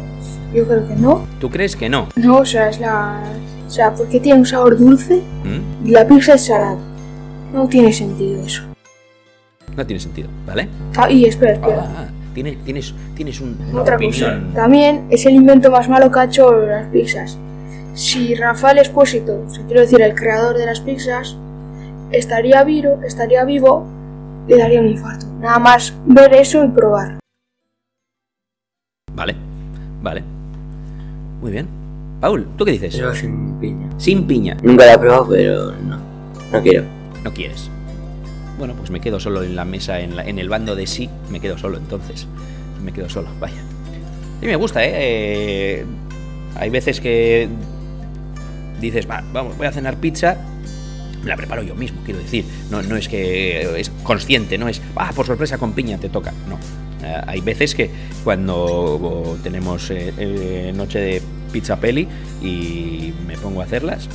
yo 0.54 0.66
creo 0.66 0.88
que 0.88 0.94
no. 0.96 1.26
¿Tú 1.40 1.50
crees 1.50 1.76
que 1.76 1.88
no? 1.88 2.08
No, 2.16 2.38
o 2.38 2.44
sea, 2.44 2.68
es 2.70 2.80
la. 2.80 3.20
O 3.66 3.70
sea, 3.70 3.92
porque 3.94 4.18
tiene 4.20 4.38
un 4.40 4.46
sabor 4.46 4.78
dulce 4.78 5.22
¿Mm? 5.44 5.86
y 5.86 5.90
la 5.90 6.06
pizza 6.06 6.34
es 6.34 6.46
salada. 6.46 6.76
No 7.52 7.68
tiene 7.68 7.92
sentido 7.92 8.42
eso. 8.44 8.62
No 9.76 9.84
tiene 9.86 10.00
sentido, 10.00 10.28
¿vale? 10.46 10.68
Ah, 10.96 11.10
y 11.10 11.26
espera, 11.26 11.52
espera. 11.52 11.86
Ah, 11.96 12.06
tienes, 12.34 12.56
tienes, 12.64 12.94
tienes 13.14 13.40
un- 13.40 13.56
una 13.70 13.82
Otra 13.82 13.96
opinión. 13.96 14.14
cosa. 14.48 14.54
También 14.54 15.06
es 15.10 15.24
el 15.26 15.34
invento 15.34 15.70
más 15.70 15.88
malo 15.88 16.10
que 16.10 16.18
ha 16.18 16.24
hecho 16.24 16.50
las 16.66 16.86
pizzas. 16.88 17.38
Si 17.94 18.34
Rafael 18.34 18.78
Espósito, 18.78 19.44
o 19.46 19.50
sea, 19.54 19.64
quiero 19.66 19.82
decir 19.82 20.00
el 20.00 20.14
creador 20.14 20.56
de 20.56 20.66
las 20.66 20.80
pizzas, 20.80 21.36
estaría 22.10 22.64
vivo, 22.64 22.98
estaría 23.06 23.44
vivo, 23.44 23.86
le 24.46 24.56
daría 24.56 24.80
un 24.80 24.88
infarto. 24.88 25.26
Nada 25.40 25.58
más 25.58 25.92
ver 26.06 26.32
eso 26.34 26.64
y 26.64 26.68
probar. 26.68 27.18
Vale, 29.18 29.34
vale. 30.02 30.22
Muy 31.42 31.52
bien. 31.52 31.66
Paul, 32.20 32.46
¿tú 32.56 32.64
qué 32.64 32.72
dices? 32.72 32.94
Yo 32.94 33.14
sin 33.14 33.54
piña. 33.60 33.88
Sin 33.98 34.26
piña. 34.26 34.56
Nunca 34.62 34.86
la 34.86 34.94
he 34.94 34.98
probado, 34.98 35.28
pero 35.28 35.72
no. 35.72 35.98
No 36.52 36.62
quiero. 36.62 36.84
No 37.24 37.32
quieres. 37.32 37.70
Bueno, 38.58 38.74
pues 38.74 38.90
me 38.90 39.00
quedo 39.00 39.20
solo 39.20 39.42
en 39.44 39.54
la 39.54 39.64
mesa, 39.64 40.00
en, 40.00 40.16
la- 40.16 40.24
en 40.24 40.38
el 40.38 40.48
bando 40.48 40.74
de 40.74 40.86
sí, 40.86 41.08
me 41.30 41.38
quedo 41.40 41.56
solo 41.58 41.78
entonces. 41.78 42.26
Me 42.82 42.92
quedo 42.92 43.08
solo, 43.08 43.28
vaya. 43.40 43.60
Y 44.42 44.46
me 44.46 44.56
gusta, 44.56 44.84
¿eh? 44.84 44.90
Eh, 44.94 45.84
Hay 46.56 46.70
veces 46.70 47.00
que 47.00 47.48
dices, 48.80 49.08
va, 49.08 49.22
vamos, 49.32 49.56
voy 49.56 49.66
a 49.66 49.72
cenar 49.72 49.96
pizza, 49.98 50.36
me 51.22 51.28
la 51.28 51.36
preparo 51.36 51.62
yo 51.62 51.74
mismo, 51.76 52.00
quiero 52.04 52.18
decir. 52.20 52.44
No, 52.70 52.82
no 52.82 52.96
es 52.96 53.08
que 53.08 53.78
es 53.80 53.90
consciente, 54.02 54.58
no 54.58 54.68
es, 54.68 54.80
ah, 54.96 55.12
por 55.14 55.26
sorpresa 55.26 55.58
con 55.58 55.72
piña 55.72 55.98
te 55.98 56.08
toca. 56.08 56.32
No. 56.48 56.58
Eh, 57.02 57.20
hay 57.26 57.40
veces 57.40 57.74
que 57.74 57.90
cuando 58.24 59.38
tenemos 59.42 59.90
eh, 59.90 60.12
eh, 60.18 60.72
noche 60.74 60.98
de 60.98 61.22
pizza 61.52 61.76
peli 61.76 62.08
y 62.42 63.12
me 63.26 63.36
pongo 63.38 63.60
a 63.60 63.64
hacerlas, 63.64 64.08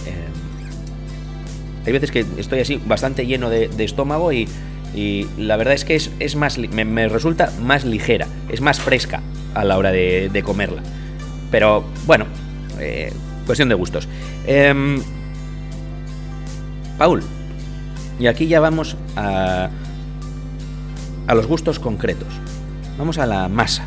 hay 1.86 1.92
veces 1.92 2.12
que 2.12 2.26
estoy 2.38 2.60
así 2.60 2.82
bastante 2.86 3.26
lleno 3.26 3.50
de, 3.50 3.70
estómago 3.80 4.32
y, 4.32 4.48
la 5.38 5.58
verdad 5.58 5.74
es 5.74 5.86
que 5.86 5.96
es, 5.96 6.36
más 6.36 6.58
me, 6.58 7.10
resulta 7.10 7.52
más 7.62 7.84
ligera, 7.84 8.28
es 8.50 8.62
más 8.62 8.80
fresca. 8.80 9.22
a 9.56 9.64
la 9.64 9.78
hora 9.78 9.92
de, 9.92 10.30
de 10.32 10.44
comerla. 10.44 10.82
Pero 11.52 11.84
bueno, 12.06 12.26
cuestión 13.46 13.70
de 13.70 13.76
gustos. 13.76 14.08
Em, 14.48 15.02
Paul, 16.98 17.24
y 18.20 18.28
aquí 18.28 18.48
ya 18.48 18.60
vamos 18.60 18.98
a, 19.16 19.70
a 21.28 21.36
los 21.36 21.48
gustos 21.48 21.80
concretos. 21.80 22.43
Vamos 22.98 23.18
a 23.18 23.26
la 23.26 23.50
masa, 23.50 23.86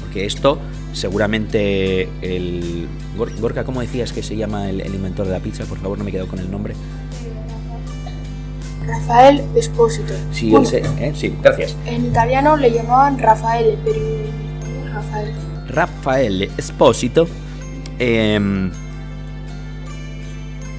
porque 0.00 0.24
esto 0.26 0.58
seguramente 0.92 2.08
el... 2.22 2.88
Gor- 3.16 3.38
Gorka, 3.40 3.64
¿cómo 3.64 3.80
decías 3.80 4.12
que 4.12 4.22
se 4.22 4.36
llama 4.36 4.68
el, 4.68 4.80
el 4.80 4.94
inventor 4.94 5.26
de 5.26 5.32
la 5.32 5.40
pizza? 5.40 5.64
Por 5.64 5.78
favor, 5.78 5.96
no 5.98 6.04
me 6.04 6.10
quedo 6.12 6.26
con 6.26 6.38
el 6.38 6.50
nombre. 6.50 6.74
Rafael 8.86 9.42
Espósito. 9.54 10.14
Sí, 10.32 10.50
Bueno, 10.50 10.68
¿eh? 10.72 11.12
sí, 11.14 11.34
gracias. 11.42 11.76
En 11.84 12.06
italiano 12.06 12.56
le 12.56 12.70
llamaban 12.72 13.18
Rafael, 13.18 13.78
pero 13.84 13.96
en 13.98 14.24
español 14.56 14.92
Rafael. 14.94 15.34
Rafael 15.68 16.50
Espósito 16.56 17.28
em, 17.98 18.70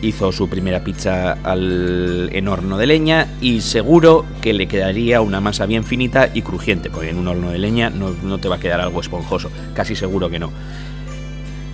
hizo 0.02 0.32
su 0.32 0.50
primera 0.50 0.84
pizza 0.84 1.34
al, 1.44 2.30
en 2.32 2.48
horno 2.48 2.78
de 2.78 2.88
leña 2.88 3.28
y 3.42 3.62
seguro 3.62 4.26
que 4.42 4.54
le 4.54 4.68
quedaría 4.68 5.22
una 5.22 5.42
masa 5.42 5.66
bien 5.66 5.84
finita 5.84 6.30
y 6.34 6.42
crujiente, 6.42 6.90
porque 6.90 7.10
en 7.10 7.18
un 7.18 7.28
horno 7.28 7.52
de 7.52 7.58
leña 7.58 7.90
no, 7.90 8.12
no 8.12 8.38
te 8.38 8.48
va 8.48 8.56
a 8.56 8.60
quedar 8.60 8.80
algo 8.80 9.02
esponjoso, 9.02 9.52
casi 9.74 9.96
seguro 9.96 10.30
que 10.30 10.40
no. 10.40 10.52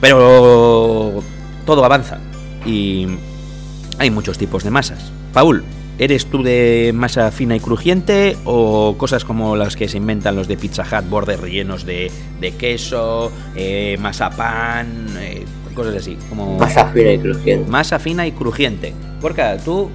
Pero 0.02 1.24
todo 1.66 1.86
avanza 1.86 2.20
y 2.66 3.08
hay 3.98 4.12
muchos 4.12 4.38
tipos 4.38 4.64
de 4.64 4.72
masas. 4.72 5.12
Paul, 5.34 5.64
¿eres 5.98 6.26
tú 6.28 6.44
de 6.44 6.92
masa 6.94 7.32
fina 7.32 7.56
y 7.56 7.60
crujiente 7.60 8.38
o 8.46 8.96
cosas 8.98 9.24
como 9.24 9.56
las 9.56 9.76
que 9.76 9.88
se 9.88 9.98
inventan 9.98 10.36
los 10.36 10.48
de 10.48 10.58
Pizza 10.58 10.84
Hut, 10.84 11.10
bordes 11.10 11.40
rellenos 11.40 11.86
de, 11.86 12.12
de 12.40 12.52
queso, 12.54 13.32
eh, 13.56 13.98
masa 14.00 14.30
pan, 14.32 15.08
eh, 15.20 15.46
cosas 15.76 15.96
así? 15.98 16.18
Como 16.30 16.58
Masa 16.58 16.88
fina 16.88 17.12
y 17.12 17.20
crujiente. 17.20 17.70
masa 17.70 18.00
fina 18.00 18.26
y 18.26 18.32
crujiente. 18.32 18.94
Porca, 19.22 19.58
tú 19.58 19.90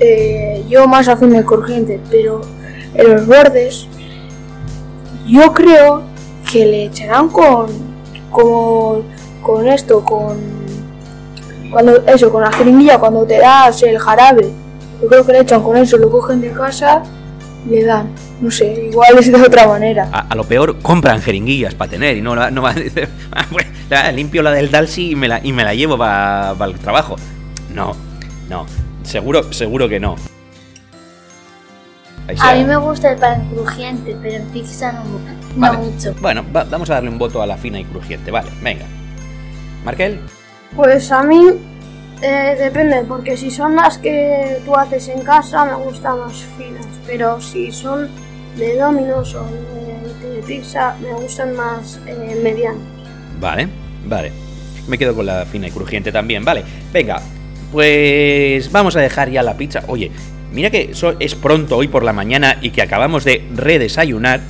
Eh, 0.00 0.64
yo 0.68 0.86
más 0.88 1.08
afín 1.08 1.34
y 1.36 1.42
crujiente, 1.42 2.00
pero 2.10 2.40
en 2.94 3.12
los 3.14 3.26
bordes 3.26 3.86
yo 5.26 5.52
creo 5.52 6.02
que 6.50 6.64
le 6.66 6.84
echarán 6.86 7.28
con 7.28 7.66
como 8.30 9.02
con 9.42 9.68
esto, 9.68 10.02
con 10.04 10.36
cuando 11.70 11.96
eso, 12.06 12.30
con 12.30 12.42
la 12.42 12.52
jeringuilla 12.52 12.98
cuando 12.98 13.24
te 13.24 13.38
das 13.38 13.82
el 13.82 13.98
jarabe. 13.98 14.50
Yo 15.02 15.08
creo 15.08 15.26
que 15.26 15.32
le 15.32 15.40
echan 15.40 15.62
con 15.62 15.76
eso, 15.76 15.96
lo 15.96 16.10
cogen 16.10 16.40
de 16.40 16.50
casa 16.52 17.02
y 17.66 17.70
le 17.70 17.84
dan. 17.84 18.08
No 18.40 18.50
sé, 18.50 18.88
igual 18.90 19.16
es 19.18 19.30
de 19.32 19.40
otra 19.40 19.66
manera. 19.66 20.08
a, 20.12 20.20
a 20.28 20.34
lo 20.34 20.44
peor 20.44 20.78
compran 20.80 21.22
jeringuillas 21.22 21.74
para 21.74 21.90
tener 21.90 22.16
y 22.16 22.20
no, 22.20 22.34
la- 22.34 22.50
no 22.50 22.62
va 22.62 22.70
a 22.72 22.74
decir, 22.74 23.08
"Ah, 23.32 23.46
pues, 23.50 23.66
la- 23.88 24.10
limpio 24.12 24.42
la 24.42 24.50
del 24.50 24.70
Dalsi 24.70 25.12
y 25.12 25.14
me 25.16 25.28
la, 25.28 25.40
y 25.42 25.52
me 25.52 25.64
la 25.64 25.74
llevo 25.74 25.96
para 25.96 26.52
el 26.64 26.78
trabajo. 26.78 27.16
No, 27.72 27.94
no, 28.48 28.66
seguro, 29.04 29.52
seguro 29.52 29.88
que 29.88 30.00
no. 30.00 30.16
Ahí 32.26 32.36
A 32.40 32.54
mí 32.54 32.64
me 32.64 32.76
gusta 32.76 33.12
el 33.12 33.18
pan 33.18 33.48
crujiente, 33.50 34.16
pero 34.22 34.36
en 34.36 34.46
pizza 34.46 34.92
no, 34.92 35.04
mu- 35.04 35.18
no 35.18 35.32
Vale. 35.56 35.78
mucho. 35.78 36.14
Bueno, 36.20 36.42
va- 36.54 36.64
vamos 36.64 36.88
a 36.90 36.94
darle 36.94 37.10
un 37.10 37.18
voto 37.18 37.42
a 37.42 37.46
la 37.46 37.56
fina 37.58 37.78
y 37.78 37.84
crujiente, 37.84 38.30
vale, 38.30 38.50
venga. 38.62 38.86
Markel, 39.84 40.20
Pues 40.74 41.12
a 41.12 41.22
mí 41.22 41.44
eh, 42.22 42.56
depende, 42.58 43.04
porque 43.06 43.36
si 43.36 43.50
son 43.50 43.76
las 43.76 43.98
que 43.98 44.58
tú 44.64 44.74
haces 44.74 45.08
en 45.08 45.22
casa 45.22 45.64
me 45.64 45.74
gustan 45.74 46.20
más 46.20 46.44
finas, 46.56 46.86
pero 47.06 47.40
si 47.40 47.72
son 47.72 48.08
de 48.56 48.76
Domino's 48.76 49.34
o 49.34 49.44
de, 49.44 50.42
pizza 50.46 50.94
me 51.00 51.12
gustan 51.14 51.56
más 51.56 51.98
eh, 52.06 52.38
medianas. 52.42 52.82
vale, 53.40 53.68
vale. 54.06 54.32
Me 54.86 54.98
quedo 54.98 55.14
con 55.14 55.24
la 55.24 55.46
fina 55.46 55.68
y 55.68 55.70
crujiente 55.70 56.12
también, 56.12 56.44
vale. 56.44 56.62
Venga, 56.92 57.20
pues 57.72 58.70
vamos 58.70 58.94
a 58.96 59.00
dejar 59.00 59.30
ya 59.30 59.42
la 59.42 59.56
pizza. 59.56 59.82
Oye, 59.86 60.10
mira 60.52 60.70
que 60.70 60.92
es 61.18 61.34
pronto 61.34 61.76
hoy 61.76 61.88
por 61.88 62.04
la 62.04 62.12
mañana 62.12 62.58
y 62.60 62.70
que 62.70 62.82
acabamos 62.82 63.24
de 63.24 63.48
redesayunar. 63.54 64.40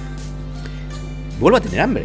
Vuelvo 1.39 1.59
a 1.59 1.61
tener 1.61 1.81
hambre. 1.81 2.05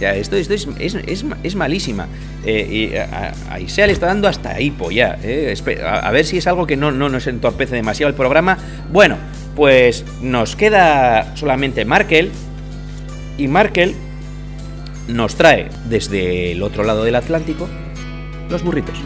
Esto, 0.00 0.36
esto 0.36 0.54
es, 0.54 0.66
es, 0.78 1.24
es- 1.42 1.54
malísima. 1.56 2.06
Eh, 2.44 2.90
y 2.92 2.96
a, 2.96 3.60
Isea 3.60 3.86
le 3.86 3.92
está 3.92 4.06
dando 4.06 4.28
hasta 4.28 4.60
hipo 4.60 4.90
ya. 4.90 5.18
eh. 5.22 5.54
A 5.84 6.10
ver 6.10 6.24
si 6.24 6.38
es 6.38 6.46
algo 6.46 6.66
que 6.66 6.76
no, 6.76 6.90
no 6.90 7.08
nos 7.08 7.26
entorpece 7.26 7.74
demasiado 7.76 8.08
el 8.08 8.14
programa. 8.16 8.56
Bueno, 8.92 9.16
pues 9.56 10.04
nos 10.22 10.56
queda 10.56 11.36
solamente 11.36 11.84
Markel. 11.84 12.30
Y 13.38 13.48
Markel 13.48 13.94
nos 15.08 15.34
trae 15.36 15.68
desde 15.88 16.52
el 16.52 16.62
otro 16.62 16.84
lado 16.84 17.04
del 17.04 17.14
Atlántico 17.16 17.68
los 18.48 18.62
burritos. 18.62 18.98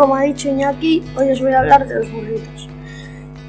Como 0.00 0.14
ha 0.14 0.22
dicho 0.22 0.48
Iñaki, 0.48 1.02
hoy 1.14 1.30
os 1.30 1.42
voy 1.42 1.52
a 1.52 1.58
hablar 1.58 1.86
de 1.86 1.96
los 1.96 2.10
burritos. 2.10 2.68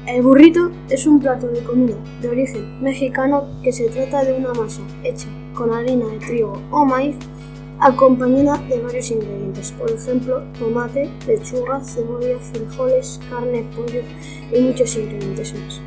El 0.06 0.20
burrito 0.20 0.70
es 0.90 1.06
un 1.06 1.18
plato 1.18 1.46
de 1.46 1.64
comida 1.64 1.94
de 2.20 2.28
origen 2.28 2.78
mexicano 2.82 3.46
que 3.62 3.72
se 3.72 3.88
trata 3.88 4.22
de 4.22 4.34
una 4.34 4.52
masa 4.52 4.82
hecha 5.02 5.28
con 5.54 5.72
harina 5.72 6.04
de 6.08 6.18
trigo 6.18 6.60
o 6.70 6.84
maíz 6.84 7.16
acompañada 7.80 8.58
de 8.68 8.82
varios 8.82 9.10
ingredientes, 9.10 9.72
por 9.72 9.90
ejemplo, 9.90 10.42
tomate, 10.58 11.10
lechuga, 11.26 11.82
cebolla, 11.82 12.38
frijoles, 12.38 13.18
carne, 13.30 13.64
pollo 13.74 14.02
y 14.54 14.60
muchos 14.60 14.94
ingredientes 14.94 15.54
más. 15.54 15.80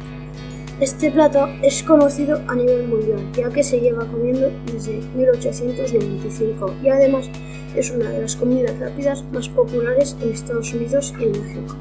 Este 0.79 1.11
plato 1.11 1.47
es 1.61 1.83
conocido 1.83 2.41
a 2.47 2.55
nivel 2.55 2.87
mundial, 2.87 3.19
ya 3.33 3.49
que 3.49 3.61
se 3.61 3.79
lleva 3.79 4.07
comiendo 4.07 4.51
desde 4.65 4.99
1895 5.15 6.73
y 6.81 6.89
además 6.89 7.29
es 7.75 7.91
una 7.91 8.09
de 8.09 8.21
las 8.21 8.35
comidas 8.35 8.77
rápidas 8.79 9.23
más 9.31 9.49
populares 9.49 10.15
en 10.21 10.31
Estados 10.31 10.73
Unidos 10.73 11.13
y 11.19 11.23
en 11.23 11.31
México. 11.31 11.75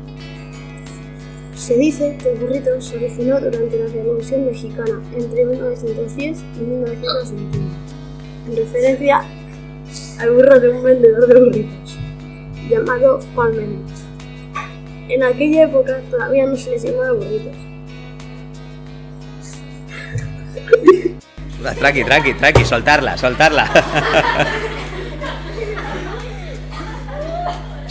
Se 1.55 1.77
dice 1.79 2.19
que 2.21 2.33
el 2.33 2.39
burrito 2.39 2.81
se 2.81 2.97
originó 2.97 3.41
durante 3.41 3.79
la 3.79 3.87
Revolución 3.87 4.47
Mexicana 4.47 5.01
entre 5.17 5.45
1910 5.47 6.45
y 6.57 6.61
1921, 6.61 7.71
en 8.49 8.57
referencia 8.57 9.21
al 10.19 10.31
burro 10.33 10.61
de 10.61 10.69
un 10.69 10.83
vendedor 10.83 11.27
de 11.27 11.41
burritos, 11.41 11.99
llamado 12.69 13.21
Juan 13.35 13.57
Méndez. 13.57 14.05
En 15.09 15.23
aquella 15.23 15.65
época 15.65 16.01
todavía 16.11 16.47
no 16.47 16.57
se 16.57 16.71
les 16.71 16.83
llamaba 16.83 17.13
burritos. 17.13 17.57
Tranqui, 21.79 22.05
tranqui, 22.05 22.35
tranqui, 22.35 22.65
soltarla, 22.65 23.17
soltarla. 23.17 23.65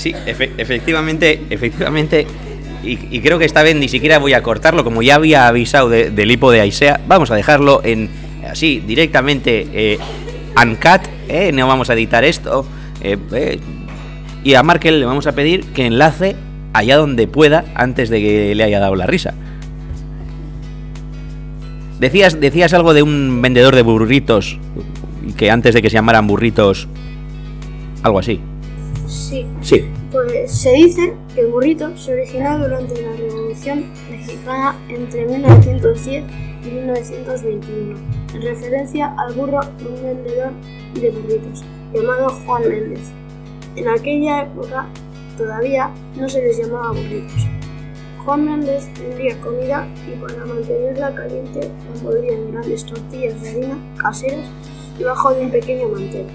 Sí, 0.04 0.12
efe- 0.26 0.52
efectivamente, 0.58 1.44
efectivamente. 1.50 2.28
Y, 2.84 3.22
creo 3.22 3.40
que 3.40 3.46
esta 3.46 3.64
vez 3.64 3.78
ni 3.78 3.88
siquiera 3.88 4.20
voy 4.20 4.34
a 4.34 4.44
cortarlo, 4.44 4.84
como 4.84 5.02
ya 5.02 5.16
había 5.16 5.48
avisado 5.48 5.88
de- 5.88 6.10
del 6.12 6.30
hipo 6.30 6.52
de 6.52 6.60
Aisea. 6.60 7.00
Vamos 7.08 7.32
a 7.32 7.36
dejarlo 7.36 7.80
en 7.86 8.10
así, 8.52 8.82
directamente 8.86 9.66
eh, 9.72 9.98
uncut, 10.62 11.08
¿eh? 11.30 11.52
no 11.54 11.66
vamos 11.68 11.90
a 11.90 11.94
editar 11.94 12.26
esto. 12.26 12.66
eh, 13.00 13.18
eh, 13.32 13.60
y 14.44 14.56
a 14.56 14.64
Markel 14.64 15.00
le 15.00 15.06
vamos 15.06 15.26
a 15.28 15.32
pedir 15.32 15.64
que 15.68 15.86
enlace 15.86 16.36
allá 16.74 16.98
donde 16.98 17.26
pueda 17.28 17.64
antes 17.74 18.10
de 18.10 18.20
que 18.20 18.56
le 18.56 18.64
haya 18.66 18.82
dado 18.82 18.96
la 18.98 19.06
risa. 19.06 19.34
Decías, 22.02 22.42
decías 22.42 22.74
algo 22.74 22.94
de 22.94 23.04
un 23.04 23.42
vendedor 23.42 23.74
de 23.74 23.84
burritos 23.84 24.60
que 25.38 25.50
antes 25.50 25.74
de 25.74 25.82
que 25.82 25.90
se 25.90 25.94
llamaran 25.94 26.28
burritos, 26.28 26.90
algo 28.04 28.20
así. 28.20 28.42
Sí, 29.14 29.46
Sí. 29.62 29.86
Pues 30.12 30.52
se 30.52 30.72
dice 30.72 31.14
que 31.36 31.42
el 31.42 31.52
burrito 31.52 31.96
se 31.96 32.14
originó 32.14 32.58
durante 32.58 33.00
la 33.00 33.16
Revolución 33.16 33.86
Mexicana 34.10 34.76
entre 34.90 35.28
1910 35.28 36.24
y 36.66 36.72
1921, 36.72 38.00
en 38.34 38.42
referencia 38.42 39.14
al 39.20 39.34
burro 39.34 39.60
de 39.78 39.88
un 39.88 40.04
vendedor 40.04 40.52
de 40.96 41.12
burritos 41.12 41.64
llamado 41.94 42.30
Juan 42.30 42.68
Méndez. 42.68 43.12
En 43.76 43.88
aquella 43.88 44.44
época 44.44 44.88
todavía 45.38 45.92
no 46.16 46.28
se 46.28 46.42
les 46.42 46.58
llamaba 46.58 46.90
burritos. 46.90 47.48
Juan 48.26 48.46
Méndez 48.46 48.90
vendía 49.00 49.40
comida 49.42 49.88
y 50.08 50.20
para 50.20 50.44
mantenerla 50.44 51.14
caliente 51.14 51.60
la 51.60 52.00
envolvía 52.00 52.34
en 52.34 52.52
grandes 52.52 52.84
tortillas 52.84 53.40
de 53.42 53.50
harina 53.50 53.78
caseras 53.98 54.50
debajo 54.98 55.36
de 55.36 55.42
un 55.42 55.52
pequeño 55.52 55.88
mantel 55.90 56.26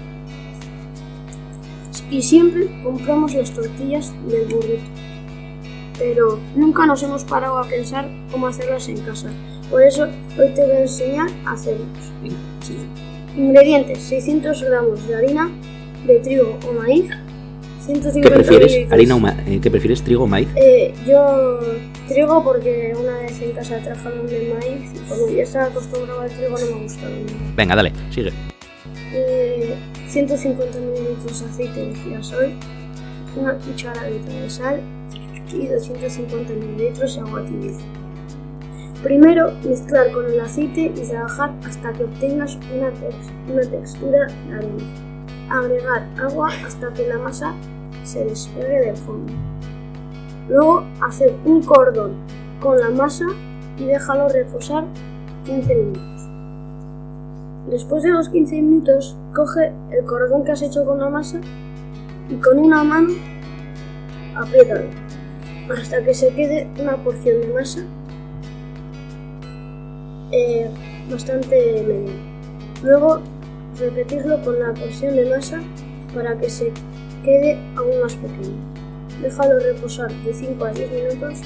y 2.09 2.21
siempre 2.21 2.67
compramos 2.83 3.33
las 3.33 3.51
tortillas 3.51 4.13
del 4.27 4.45
burrito. 4.45 4.83
pero 5.97 6.39
nunca 6.55 6.85
nos 6.85 7.03
hemos 7.03 7.23
parado 7.25 7.57
a 7.57 7.67
pensar 7.67 8.09
cómo 8.31 8.47
hacerlas 8.47 8.87
en 8.87 9.01
casa. 9.01 9.29
Por 9.69 9.83
eso 9.83 10.03
hoy 10.39 10.53
te 10.55 10.65
voy 10.65 10.71
a 10.77 10.81
enseñar 10.81 11.27
a 11.45 11.57
sigue. 11.57 11.79
Ingredientes: 13.37 13.99
600 14.03 14.63
gramos 14.63 15.07
de 15.07 15.15
harina 15.15 15.49
de 16.07 16.19
trigo 16.19 16.57
o 16.67 16.73
maíz, 16.73 17.05
150 17.85 18.21
¿Qué 18.21 18.35
prefieres? 18.35 18.71
mililitros. 18.71 18.93
¿Harina 18.93 19.15
o 19.15 19.27
eh, 19.27 19.59
¿Qué 19.61 19.69
prefieres? 19.71 20.01
¿Trigo 20.01 20.23
o 20.23 20.27
maíz? 20.27 20.47
Eh, 20.55 20.93
yo 21.05 21.59
trigo 22.07 22.43
porque 22.43 22.93
una 22.99 23.17
vez 23.19 23.39
en 23.41 23.51
casa 23.51 23.77
trajeron 23.79 24.25
de 24.27 24.53
maíz 24.53 24.91
y 24.95 25.09
como 25.09 25.27
ya 25.29 25.43
estaba 25.43 25.65
acostumbrado 25.65 26.21
al 26.21 26.29
trigo 26.29 26.57
no 26.57 26.77
me 26.77 26.83
gustaba. 26.83 27.11
Venga, 27.55 27.75
dale, 27.75 27.91
sigue. 28.09 28.31
Eh, 29.13 29.75
150 30.09 30.79
mililitros 30.79 31.39
de 31.41 31.45
aceite 31.45 31.85
de 31.85 31.95
girasol, 31.95 32.53
una 33.37 33.53
cucharadita 33.57 34.31
de 34.31 34.49
sal 34.49 34.81
y 35.53 35.67
250 35.67 36.53
mililitros 36.53 37.15
de 37.15 37.21
agua 37.21 37.43
tibia. 37.45 37.71
Primero 39.03 39.51
mezclar 39.63 40.11
con 40.11 40.25
el 40.25 40.39
aceite 40.41 40.91
y 40.95 41.07
trabajar 41.07 41.53
hasta 41.65 41.93
que 41.93 42.03
obtengas 42.03 42.57
una, 42.75 42.89
tex- 42.89 43.31
una 43.51 43.61
textura 43.61 44.27
de. 44.27 45.09
Agregar 45.51 46.07
agua 46.21 46.49
hasta 46.63 46.93
que 46.93 47.07
la 47.07 47.17
masa 47.17 47.55
se 48.03 48.23
despegue 48.23 48.81
del 48.85 48.95
fondo. 48.97 49.33
Luego 50.47 50.85
hacer 51.01 51.33
un 51.43 51.63
cordón 51.63 52.17
con 52.59 52.79
la 52.79 52.89
masa 52.91 53.25
y 53.79 53.85
déjalo 53.85 54.29
reposar 54.29 54.85
15 55.45 55.73
minutos. 55.75 56.18
Después 57.69 58.01
de 58.01 58.09
los 58.09 58.29
15 58.29 58.55
minutos, 58.63 59.15
coge 59.35 59.71
el 59.91 60.03
cordón 60.05 60.43
que 60.43 60.53
has 60.53 60.61
hecho 60.63 60.83
con 60.85 60.97
la 60.97 61.07
masa 61.07 61.39
y 62.27 62.35
con 62.37 62.57
una 62.57 62.83
mano 62.83 63.13
apriétalo 64.35 64.89
hasta 65.69 66.03
que 66.03 66.15
se 66.15 66.33
quede 66.33 66.67
una 66.79 66.97
porción 67.03 67.41
de 67.41 67.53
masa 67.53 67.81
eh, 70.31 70.67
bastante 71.11 71.83
mediana. 71.87 72.19
Luego 72.81 73.21
repetirlo 73.79 74.41
con 74.41 74.59
la 74.59 74.73
porción 74.73 75.15
de 75.15 75.29
masa 75.29 75.61
para 76.15 76.35
que 76.39 76.49
se 76.49 76.71
quede 77.23 77.59
aún 77.75 78.01
más 78.01 78.15
pequeño. 78.15 78.57
Déjalo 79.21 79.59
reposar 79.59 80.11
de 80.11 80.33
5 80.33 80.65
a 80.65 80.71
10 80.71 80.91
minutos 80.91 81.41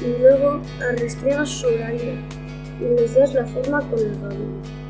y 0.00 0.20
luego 0.20 0.60
la 0.80 0.92
restriegas 0.92 1.48
sobre 1.48 1.78
la 1.78 1.86
harina 1.86 2.20
y 2.78 3.00
les 3.00 3.14
das 3.14 3.32
la 3.32 3.46
forma 3.46 3.80
con 3.88 4.00
el 4.00 4.20
rodillo. 4.20 4.83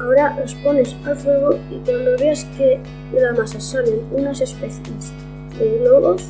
Ahora 0.00 0.36
los 0.40 0.54
pones 0.56 0.94
al 1.04 1.16
fuego 1.16 1.58
y 1.70 1.78
cuando 1.84 2.16
veas 2.18 2.44
que 2.56 2.78
de 3.12 3.20
la 3.20 3.32
masa 3.32 3.60
salen 3.60 4.00
unas 4.12 4.40
especies 4.40 5.12
de 5.58 5.78
globos, 5.80 6.28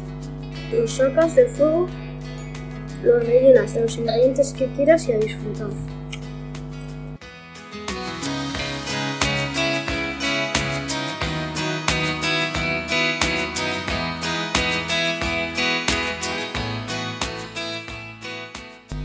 los 0.72 0.90
sacas 0.90 1.36
del 1.36 1.48
fuego, 1.48 1.86
los 3.02 3.26
rellenas 3.26 3.74
de 3.74 3.82
los 3.82 3.96
ingredientes 3.98 4.54
que 4.54 4.66
quieras 4.68 5.06
y 5.08 5.12
a 5.12 5.18
disfrutar. 5.18 5.68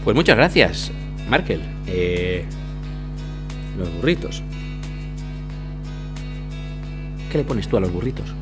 Pues 0.06 0.16
muchas 0.16 0.36
gracias, 0.36 0.92
Markel. 1.30 1.62
Eh, 1.88 2.46
los 3.78 3.94
burritos. 3.96 4.44
¿Qué 7.32 7.40
le 7.40 7.44
pones 7.44 7.68
tú 7.68 7.78
a 7.78 7.80
los 7.80 7.92
burritos? 7.92 8.34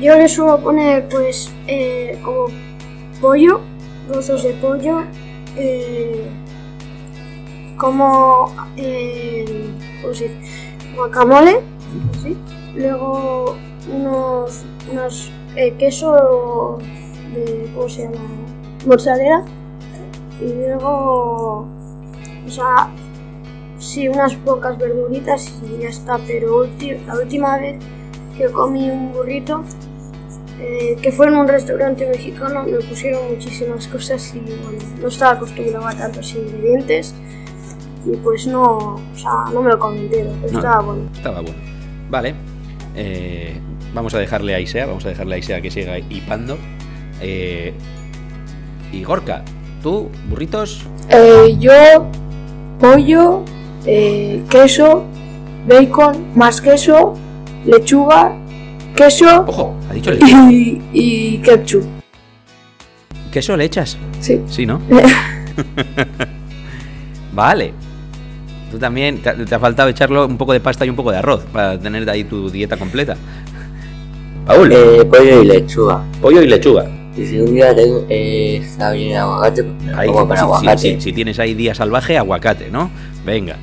Yo 0.00 0.16
le 0.16 0.28
suelo 0.28 0.60
poner 0.60 1.08
pues 1.08 1.50
eh, 1.66 2.18
como 2.24 2.46
pollo, 3.20 3.60
trozos 4.08 4.42
de 4.42 4.52
pollo, 4.54 5.02
eh, 5.56 6.28
como 7.76 8.54
eh, 8.76 9.70
¿cómo 10.02 10.14
se 10.14 10.28
dice? 10.28 10.76
guacamole, 10.94 11.60
luego 12.74 13.56
unos, 13.92 14.64
unos 14.90 15.30
eh, 15.56 15.72
queso 15.78 16.78
de 17.34 17.70
¿cómo 17.74 17.88
se 17.88 18.02
llama? 18.04 18.20
mozzarella 18.86 19.44
y 20.40 20.52
luego 20.54 21.66
o 22.46 22.50
sea 22.50 22.90
sí 23.80 24.06
unas 24.08 24.34
pocas 24.36 24.78
verduritas 24.78 25.52
y 25.64 25.82
ya 25.82 25.88
está 25.88 26.18
pero 26.26 26.68
la 27.06 27.14
última 27.18 27.58
vez 27.58 27.78
que 28.36 28.46
comí 28.50 28.88
un 28.90 29.12
burrito 29.12 29.64
eh, 30.60 30.96
que 31.00 31.10
fue 31.10 31.28
en 31.28 31.36
un 31.36 31.48
restaurante 31.48 32.06
mexicano, 32.06 32.64
me 32.64 32.76
pusieron 32.80 33.30
muchísimas 33.34 33.88
cosas 33.88 34.34
y 34.34 34.40
bueno, 34.40 34.78
no 35.00 35.08
estaba 35.08 35.32
acostumbrado 35.32 35.86
a 35.86 35.94
tantos 35.94 36.34
ingredientes 36.34 37.14
y 38.04 38.16
pues 38.18 38.46
no, 38.46 38.76
o 38.96 39.00
sea, 39.16 39.46
no 39.52 39.62
me 39.62 39.70
lo 39.70 39.78
comí 39.78 40.00
entero, 40.00 40.30
pero 40.40 40.52
No. 40.52 40.58
estaba 40.58 40.82
bueno. 40.82 41.08
Estaba 41.14 41.40
bueno. 41.40 41.56
Vale. 42.10 42.34
Eh, 42.94 43.58
vamos 43.94 44.12
a 44.14 44.18
dejarle 44.18 44.54
a 44.54 44.60
Isea, 44.60 44.84
vamos 44.86 45.04
a 45.06 45.08
dejarle 45.08 45.36
a 45.36 45.38
Isea 45.38 45.62
que 45.62 45.70
siga 45.70 45.98
hipando. 45.98 46.58
Eh, 47.22 47.72
y 48.92 49.02
Gorka, 49.02 49.44
tú, 49.82 50.10
burritos. 50.28 50.84
Eh, 51.08 51.56
yo, 51.58 51.72
pollo, 52.80 53.44
eh, 53.86 54.42
queso, 54.48 55.04
bacon, 55.68 56.26
más 56.34 56.60
queso, 56.60 57.14
lechuga, 57.66 58.32
queso 58.96 59.44
Ojo, 59.46 59.74
ha 59.88 59.94
dicho 59.94 60.10
leche. 60.10 60.26
y, 60.50 60.82
y 60.92 61.38
ketchup. 61.38 61.84
¿Queso 63.32 63.56
le 63.56 63.64
echas? 63.64 63.96
Sí. 64.20 64.40
Sí, 64.48 64.66
¿no? 64.66 64.80
vale. 67.32 67.72
Tú 68.70 68.78
también, 68.78 69.18
te, 69.20 69.32
te 69.32 69.54
ha 69.54 69.58
faltado 69.58 69.88
echarlo 69.88 70.26
un 70.26 70.36
poco 70.36 70.52
de 70.52 70.60
pasta 70.60 70.86
y 70.86 70.90
un 70.90 70.96
poco 70.96 71.10
de 71.10 71.18
arroz 71.18 71.42
para 71.52 71.78
tener 71.78 72.08
ahí 72.08 72.24
tu 72.24 72.50
dieta 72.50 72.76
completa. 72.76 73.16
Paul, 74.46 74.72
Eh, 74.72 75.04
pollo 75.04 75.42
y 75.42 75.46
lechuga. 75.46 76.04
pollo 76.20 76.42
y 76.42 76.46
lechuga. 76.46 76.88
Y 77.16 77.26
si 77.26 77.40
un 77.40 77.52
día 77.54 77.74
tengo, 77.74 78.06
eh, 78.08 78.60
está 78.62 78.92
bien 78.92 79.16
aguacate, 79.16 79.64
pues 79.64 79.96
Ahí, 79.96 80.08
con 80.08 80.28
sí, 80.28 80.34
sí, 80.36 80.40
aguacate. 80.40 80.78
sí, 80.78 81.00
si 81.00 81.12
tienes 81.12 81.38
ahí 81.40 81.54
día 81.54 81.74
salvaje, 81.74 82.16
aguacate, 82.16 82.70
¿no? 82.70 82.90
Venga. 83.24 83.56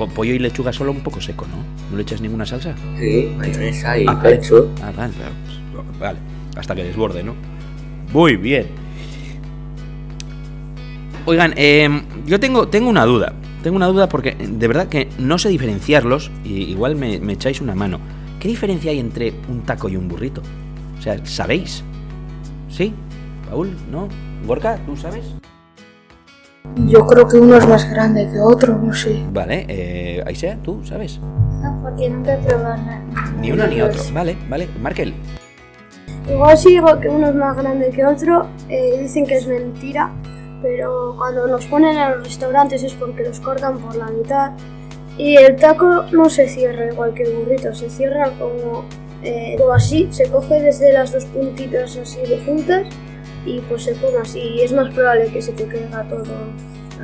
Po- 0.00 0.08
pollo 0.08 0.32
y 0.32 0.38
lechuga 0.38 0.72
solo 0.72 0.92
un 0.92 1.00
poco 1.02 1.20
seco, 1.20 1.44
¿no? 1.46 1.56
¿No 1.90 1.96
le 1.98 2.02
echas 2.04 2.22
ninguna 2.22 2.46
salsa? 2.46 2.74
Sí, 2.98 3.30
mayonesa 3.36 3.98
y 3.98 4.06
Ah, 4.08 4.18
ketchup. 4.22 4.68
Ah, 4.82 4.90
vale, 4.96 5.12
pues, 5.74 5.98
vale. 6.00 6.18
Hasta 6.56 6.74
que 6.74 6.84
desborde, 6.84 7.22
¿no? 7.22 7.34
Muy 8.10 8.36
bien. 8.36 8.68
Oigan, 11.26 11.52
em, 11.56 12.00
yo 12.26 12.40
tengo, 12.40 12.66
tengo 12.68 12.88
una 12.88 13.04
duda. 13.04 13.34
Tengo 13.62 13.76
una 13.76 13.88
duda 13.88 14.08
porque 14.08 14.34
de 14.40 14.68
verdad 14.68 14.88
que 14.88 15.10
no 15.18 15.36
sé 15.38 15.50
diferenciarlos 15.50 16.30
y 16.44 16.62
igual 16.70 16.96
me, 16.96 17.20
me 17.20 17.34
echáis 17.34 17.60
una 17.60 17.74
mano. 17.74 18.00
¿Qué 18.40 18.48
diferencia 18.48 18.90
hay 18.92 19.00
entre 19.00 19.34
un 19.50 19.60
taco 19.66 19.90
y 19.90 19.96
un 19.96 20.08
burrito? 20.08 20.40
O 20.98 21.02
sea, 21.02 21.20
¿sabéis? 21.26 21.84
¿Sí? 22.70 22.94
¿Paul? 23.50 23.76
¿No? 23.92 24.08
¿Gorka? 24.46 24.78
¿Tú 24.86 24.96
sabes? 24.96 25.26
Yo 26.86 27.06
creo 27.06 27.26
que 27.26 27.36
uno 27.38 27.56
es 27.56 27.66
más 27.66 27.90
grande 27.90 28.28
que 28.30 28.38
otro, 28.38 28.78
no 28.78 28.92
sé. 28.92 29.22
Vale, 29.32 29.64
eh, 29.68 30.22
Aisea, 30.26 30.56
¿tú 30.62 30.84
sabes? 30.84 31.18
No, 31.18 31.78
porque 31.82 32.08
nunca 32.08 32.34
he 32.34 32.38
probado 32.38 32.76
nada. 32.76 33.02
Ni 33.40 33.50
uno 33.50 33.66
ni 33.66 33.80
otro. 33.80 34.00
Vale, 34.12 34.36
vale. 34.48 34.68
Markel. 34.80 35.14
Igual 36.28 36.56
si 36.56 36.70
digo 36.70 37.00
que 37.00 37.08
uno 37.08 37.28
es 37.28 37.34
más 37.34 37.56
grande 37.56 37.90
que 37.90 38.04
otro, 38.06 38.46
eh, 38.68 38.98
dicen 39.00 39.26
que 39.26 39.38
es 39.38 39.46
mentira, 39.46 40.10
pero 40.62 41.14
cuando 41.16 41.46
los 41.46 41.66
ponen 41.66 41.96
en 41.96 42.10
los 42.12 42.24
restaurantes 42.24 42.82
es 42.82 42.94
porque 42.94 43.24
los 43.24 43.40
cortan 43.40 43.78
por 43.78 43.96
la 43.96 44.06
mitad. 44.06 44.52
Y 45.18 45.36
el 45.36 45.56
taco 45.56 46.04
no 46.12 46.30
se 46.30 46.48
cierra 46.48 46.86
igual 46.86 47.14
que 47.14 47.24
el 47.24 47.36
burrito, 47.36 47.74
se 47.74 47.90
cierra 47.90 48.30
como, 48.38 48.84
eh, 49.22 49.56
como 49.58 49.72
así, 49.72 50.08
se 50.12 50.30
coge 50.30 50.60
desde 50.60 50.92
las 50.92 51.12
dos 51.12 51.24
puntitas 51.26 51.96
así 51.96 52.20
de 52.20 52.38
juntas 52.44 52.86
y 53.46 53.60
pues 53.60 53.84
se 53.84 53.92
come 53.94 54.18
así. 54.22 54.38
Y 54.40 54.60
es 54.62 54.72
más 54.72 54.92
probable 54.94 55.30
que 55.32 55.40
se 55.42 55.52
te 55.52 55.66
caiga 55.66 56.02
todo 56.08 56.24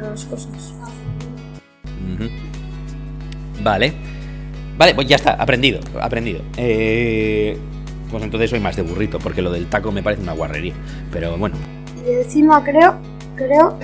las 0.01 0.25
cosas. 0.27 0.75
Vale. 3.63 3.93
Vale, 4.79 4.95
pues 4.95 5.07
ya 5.09 5.17
está, 5.17 5.33
aprendido, 5.33 5.81
aprendido. 6.01 6.41
Eh, 6.57 7.57
pues 8.11 8.23
entonces 8.23 8.51
soy 8.51 8.61
más 8.61 8.77
de 8.77 8.83
burrito, 8.83 9.19
porque 9.19 9.41
lo 9.43 9.51
del 9.51 9.67
taco 9.67 9.91
me 9.91 10.03
parece 10.03 10.23
una 10.23 10.33
guarrería. 10.33 10.75
Pero 11.11 11.37
bueno, 11.39 11.57
Y 12.07 12.11
encima 12.23 12.63
creo, 12.63 12.97
creo, 13.37 13.77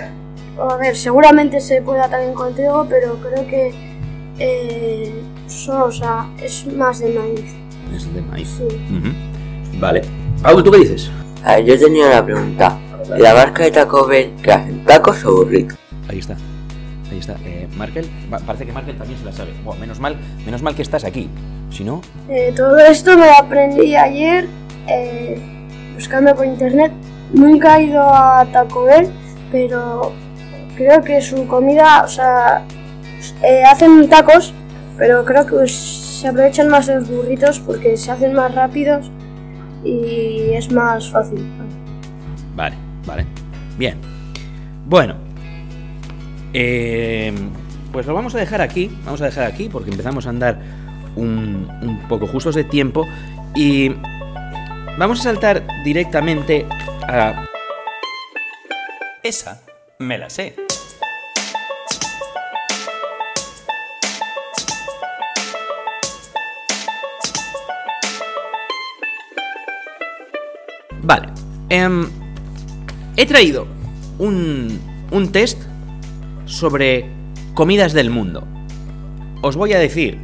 a 0.61 0.77
ver, 0.77 0.95
seguramente 0.97 1.61
se 1.61 1.81
pueda 1.83 2.09
también 2.09 2.35
con 2.35 2.55
trigo, 2.55 2.87
pero 2.89 3.17
creo 3.17 3.47
que 3.47 3.73
eh, 4.39 5.13
so- 5.47 5.85
o 5.87 5.93
sea, 5.93 6.29
es 6.43 6.67
más 6.67 7.01
de 7.01 7.09
maíz. 7.15 7.55
es 7.95 8.15
de 8.15 8.21
maíz. 8.23 8.49
Sí. 8.59 9.79
Vale. 9.81 10.03
Paul, 10.43 10.63
¿tú 10.63 10.71
qué 10.71 10.79
dices? 10.79 11.11
A 11.45 11.57
ver, 11.57 11.65
yo 11.65 11.79
tenía 11.79 12.07
una 12.07 12.25
pregunta. 12.25 12.79
¿La 13.19 13.35
marca 13.35 13.65
de 13.65 13.71
Taco 13.73 14.07
Bell 14.07 14.33
qué 14.43 14.53
hacen? 14.53 14.85
¿Tacos 14.85 15.25
o 15.25 15.37
burritos? 15.37 15.77
Ahí 16.09 16.19
está. 16.19 16.37
Ahí 17.11 17.19
está. 17.19 17.37
Eh, 17.45 17.69
Markel, 17.77 18.09
parece 18.47 18.65
que 18.65 18.73
Markel 18.73 18.97
también 18.97 19.19
se 19.19 19.25
la 19.25 19.33
sabe. 19.33 19.53
Buah, 19.65 19.77
menos 19.77 19.99
mal, 19.99 20.17
menos 20.47 20.63
mal 20.63 20.75
que 20.75 20.83
estás 20.83 21.05
aquí. 21.05 21.29
Si 21.71 21.85
no, 21.85 22.01
Eh, 22.29 22.53
todo 22.55 22.79
esto 22.79 23.17
me 23.19 23.27
lo 23.27 23.33
aprendí 23.33 23.97
ayer, 23.97 24.47
eh, 24.89 25.41
buscando 25.95 26.35
por 26.35 26.47
internet. 26.47 26.93
Nunca 27.33 27.79
he 27.79 27.85
ido 27.85 28.03
a 28.03 28.47
Taco 28.53 28.85
Bell, 28.85 29.11
pero 29.51 30.13
creo 30.77 31.03
que 31.03 31.21
su 31.23 31.47
comida, 31.49 32.03
o 32.05 32.09
sea, 32.09 32.63
eh, 33.43 33.63
hacen 33.65 34.09
tacos, 34.09 34.55
pero 34.99 35.25
creo 35.25 35.45
que 35.47 35.53
pues, 35.53 35.73
se 35.73 36.29
aprovechan 36.29 36.69
más 36.69 36.87
los 36.89 37.09
burritos 37.09 37.59
porque 37.59 37.97
se 37.97 38.11
hacen 38.11 38.35
más 38.35 38.55
rápidos 38.55 39.11
y 39.85 40.53
es 40.55 40.71
más 40.73 41.11
fácil. 41.11 41.45
Vale, 42.55 42.77
vale. 43.07 43.27
Bien. 43.79 43.99
Bueno. 44.87 45.15
eh, 46.53 47.33
pues 47.93 48.07
lo 48.07 48.15
vamos 48.15 48.35
a 48.35 48.39
dejar 48.39 48.61
aquí. 48.61 48.91
Vamos 49.05 49.21
a 49.21 49.27
dejar 49.27 49.45
aquí 49.45 49.69
porque 49.69 49.91
empezamos 49.91 50.27
a 50.27 50.31
andar 50.31 50.59
un, 51.17 51.69
un 51.83 52.09
poco 52.09 52.27
justos 52.27 52.55
de 52.55 52.65
tiempo. 52.65 53.07
Y 53.55 53.91
vamos 54.99 55.21
a 55.21 55.23
saltar 55.25 55.67
directamente 55.85 56.67
a... 57.09 57.47
Esa 59.23 59.61
me 59.99 60.19
la 60.19 60.31
sé. 60.31 60.57
Vale. 71.13 71.29
em, 71.69 72.07
he 73.19 73.27
traído 73.27 73.67
un, 74.19 74.81
un 75.11 75.29
test 75.31 75.61
sobre 76.47 77.05
comidas 77.53 77.93
del 77.93 78.09
mundo. 78.09 78.47
Os 79.43 79.57
voy 79.57 79.75
a 79.75 79.79
decir 79.79 80.19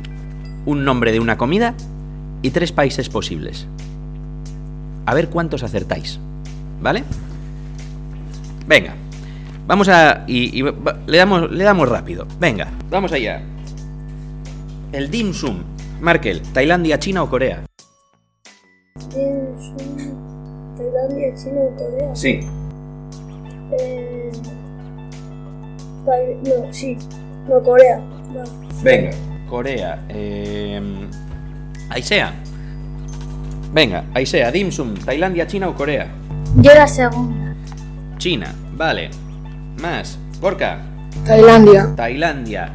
un 0.64 0.84
nombre 0.84 1.12
de 1.12 1.20
una 1.20 1.36
comida 1.36 1.74
y 2.40 2.50
tres 2.50 2.72
países 2.72 3.10
posibles. 3.10 3.66
A 5.04 5.12
ver 5.12 5.28
cuántos 5.28 5.62
acertáis. 5.62 6.20
¿Vale? 6.80 7.04
Venga. 8.66 8.94
Vamos 9.66 9.88
a... 9.90 10.24
Y, 10.26 10.62
le, 10.62 11.18
damos, 11.18 11.50
le 11.50 11.64
damos 11.64 11.88
rápido. 11.88 12.26
Venga, 12.40 12.68
vamos 12.88 13.12
allá. 13.12 13.42
El 14.92 15.10
dim 15.10 15.34
sum. 15.34 15.58
Markel, 16.00 16.40
Tailandia, 16.54 16.98
China 16.98 17.24
o 17.24 17.28
Corea. 17.28 17.64
Tailandia, 20.98 21.34
China 21.34 21.60
y 21.62 21.78
Corea. 21.78 22.14
Sí. 22.14 22.40
Eh, 23.78 24.32
no, 26.04 26.72
sí, 26.72 26.98
no, 27.48 27.62
Corea. 27.62 28.00
Venga. 28.82 29.10
Corea. 29.48 30.04
Eh, 30.08 30.80
Aisea. 31.90 32.32
Venga, 33.72 34.04
Aisea, 34.14 34.50
dim 34.50 34.72
sum, 34.72 34.94
Tailandia, 34.94 35.46
China 35.46 35.68
o 35.68 35.74
Corea. 35.74 36.08
Yo 36.56 36.74
la 36.74 36.86
segunda. 36.88 37.54
China, 38.16 38.52
vale. 38.72 39.10
Más. 39.80 40.18
Gorka, 40.40 40.80
Tailandia. 41.24 41.94
Tailandia. 41.94 42.72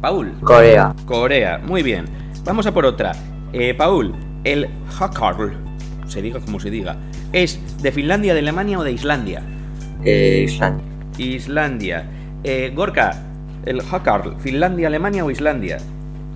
Paul, 0.00 0.38
Corea. 0.40 0.94
Corea. 1.04 1.58
Muy 1.58 1.82
bien. 1.82 2.04
Vamos 2.44 2.66
a 2.66 2.72
por 2.72 2.86
otra. 2.86 3.12
Eh, 3.52 3.74
Paul, 3.74 4.14
el 4.44 4.68
Hakkarl, 5.00 5.56
se 6.06 6.22
diga 6.22 6.38
como 6.40 6.60
se 6.60 6.70
diga, 6.70 6.96
¿es 7.36 7.60
de 7.82 7.92
Finlandia, 7.92 8.32
de 8.32 8.40
Alemania 8.40 8.78
o 8.78 8.84
de 8.84 8.92
Islandia? 8.92 9.42
Eh, 10.04 10.46
Islandia. 10.48 10.84
Islandia. 11.18 12.04
Eh, 12.42 12.72
Gorka, 12.74 13.22
el 13.66 13.80
Hakkarl, 13.80 14.36
Finlandia, 14.38 14.86
Alemania 14.86 15.24
o 15.24 15.30
Islandia? 15.30 15.76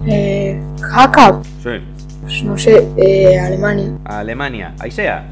Eh, 0.06 0.60
Hakka. 0.92 1.40
Sí. 1.62 1.70
Pues 2.22 2.42
no 2.44 2.58
sé, 2.58 2.86
eh, 2.98 3.38
Alemania. 3.38 3.92
Alemania. 4.04 4.74
Aisea, 4.78 5.26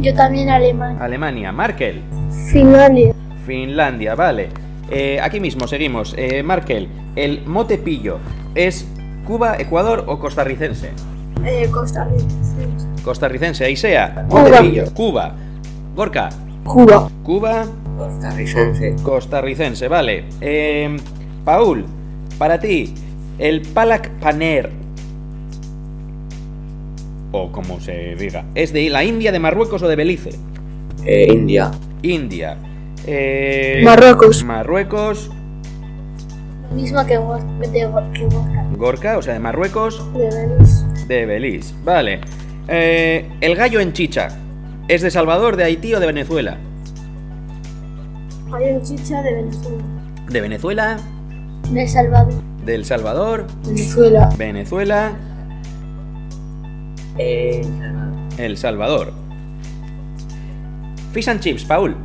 Yo 0.00 0.14
también 0.14 0.48
alemán. 0.48 0.96
Alemania. 1.00 1.52
Markel, 1.52 2.00
Finlandia. 2.50 3.12
Finlandia, 3.46 4.14
vale. 4.14 4.48
Eh, 4.90 5.20
aquí 5.22 5.38
mismo 5.38 5.66
seguimos. 5.66 6.14
Eh, 6.16 6.42
Markel, 6.42 6.88
el 7.14 7.44
motepillo, 7.46 8.18
¿es 8.54 8.86
Cuba, 9.26 9.56
Ecuador 9.58 10.04
o 10.06 10.18
costarricense? 10.18 10.90
Eh, 11.44 11.68
Costa 11.70 12.04
Rica. 12.04 12.89
Costarricense, 13.04 13.66
Cuba. 14.28 14.42
motepillo, 14.42 14.84
Cuba. 14.94 15.34
Gorka, 15.94 16.28
Cuba. 16.64 17.10
Cuba, 17.22 17.64
Costarricense. 17.98 18.96
costarricense, 19.02 19.88
vale. 19.88 20.24
Eh, 20.40 20.96
Paul, 21.44 21.84
para 22.38 22.58
ti, 22.60 22.94
el 23.38 23.62
Palak 23.62 24.10
Paner, 24.20 24.70
o 27.32 27.50
como 27.52 27.80
se 27.80 28.14
diga, 28.16 28.44
¿es 28.54 28.72
de 28.72 28.88
la 28.90 29.04
India, 29.04 29.32
de 29.32 29.38
Marruecos 29.38 29.82
o 29.82 29.88
de 29.88 29.96
Belice? 29.96 30.30
Eh, 31.04 31.28
India. 31.32 31.70
India. 32.02 32.56
Eh, 33.06 33.80
Marruecos. 33.84 34.44
Marruecos, 34.44 35.30
Lo 36.70 36.76
mismo 36.76 37.04
que 37.06 37.14
de, 37.18 37.70
que 37.72 37.86
Gorka. 37.86 38.64
Gorka, 38.76 39.18
o 39.18 39.22
sea, 39.22 39.34
de 39.34 39.40
Marruecos, 39.40 40.04
De 40.12 40.28
Belice. 40.28 40.84
de 41.08 41.26
Belice. 41.26 41.74
Vale. 41.84 42.20
Eh, 42.72 43.28
el 43.40 43.56
gallo 43.56 43.80
en 43.80 43.92
chicha, 43.92 44.28
¿es 44.88 45.02
de 45.02 45.10
Salvador, 45.10 45.56
de 45.56 45.64
Haití 45.64 45.92
o 45.94 46.00
de 46.00 46.06
Venezuela? 46.06 46.56
Hay 48.52 48.70
un 48.70 48.82
chicha 48.82 49.22
de 49.22 49.34
Venezuela. 49.34 49.84
De 50.28 50.40
Venezuela, 50.40 50.96
De 51.72 51.88
Salvador. 51.88 52.34
de 52.64 52.74
El 52.76 52.84
Salvador, 52.84 53.46
Venezuela. 53.66 54.28
Venezuela, 54.38 55.12
Eh, 57.18 57.62
El 58.38 58.56
Salvador. 58.56 59.12
Fish 61.12 61.28
and 61.28 61.40
chips, 61.40 61.64
Paul. 61.64 61.96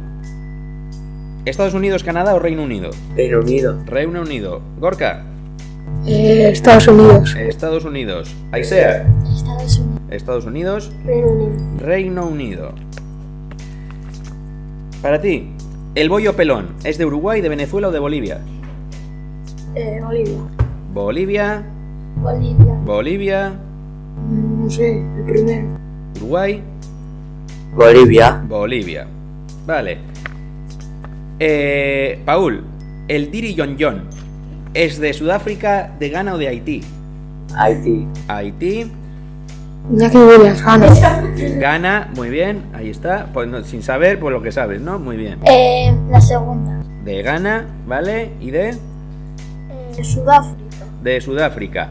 Estados 1.45 1.75
Unidos, 1.75 2.03
Canadá 2.03 2.33
o 2.33 2.39
Reino 2.39 2.63
Unido. 2.63 2.89
Reino 3.15 3.39
Unido. 3.39 3.83
Reino 3.85 4.21
Unido. 4.21 4.61
Gorka, 4.79 5.23
Eh, 6.07 6.49
Estados 6.51 6.87
Unidos. 6.87 7.35
Estados 7.35 7.85
Unidos. 7.85 8.35
Aisea, 8.51 9.05
Estados 10.09 10.45
Unidos. 10.45 10.91
Reino 11.05 11.27
Unido. 11.27 11.77
Reino 11.79 12.25
Unido. 12.27 12.71
Para 15.01 15.21
ti, 15.21 15.49
el 15.95 16.09
bollo 16.09 16.35
pelón, 16.35 16.67
¿es 16.83 16.97
de 16.97 17.05
Uruguay, 17.05 17.41
de 17.41 17.49
Venezuela 17.49 17.89
o 17.89 17.91
de 17.91 17.99
Bolivia? 17.99 18.41
Eh, 19.75 19.99
Bolivia. 20.03 20.37
Bolivia, 20.93 21.63
Bolivia. 22.17 22.73
Bolivia, 22.85 23.53
Mm, 24.29 24.63
No 24.63 24.69
sé, 24.69 24.97
el 25.17 25.23
primero. 25.25 25.67
Uruguay, 26.15 26.61
Bolivia. 27.75 28.41
Bolivia. 28.47 29.05
Vale. 29.67 29.97
Eh, 31.39 32.21
Paul, 32.25 32.63
el 33.09 33.29
Diri 33.29 33.53
Yon 33.53 33.75
Yon, 33.77 34.03
¿es 34.73 34.97
de 34.99 35.11
Sudáfrica, 35.13 35.93
de 35.99 36.09
Ghana 36.09 36.33
o 36.35 36.37
de 36.37 36.47
Haití? 36.47 36.81
Haití. 37.57 38.07
Haití, 38.29 38.89
Iñaki 39.91 40.17
Williams, 40.17 40.61
Gana. 40.65 40.87
Ghana, 41.59 42.09
muy 42.15 42.29
bien, 42.29 42.63
ahí 42.73 42.89
está. 42.89 43.27
Pues 43.33 43.47
no- 43.47 43.63
sin 43.63 43.83
saber, 43.83 44.19
pues 44.19 44.33
lo 44.33 44.41
que 44.41 44.51
sabes, 44.51 44.81
¿no? 44.81 44.97
Muy 44.99 45.15
bien. 45.17 45.39
Eh, 45.45 45.93
la 46.09 46.21
segunda. 46.21 46.83
De 47.03 47.21
Ghana, 47.21 47.65
¿vale? 47.87 48.31
¿Y 48.41 48.51
de? 48.51 48.69
Eh, 48.69 50.03
Sudáfrica. 50.03 50.85
De 51.03 51.21
Sudáfrica. 51.21 51.89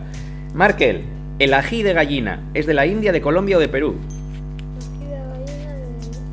Markel, 0.54 1.04
el 1.38 1.54
ají 1.54 1.82
de 1.82 1.92
gallina, 1.92 2.40
¿es 2.54 2.66
de 2.66 2.74
la 2.74 2.86
India, 2.86 3.12
de 3.12 3.20
Colombia 3.20 3.56
o 3.56 3.60
de 3.60 3.68
Perú? 3.68 3.94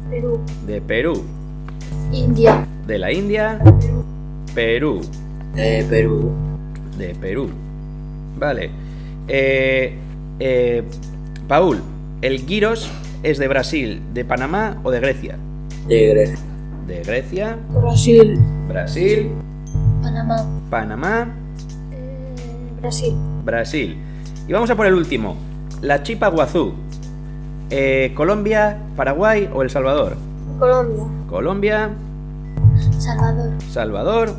Perú. 0.09 0.39
De 0.68 0.82
Perú. 0.82 1.24
India. 2.12 2.66
De 2.88 2.97
la 2.99 3.12
India, 3.12 3.59
Perú. 4.53 5.01
Eh, 5.55 5.86
Perú. 5.89 6.32
De 6.97 7.16
Perú. 7.16 7.49
Vale. 8.38 8.70
Eh, 9.28 9.95
eh, 10.39 10.84
Paul, 11.51 11.81
el 12.21 12.45
gyros 12.45 12.89
es 13.23 13.37
de 13.37 13.49
Brasil, 13.49 14.01
de 14.13 14.23
Panamá 14.23 14.77
o 14.85 14.89
de 14.91 15.01
Grecia? 15.01 15.35
De 15.85 16.07
Grecia. 16.07 16.37
De 16.87 17.03
Grecia, 17.03 17.57
Brasil. 17.67 18.39
Brasil, 18.69 19.31
Panamá. 20.01 20.45
Panamá, 20.69 21.27
Eh, 21.91 22.35
Brasil. 22.79 23.13
Brasil. 23.43 23.97
Y 24.47 24.53
vamos 24.53 24.69
a 24.69 24.75
por 24.77 24.85
el 24.85 24.93
último. 24.93 25.35
La 25.81 26.03
chipa 26.03 26.29
guazú. 26.29 26.71
Eh, 27.69 28.13
Colombia, 28.15 28.77
Paraguay 28.95 29.49
o 29.53 29.61
El 29.61 29.69
Salvador. 29.69 30.15
Colombia. 30.57 31.03
Colombia, 31.29 31.89
Salvador. 32.97 33.51
Salvador, 33.69 34.35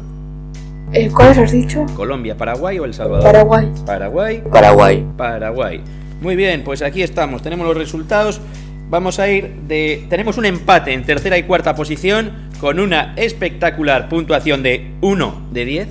Eh, 0.94 1.10
¿Cuáles 1.10 1.36
has 1.36 1.52
dicho? 1.52 1.84
Colombia, 1.94 2.38
Paraguay 2.38 2.78
o 2.78 2.86
El 2.86 2.94
Salvador. 2.94 3.22
Paraguay. 3.24 3.70
Paraguay, 3.84 4.42
Paraguay. 4.50 5.06
Paraguay. 5.18 5.80
Muy 6.23 6.37
bien, 6.37 6.62
pues 6.62 6.83
aquí 6.83 7.03
estamos, 7.03 7.43
tenemos 7.43 7.66
los 7.66 7.77
resultados. 7.77 8.41
Vamos 8.89 9.18
a 9.18 9.29
ir 9.29 9.49
de... 9.66 10.07
Tenemos 10.09 10.39
un 10.39 10.45
empate 10.45 10.93
en 10.93 11.03
tercera 11.03 11.37
y 11.37 11.43
cuarta 11.43 11.75
posición 11.75 12.49
con 12.61 12.79
una 12.79 13.12
espectacular 13.16 14.09
puntuación 14.09 14.62
de 14.62 14.93
1 15.01 15.49
de 15.51 15.64
10. 15.64 15.89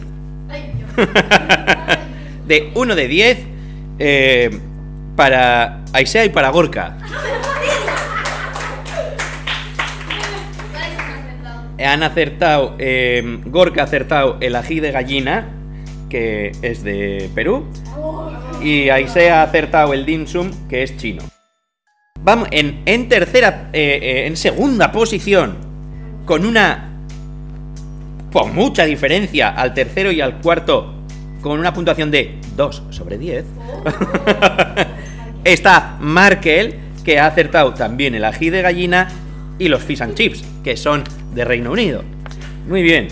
de 2.47 2.71
1 2.73 2.95
de 2.95 3.07
10 3.09 3.39
eh, 3.99 4.59
para 5.17 5.83
Aisea 5.91 6.23
y 6.23 6.29
para 6.29 6.49
Gorka. 6.49 6.97
han 11.83 12.03
acertado, 12.03 12.75
eh, 12.79 13.41
Gorka 13.47 13.81
ha 13.81 13.83
acertado 13.83 14.37
el 14.39 14.55
ají 14.55 14.79
de 14.79 14.91
gallina, 14.91 15.49
que 16.09 16.53
es 16.61 16.83
de 16.83 17.29
Perú, 17.35 17.67
y 18.61 18.89
Aise 18.89 19.29
ha 19.31 19.43
acertado 19.43 19.93
el 19.93 20.05
dim 20.05 20.25
sum, 20.27 20.49
que 20.69 20.83
es 20.83 20.95
chino. 20.97 21.23
Vamos, 22.23 22.47
en, 22.51 22.81
en 22.85 23.09
tercera, 23.09 23.69
eh, 23.73 23.99
eh, 24.01 24.27
en 24.27 24.37
segunda 24.37 24.91
posición, 24.91 25.55
con 26.25 26.45
una, 26.45 26.91
con 28.31 28.53
mucha 28.53 28.85
diferencia 28.85 29.49
al 29.49 29.73
tercero 29.73 30.11
y 30.11 30.21
al 30.21 30.39
cuarto, 30.39 30.93
con 31.41 31.59
una 31.59 31.73
puntuación 31.73 32.11
de 32.11 32.37
2 32.55 32.83
sobre 32.91 33.17
10, 33.17 33.45
está 35.43 35.97
Markel, 35.99 36.75
que 37.03 37.19
ha 37.19 37.25
acertado 37.25 37.73
también 37.73 38.13
el 38.13 38.23
ají 38.23 38.49
de 38.51 38.61
gallina 38.61 39.07
y 39.57 39.67
los 39.67 39.81
fish 39.83 40.01
and 40.03 40.13
chips, 40.15 40.43
que 40.63 40.77
son 40.77 41.03
de 41.33 41.43
Reino 41.45 41.71
Unido. 41.71 42.03
Muy 42.67 42.83
bien. 42.83 43.07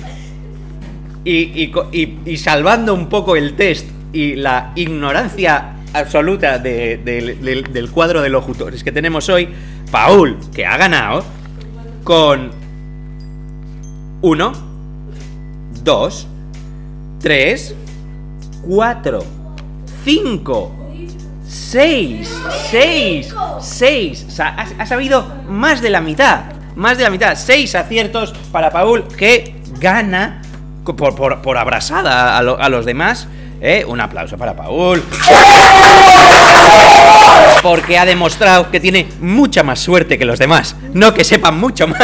Y, 1.25 1.63
y- 1.91 2.19
y 2.25 2.37
salvando 2.37 2.93
un 2.93 3.09
poco 3.09 3.35
el 3.35 3.55
test 3.55 3.87
y 4.13 4.35
la 4.35 4.71
ignorancia 4.75 5.73
absoluta 5.93 6.57
de- 6.59 6.97
del- 7.03 7.41
del- 7.43 7.63
del 7.73 7.89
cuadro 7.91 8.21
de 8.21 8.29
locutores 8.29 8.83
que 8.83 8.91
tenemos 8.91 9.27
hoy, 9.29 9.49
Paul, 9.91 10.37
que 10.53 10.65
ha 10.65 10.77
ganado 10.77 11.23
con 12.03 12.51
1, 14.21 14.51
2, 15.83 16.27
3, 17.21 17.75
4, 18.67 19.23
5, 20.03 20.75
6, 21.47 22.29
6, 22.69 23.35
6. 23.61 24.25
O 24.27 24.31
sea, 24.31 24.49
has 24.77 24.89
sabido 24.89 25.25
más 25.47 25.81
de 25.81 25.89
la 25.89 26.01
mitad. 26.01 26.41
Más 26.75 26.97
de 26.97 27.03
la 27.03 27.09
mitad. 27.09 27.35
6 27.35 27.75
aciertos 27.75 28.33
para 28.51 28.69
Paul, 28.69 29.03
que 29.07 29.55
gana 29.79 30.41
por, 30.85 31.15
por, 31.15 31.41
por 31.41 31.57
abrazada 31.57 32.37
a, 32.37 32.41
lo- 32.43 32.59
a 32.59 32.69
los 32.69 32.85
demás. 32.85 33.27
¿Eh? 33.61 33.83
Un 33.87 34.01
aplauso 34.01 34.37
para 34.37 34.55
Paul. 34.55 35.03
Porque 37.61 37.97
ha 37.97 38.05
demostrado 38.05 38.71
que 38.71 38.79
tiene 38.79 39.07
mucha 39.19 39.63
más 39.63 39.79
suerte 39.79 40.17
que 40.17 40.25
los 40.25 40.39
demás. 40.39 40.75
No 40.93 41.13
que 41.13 41.23
sepan 41.23 41.59
mucho 41.59 41.87
más. 41.87 41.99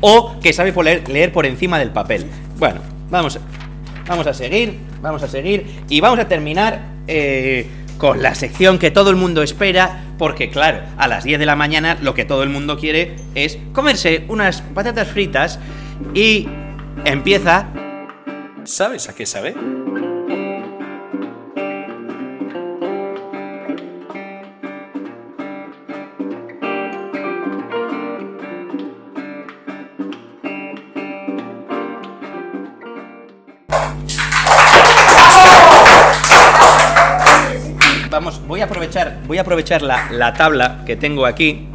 o 0.00 0.38
que 0.40 0.52
sabe 0.52 0.72
leer, 0.82 1.08
leer 1.08 1.32
por 1.32 1.46
encima 1.46 1.78
del 1.78 1.90
papel. 1.90 2.26
Bueno, 2.58 2.80
vamos, 3.10 3.38
vamos 4.06 4.26
a 4.26 4.34
seguir, 4.34 4.78
vamos 5.00 5.22
a 5.22 5.28
seguir 5.28 5.82
y 5.88 6.00
vamos 6.00 6.18
a 6.18 6.28
terminar 6.28 6.80
eh, 7.06 7.66
con 7.98 8.22
la 8.22 8.34
sección 8.34 8.78
que 8.78 8.90
todo 8.90 9.10
el 9.10 9.16
mundo 9.16 9.42
espera, 9.42 10.04
porque 10.18 10.50
claro, 10.50 10.80
a 10.96 11.08
las 11.08 11.24
10 11.24 11.38
de 11.38 11.46
la 11.46 11.56
mañana 11.56 11.96
lo 12.02 12.14
que 12.14 12.24
todo 12.24 12.42
el 12.42 12.50
mundo 12.50 12.78
quiere 12.78 13.16
es 13.34 13.58
comerse 13.72 14.24
unas 14.28 14.62
patatas 14.62 15.08
fritas 15.08 15.58
y 16.14 16.48
empieza... 17.04 17.68
¿Sabes 18.64 19.08
a 19.10 19.14
qué 19.14 19.26
sabe? 19.26 19.54
Vamos, 38.10 38.40
voy 38.46 38.60
a 38.60 38.64
aprovechar, 38.64 39.20
voy 39.26 39.38
a 39.38 39.40
aprovechar 39.42 39.82
la, 39.82 40.10
la 40.10 40.32
tabla 40.32 40.82
que 40.86 40.96
tengo 40.96 41.26
aquí, 41.26 41.68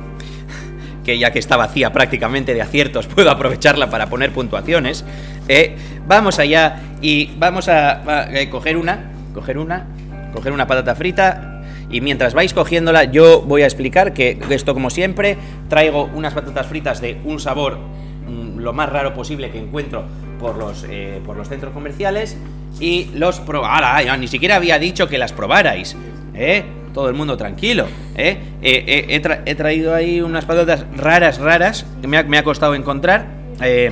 que 1.09 1.17
ya 1.17 1.31
que 1.31 1.39
está 1.39 1.57
vacía 1.57 1.91
prácticamente 1.91 2.53
de 2.53 2.61
aciertos, 2.61 3.07
puedo 3.15 3.31
aprovecharla 3.31 3.89
para 3.89 4.09
poner 4.11 4.31
puntuaciones. 4.31 5.03
Eh, 5.47 5.75
vamos 6.05 6.37
allá 6.37 6.81
y 7.01 7.31
vamos 7.39 7.67
a, 7.67 8.27
eh, 8.31 8.47
coger 8.49 8.77
una, 8.77 9.09
coger 9.33 9.57
una, 9.57 9.87
coger 10.31 10.51
una 10.51 10.67
patata 10.67 10.93
frita. 10.93 11.63
Y 11.89 12.01
mientras 12.01 12.35
vais 12.35 12.53
cogiéndola, 12.53 13.05
yo 13.05 13.41
voy 13.41 13.63
a 13.63 13.65
explicar 13.65 14.13
que 14.13 14.37
esto, 14.51 14.75
como 14.75 14.91
siempre, 14.91 15.37
traigo 15.67 16.07
unas 16.13 16.35
patatas 16.35 16.67
fritas 16.67 17.01
de 17.01 17.19
un 17.23 17.39
sabor 17.39 17.79
mm, 18.27 18.59
lo 18.59 18.71
más 18.73 18.89
raro 18.89 19.15
posible 19.15 19.49
que 19.49 19.57
encuentro 19.57 20.05
por 20.39 20.57
los, 20.57 20.85
eh, 20.87 21.19
por 21.25 21.35
los 21.35 21.49
centros 21.49 21.73
comerciales 21.73 22.37
y 22.79 23.05
los 23.15 23.39
pro... 23.39 23.65
¡Hala! 23.65 24.03
Ya 24.03 24.15
ni 24.15 24.27
siquiera 24.27 24.57
había 24.57 24.77
dicho 24.77 25.07
que 25.07 25.17
las 25.17 25.33
probarais, 25.33 25.97
¿eh? 26.35 26.63
Todo 26.93 27.07
el 27.09 27.15
mundo 27.15 27.37
tranquilo, 27.37 27.85
¿eh? 28.15 28.37
Eh, 28.61 28.83
eh, 28.87 29.05
he, 29.09 29.21
tra- 29.21 29.41
he 29.45 29.55
traído 29.55 29.93
ahí 29.93 30.21
unas 30.21 30.45
patatas 30.45 30.85
raras, 30.95 31.39
raras, 31.39 31.85
que 32.01 32.07
me 32.07 32.17
ha, 32.17 32.23
me 32.23 32.37
ha 32.37 32.43
costado 32.43 32.75
encontrar. 32.75 33.27
eh, 33.61 33.91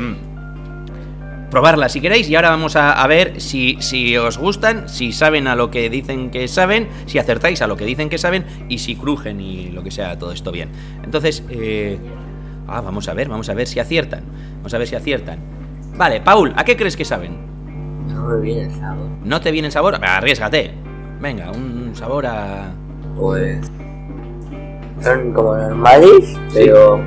probarlas 1.50 1.94
si 1.94 2.02
queréis 2.02 2.30
y 2.30 2.36
ahora 2.36 2.50
vamos 2.50 2.76
a, 2.76 2.92
a 2.92 3.08
ver 3.08 3.40
si, 3.40 3.78
si 3.80 4.18
os 4.18 4.38
gustan, 4.38 4.90
si 4.90 5.14
saben 5.14 5.48
a 5.48 5.56
lo 5.56 5.72
que 5.72 5.90
dicen 5.90 6.30
que 6.30 6.50
saben, 6.50 6.90
si 7.06 7.20
acertáis 7.20 7.62
a 7.62 7.68
lo 7.68 7.78
que 7.78 7.86
dicen 7.86 8.10
que 8.10 8.18
saben 8.18 8.44
y 8.68 8.80
si 8.80 8.98
crujen 8.98 9.40
y 9.40 9.70
lo 9.70 9.82
que 9.82 9.90
sea 9.90 10.20
todo 10.20 10.34
esto 10.34 10.52
bien. 10.52 10.70
Entonces, 11.06 11.44
eh, 11.50 11.98
ah, 12.68 12.82
vamos 12.82 13.08
a 13.08 13.14
ver, 13.14 13.30
vamos 13.30 13.48
a 13.48 13.54
ver 13.54 13.66
si 13.66 13.80
aciertan. 13.80 14.24
Vamos 14.58 14.74
a 14.74 14.78
ver 14.78 14.88
si 14.88 14.96
aciertan. 14.96 15.40
Vale, 15.96 16.20
Paul, 16.20 16.54
¿a 16.58 16.66
qué 16.66 16.76
crees 16.76 16.98
que 16.98 17.06
saben? 17.06 17.38
No 18.10 18.28
me 18.28 18.42
viene 18.42 18.64
el 18.64 18.72
sabor. 18.72 19.08
¿No 19.24 19.40
te 19.40 19.52
viene 19.52 19.68
el 19.68 19.72
sabor? 19.72 20.04
Arriesgate. 20.04 20.74
Venga, 21.22 21.52
un 21.52 21.92
sabor 21.96 22.26
a... 22.26 22.74
Pues. 23.20 23.72
Son 25.02 25.34
como 25.34 25.56
normales, 25.56 26.38
pero 26.54 27.00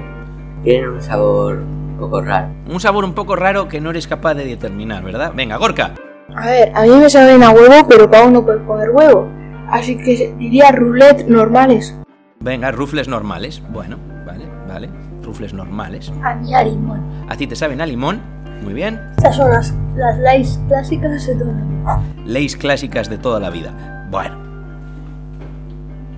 tienen 0.62 0.90
un 0.90 1.02
sabor 1.02 1.56
un 1.56 1.96
poco 1.98 2.20
raro. 2.20 2.48
Un 2.68 2.80
sabor 2.80 3.04
un 3.04 3.14
poco 3.14 3.36
raro 3.36 3.68
que 3.68 3.80
no 3.80 3.90
eres 3.90 4.06
capaz 4.06 4.34
de 4.34 4.44
determinar, 4.44 5.02
¿verdad? 5.02 5.32
Venga, 5.34 5.56
Gorka. 5.56 5.94
A 6.34 6.46
ver, 6.46 6.72
a 6.74 6.82
mí 6.82 6.90
me 6.90 7.10
saben 7.10 7.42
a 7.42 7.50
huevo, 7.50 7.88
pero 7.88 8.08
Pau 8.10 8.30
no 8.30 8.44
puede 8.44 8.64
comer 8.64 8.90
huevo. 8.90 9.28
Así 9.68 9.96
que 9.96 10.34
diría 10.38 10.70
roulette 10.70 11.26
normales. 11.26 11.96
Venga, 12.40 12.70
rufles 12.70 13.08
normales. 13.08 13.62
Bueno, 13.70 13.98
vale, 14.24 14.46
vale. 14.68 14.88
Rufles 15.22 15.52
normales. 15.52 16.12
A 16.22 16.34
mí 16.34 16.54
a 16.54 16.62
limón. 16.62 17.02
A 17.28 17.36
ti 17.36 17.46
te 17.46 17.56
saben 17.56 17.80
a 17.80 17.86
limón. 17.86 18.20
Muy 18.62 18.74
bien. 18.74 19.00
Estas 19.16 19.36
son 19.36 19.50
las, 19.50 19.74
las 19.96 20.18
lays 20.18 20.60
clásicas 20.68 21.26
de 21.26 21.34
toda 21.34 21.52
la 21.52 21.64
vida. 21.64 22.02
Leyes 22.24 22.56
clásicas 22.56 23.10
de 23.10 23.18
toda 23.18 23.40
la 23.40 23.50
vida. 23.50 24.06
Bueno. 24.10 24.49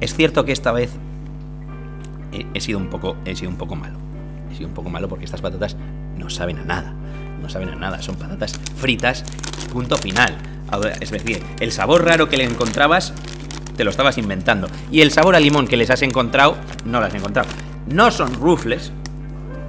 Es 0.03 0.17
cierto 0.17 0.45
que 0.45 0.51
esta 0.51 0.73
vez 0.73 0.91
he, 2.55 2.61
sido 2.61 2.81
un 2.81 2.89
poco 2.89 3.17
he 3.25 3.37
sido 3.37 3.53
un 3.53 3.57
poco 3.57 3.77
malo. 3.77 3.99
He 4.51 4.57
sido 4.57 4.69
un 4.69 4.75
poco 4.75 4.91
malo 4.91 5.09
porque 5.09 5.25
estas 5.25 5.41
patatas 5.41 5.77
no 6.19 6.29
saben 6.29 6.59
a 6.59 6.65
nada. 6.65 6.93
No 7.41 7.49
saben 7.49 7.69
a 7.69 7.77
nada, 7.77 8.03
son 8.03 8.17
patatas 8.17 8.59
fritas, 8.77 9.25
punto 9.73 9.97
final. 9.97 10.37
Es 11.01 11.13
decir, 11.13 11.41
el 11.61 11.71
sabor 11.71 12.05
raro 12.05 12.29
que 12.29 12.37
le 12.37 12.43
encontrabas 12.43 13.15
te 13.77 13.85
lo 13.85 13.91
estabas 13.91 14.19
inventando. 14.19 14.67
Y 14.91 15.03
el 15.03 15.13
sabor 15.13 15.37
a 15.37 15.41
limón 15.41 15.69
que 15.69 15.77
les 15.77 15.91
has 15.91 16.03
encontrado, 16.03 16.57
no 16.85 16.99
lo 16.99 17.07
has 17.07 17.15
encontrado. 17.15 17.49
No 17.87 18.11
son 18.11 18.35
rufles, 18.35 18.91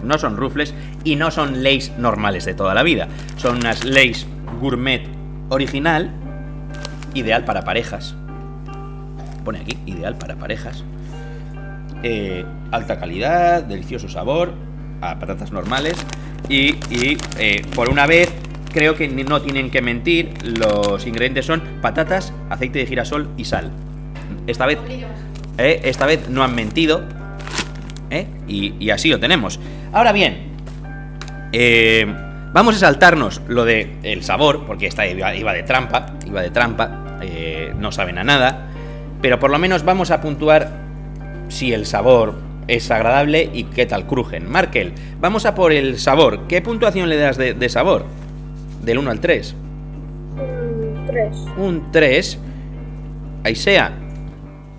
no 0.01 0.17
son 0.17 0.36
rufles 0.36 0.73
y 1.03 1.15
no 1.15 1.29
son 1.29 1.61
leys 1.61 1.91
normales 1.99 2.43
de 2.45 2.55
toda 2.55 2.73
la 2.73 2.81
vida. 2.81 3.07
Son 3.38 3.57
unas 3.57 3.86
leys 3.86 4.25
gourmet 4.59 5.03
original, 5.49 6.09
ideal 7.13 7.45
para 7.45 7.61
parejas. 7.61 8.15
Pone 9.43 9.59
aquí, 9.59 9.77
ideal 9.85 10.17
para 10.17 10.35
parejas. 10.35 10.83
Eh, 12.03 12.45
alta 12.71 12.99
calidad, 12.99 13.63
delicioso 13.63 14.09
sabor, 14.09 14.53
a 15.01 15.19
patatas 15.19 15.51
normales. 15.51 15.95
Y, 16.49 16.75
y, 16.89 17.17
eh, 17.39 17.65
por 17.73 17.89
una 17.89 18.05
vez, 18.05 18.29
creo 18.73 18.95
que 18.95 19.07
no 19.07 19.41
tienen 19.41 19.71
que 19.71 19.81
mentir. 19.81 20.33
Los 20.43 21.05
ingredientes 21.07 21.45
son 21.45 21.61
patatas, 21.81 22.33
aceite 22.49 22.79
de 22.79 22.85
girasol 22.85 23.29
y 23.37 23.45
sal. 23.45 23.71
Esta 24.47 24.65
vez, 24.65 24.79
eh, 25.57 25.81
esta 25.83 26.05
vez 26.05 26.29
no 26.29 26.43
han 26.43 26.53
mentido. 26.55 27.03
Y, 28.47 28.75
y 28.79 28.91
así 28.91 29.09
lo 29.09 29.19
tenemos. 29.19 29.59
Ahora 29.91 30.11
bien, 30.11 30.51
vamos 32.53 32.75
a 32.75 32.79
saltarnos 32.79 33.41
lo 33.47 33.65
de 33.65 33.95
el 34.03 34.23
sabor, 34.23 34.65
porque 34.67 34.85
esta 34.85 35.07
iba, 35.07 35.33
iba 35.33 35.51
de 35.51 35.63
trampa, 35.63 36.13
iba 36.27 36.43
de 36.43 36.51
trampa, 36.51 37.17
no 37.75 37.91
saben 37.91 38.19
a 38.19 38.23
nada, 38.23 38.72
pero 39.24 39.39
por 39.39 39.49
lo 39.51 39.57
menos 39.57 39.86
vamos 39.86 40.11
a 40.11 40.19
puntuar 40.19 40.69
si 41.47 41.71
el 41.71 41.86
sabor 41.86 42.36
es 42.67 42.91
agradable 42.91 43.49
y 43.53 43.63
qué 43.63 43.86
tal 43.86 44.05
crujen. 44.05 44.51
Markel, 44.51 44.91
vamos 45.21 45.45
a 45.45 45.55
por 45.55 45.71
el 45.71 45.97
sabor. 45.97 46.41
¿Qué 46.49 46.61
puntuación 46.61 47.07
le 47.07 47.15
das 47.15 47.38
de, 47.38 47.53
de 47.53 47.69
sabor? 47.69 48.03
Del 48.84 48.97
1 48.97 49.09
al 49.09 49.21
3. 49.21 49.55
Un 50.36 51.05
3. 51.07 51.38
Un 51.57 51.91
3. 51.93 52.39
Aisea, 53.45 53.93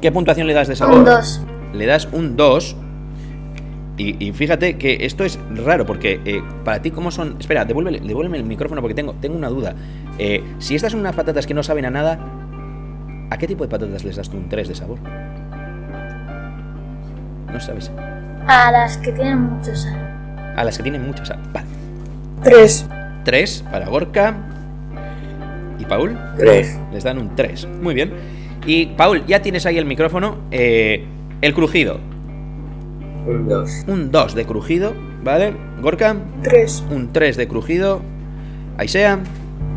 ¿qué 0.03 0.13
puntuación 0.13 0.47
le 0.47 0.53
das 0.53 0.69
de 0.69 0.77
sabor? 0.77 0.99
Un 0.99 1.05
2. 1.07 1.43
le 1.73 1.87
das 1.87 2.07
un 2.13 2.37
2. 2.37 2.77
Y, 3.97 4.27
y 4.27 4.33
fíjate 4.33 4.77
que 4.77 5.07
esto 5.07 5.25
es 5.25 5.39
raro 5.55 5.87
porque 5.87 6.21
eh, 6.27 6.43
para 6.65 6.83
ti, 6.83 6.91
¿cómo 6.91 7.11
son? 7.11 7.37
Espera, 7.41 7.65
devuélveme 7.65 8.37
el 8.37 8.45
micrófono 8.45 8.83
porque 8.83 8.95
tengo, 8.95 9.15
tengo 9.15 9.39
una 9.39 9.49
duda. 9.49 9.75
Eh, 10.19 10.45
si 10.59 10.75
estas 10.75 10.93
son 10.93 11.01
unas 11.01 11.15
patatas 11.15 11.47
que 11.47 11.55
no 11.55 11.63
saben 11.63 11.87
a 11.87 11.91
nada, 11.91 12.44
¿a 13.35 13.37
qué 13.37 13.47
tipo 13.49 13.65
de 13.65 13.69
patatas 13.69 14.05
les 14.05 14.15
das 14.17 14.31
tú 14.31 14.37
un 14.37 14.49
3 14.49 14.69
de 14.69 14.75
sabor? 14.75 14.99
No 17.53 17.61
sabes. 17.61 17.91
A 18.47 18.71
las 18.71 18.97
que 18.99 19.13
tienen 19.13 19.41
mucho 19.41 19.75
sal. 19.75 20.55
A 20.57 20.63
las 20.65 20.77
que 20.77 20.83
tienen 20.85 21.05
mucha 21.07 21.25
sal. 21.25 21.41
Vale. 21.53 21.67
Tres. 22.43 22.87
3 23.25 23.65
para 23.71 23.87
Gorka. 23.89 24.35
¿Y 25.79 25.85
Paul? 25.85 26.17
3. 26.37 26.79
Les 26.93 27.03
dan 27.05 27.19
un 27.19 27.35
3. 27.35 27.67
Muy 27.83 27.95
bien. 27.95 28.13
Y 28.67 28.87
Paul, 28.87 29.25
ya 29.27 29.43
tienes 29.43 29.67
ahí 29.67 29.79
el 29.79 29.85
micrófono. 29.85 30.37
Eh, 30.51 31.05
el 31.41 31.55
crujido. 31.55 31.99
Un 33.27 33.49
2. 33.49 33.85
Un 33.89 34.11
2 34.13 34.35
de 34.35 34.45
crujido, 34.45 34.93
¿vale? 35.25 35.55
Gorka, 35.81 36.15
Tres. 36.43 36.85
un 36.91 37.13
3 37.13 37.37
de 37.37 37.49
crujido. 37.49 38.01
Aisea, 38.77 39.19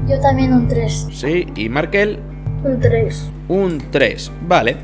Yo 0.08 0.20
también 0.20 0.54
un 0.54 0.68
3. 0.68 1.08
sí. 1.12 1.48
Y 1.56 1.70
Markel, 1.70 2.20
Un 2.64 2.80
3. 2.80 3.32
un 3.50 3.78
3. 3.92 4.32
Vale. 4.48 4.76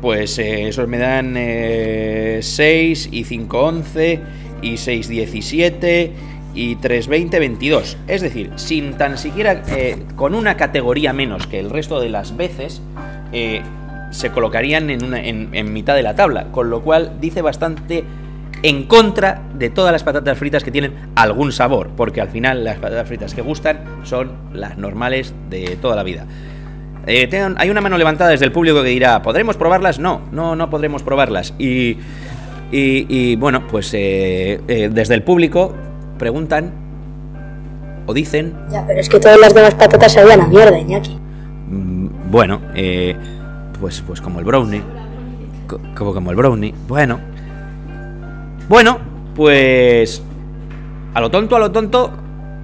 Pues 0.00 0.38
eh, 0.38 0.68
esos 0.68 0.86
me 0.86 0.98
dan 0.98 1.34
6 1.34 3.08
y 3.10 3.24
5, 3.24 3.58
11 3.60 4.20
y 4.62 4.76
6, 4.76 5.08
17 5.08 6.12
y 6.54 6.76
3, 6.76 7.08
20, 7.08 7.38
22. 7.38 7.96
Es 8.06 8.20
decir, 8.20 8.50
sin 8.56 8.94
tan 8.94 9.16
siquiera 9.18 9.62
eh, 9.68 9.96
con 10.14 10.34
una 10.34 10.56
categoría 10.56 11.12
menos 11.12 11.46
que 11.46 11.58
el 11.58 11.70
resto 11.70 12.00
de 12.00 12.10
las 12.10 12.36
veces, 12.36 12.82
eh, 13.32 13.62
se 14.10 14.30
colocarían 14.30 14.90
en, 14.90 15.04
una- 15.04 15.20
en- 15.24 15.48
en 15.54 15.72
mitad 15.72 15.94
de 15.96 16.02
la 16.02 16.14
tabla. 16.14 16.52
Con 16.52 16.68
lo 16.70 16.82
cual 16.82 17.14
dice 17.20 17.40
bastante 17.42 18.04
en 18.62 18.84
contra 18.84 19.42
de 19.54 19.70
todas 19.70 19.90
las 19.92 20.04
patatas 20.04 20.38
fritas 20.38 20.62
que 20.62 20.70
tienen 20.70 20.92
algún 21.16 21.50
sabor. 21.50 21.90
Porque 21.96 22.20
al 22.20 22.28
final 22.28 22.62
las 22.62 22.76
patatas 22.78 23.08
fritas 23.08 23.34
que 23.34 23.40
gustan 23.42 23.80
son 24.04 24.32
las 24.52 24.76
normales 24.78 25.34
de 25.50 25.76
toda 25.80 25.96
la 25.96 26.02
vida. 26.02 26.26
Eh, 27.06 27.26
tengan- 27.26 27.54
hay 27.58 27.70
una 27.70 27.80
mano 27.80 27.98
levantada 27.98 28.30
desde 28.30 28.44
el 28.46 28.52
público 28.52 28.82
que 28.82 28.88
dirá, 28.88 29.20
¿podremos 29.22 29.56
probarlas? 29.56 29.98
No, 29.98 30.22
no, 30.32 30.56
no 30.56 30.70
podremos 30.70 31.02
probarlas. 31.02 31.54
Y, 31.58 31.98
y- 32.72 33.06
y, 33.08 33.36
bueno, 33.36 33.64
pues 33.70 33.92
eh, 33.94 34.60
eh, 34.68 34.90
desde 34.92 35.14
el 35.14 35.22
público 35.22 35.74
preguntan 36.18 36.72
o 38.06 38.14
dicen, 38.14 38.54
Ya, 38.70 38.84
pero 38.86 39.00
es 39.00 39.08
que 39.08 39.18
todas 39.20 39.38
las 39.38 39.54
demás 39.54 39.74
patatas 39.74 40.12
sabían 40.12 40.40
a 40.42 40.46
mierda, 40.46 40.78
Iñaki. 40.78 41.18
mm, 41.68 42.06
bueno, 42.30 42.60
eh, 42.74 43.16
pues, 43.80 44.02
pues 44.06 44.20
como 44.20 44.38
el 44.38 44.44
brownie, 44.44 44.82
co- 45.66 45.80
como, 45.96 46.14
como 46.14 46.30
el 46.30 46.36
brownie, 46.36 46.74
bueno. 46.88 47.20
Bueno, 48.68 48.98
pues 49.34 50.22
a 51.12 51.20
lo 51.20 51.30
tonto, 51.30 51.56
a 51.56 51.58
lo 51.58 51.70
tonto, 51.70 52.10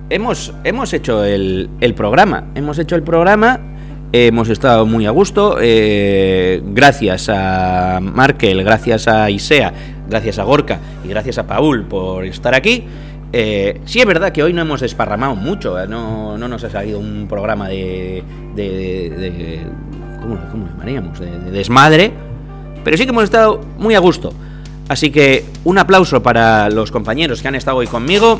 hemos, 0.08 0.54
hemos 0.64 0.92
hecho 0.94 1.24
el, 1.24 1.68
el 1.80 1.94
programa. 1.94 2.44
Hemos 2.54 2.78
hecho 2.78 2.96
el 2.96 3.02
programa, 3.02 3.60
hemos 4.12 4.48
estado 4.48 4.86
muy 4.86 5.06
a 5.06 5.10
gusto. 5.10 5.58
eh, 5.60 6.60
gracias 6.64 7.28
a 7.28 8.00
Markel, 8.02 8.62
gracias 8.64 9.08
a 9.08 9.30
Isea, 9.30 9.72
gracias 10.08 10.38
a 10.38 10.44
Gorka 10.44 10.78
y 11.04 11.08
gracias 11.08 11.38
a 11.38 11.46
Paul 11.46 11.84
por 11.84 12.24
estar 12.24 12.54
aquí. 12.54 12.84
Eh, 13.32 13.80
sí 13.84 14.00
es 14.00 14.06
verdad 14.06 14.32
que 14.32 14.42
hoy 14.42 14.52
no 14.52 14.62
hemos 14.62 14.80
desparramado 14.80 15.36
mucho, 15.36 15.80
eh, 15.80 15.86
no, 15.86 16.36
no 16.36 16.48
nos 16.48 16.64
ha 16.64 16.70
salido 16.70 16.98
un 16.98 17.26
programa 17.28 17.68
de... 17.68 18.24
de, 18.56 18.62
de- 19.10 19.60
¿Cómo, 20.20 20.36
cómo 20.50 20.66
llamaríamos? 20.66 21.18
De 21.18 21.30
desmadre. 21.50 22.12
Pero 22.84 22.96
sí 22.98 23.04
que 23.04 23.10
hemos 23.10 23.24
estado 23.24 23.60
muy 23.78 23.94
a 23.94 24.00
gusto. 24.00 24.34
Así 24.88 25.10
que 25.10 25.44
un 25.64 25.78
aplauso 25.78 26.22
para 26.22 26.68
los 26.68 26.90
compañeros 26.90 27.40
que 27.40 27.48
han 27.48 27.54
estado 27.54 27.78
hoy 27.78 27.86
conmigo. 27.86 28.38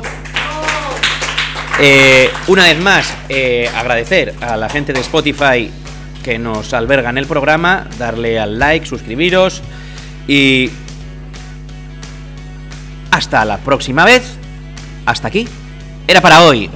Eh, 1.83 2.29
una 2.47 2.65
vez 2.65 2.79
más, 2.79 3.11
eh, 3.27 3.67
agradecer 3.75 4.35
a 4.39 4.55
la 4.55 4.69
gente 4.69 4.93
de 4.93 4.99
Spotify 4.99 5.71
que 6.23 6.37
nos 6.37 6.73
alberga 6.73 7.09
en 7.09 7.17
el 7.17 7.25
programa, 7.25 7.87
darle 7.97 8.39
al 8.39 8.59
like, 8.59 8.85
suscribiros 8.85 9.63
y 10.27 10.69
hasta 13.09 13.43
la 13.45 13.57
próxima 13.57 14.05
vez. 14.05 14.37
Hasta 15.07 15.27
aquí. 15.27 15.47
Era 16.07 16.21
para 16.21 16.43
hoy. 16.43 16.69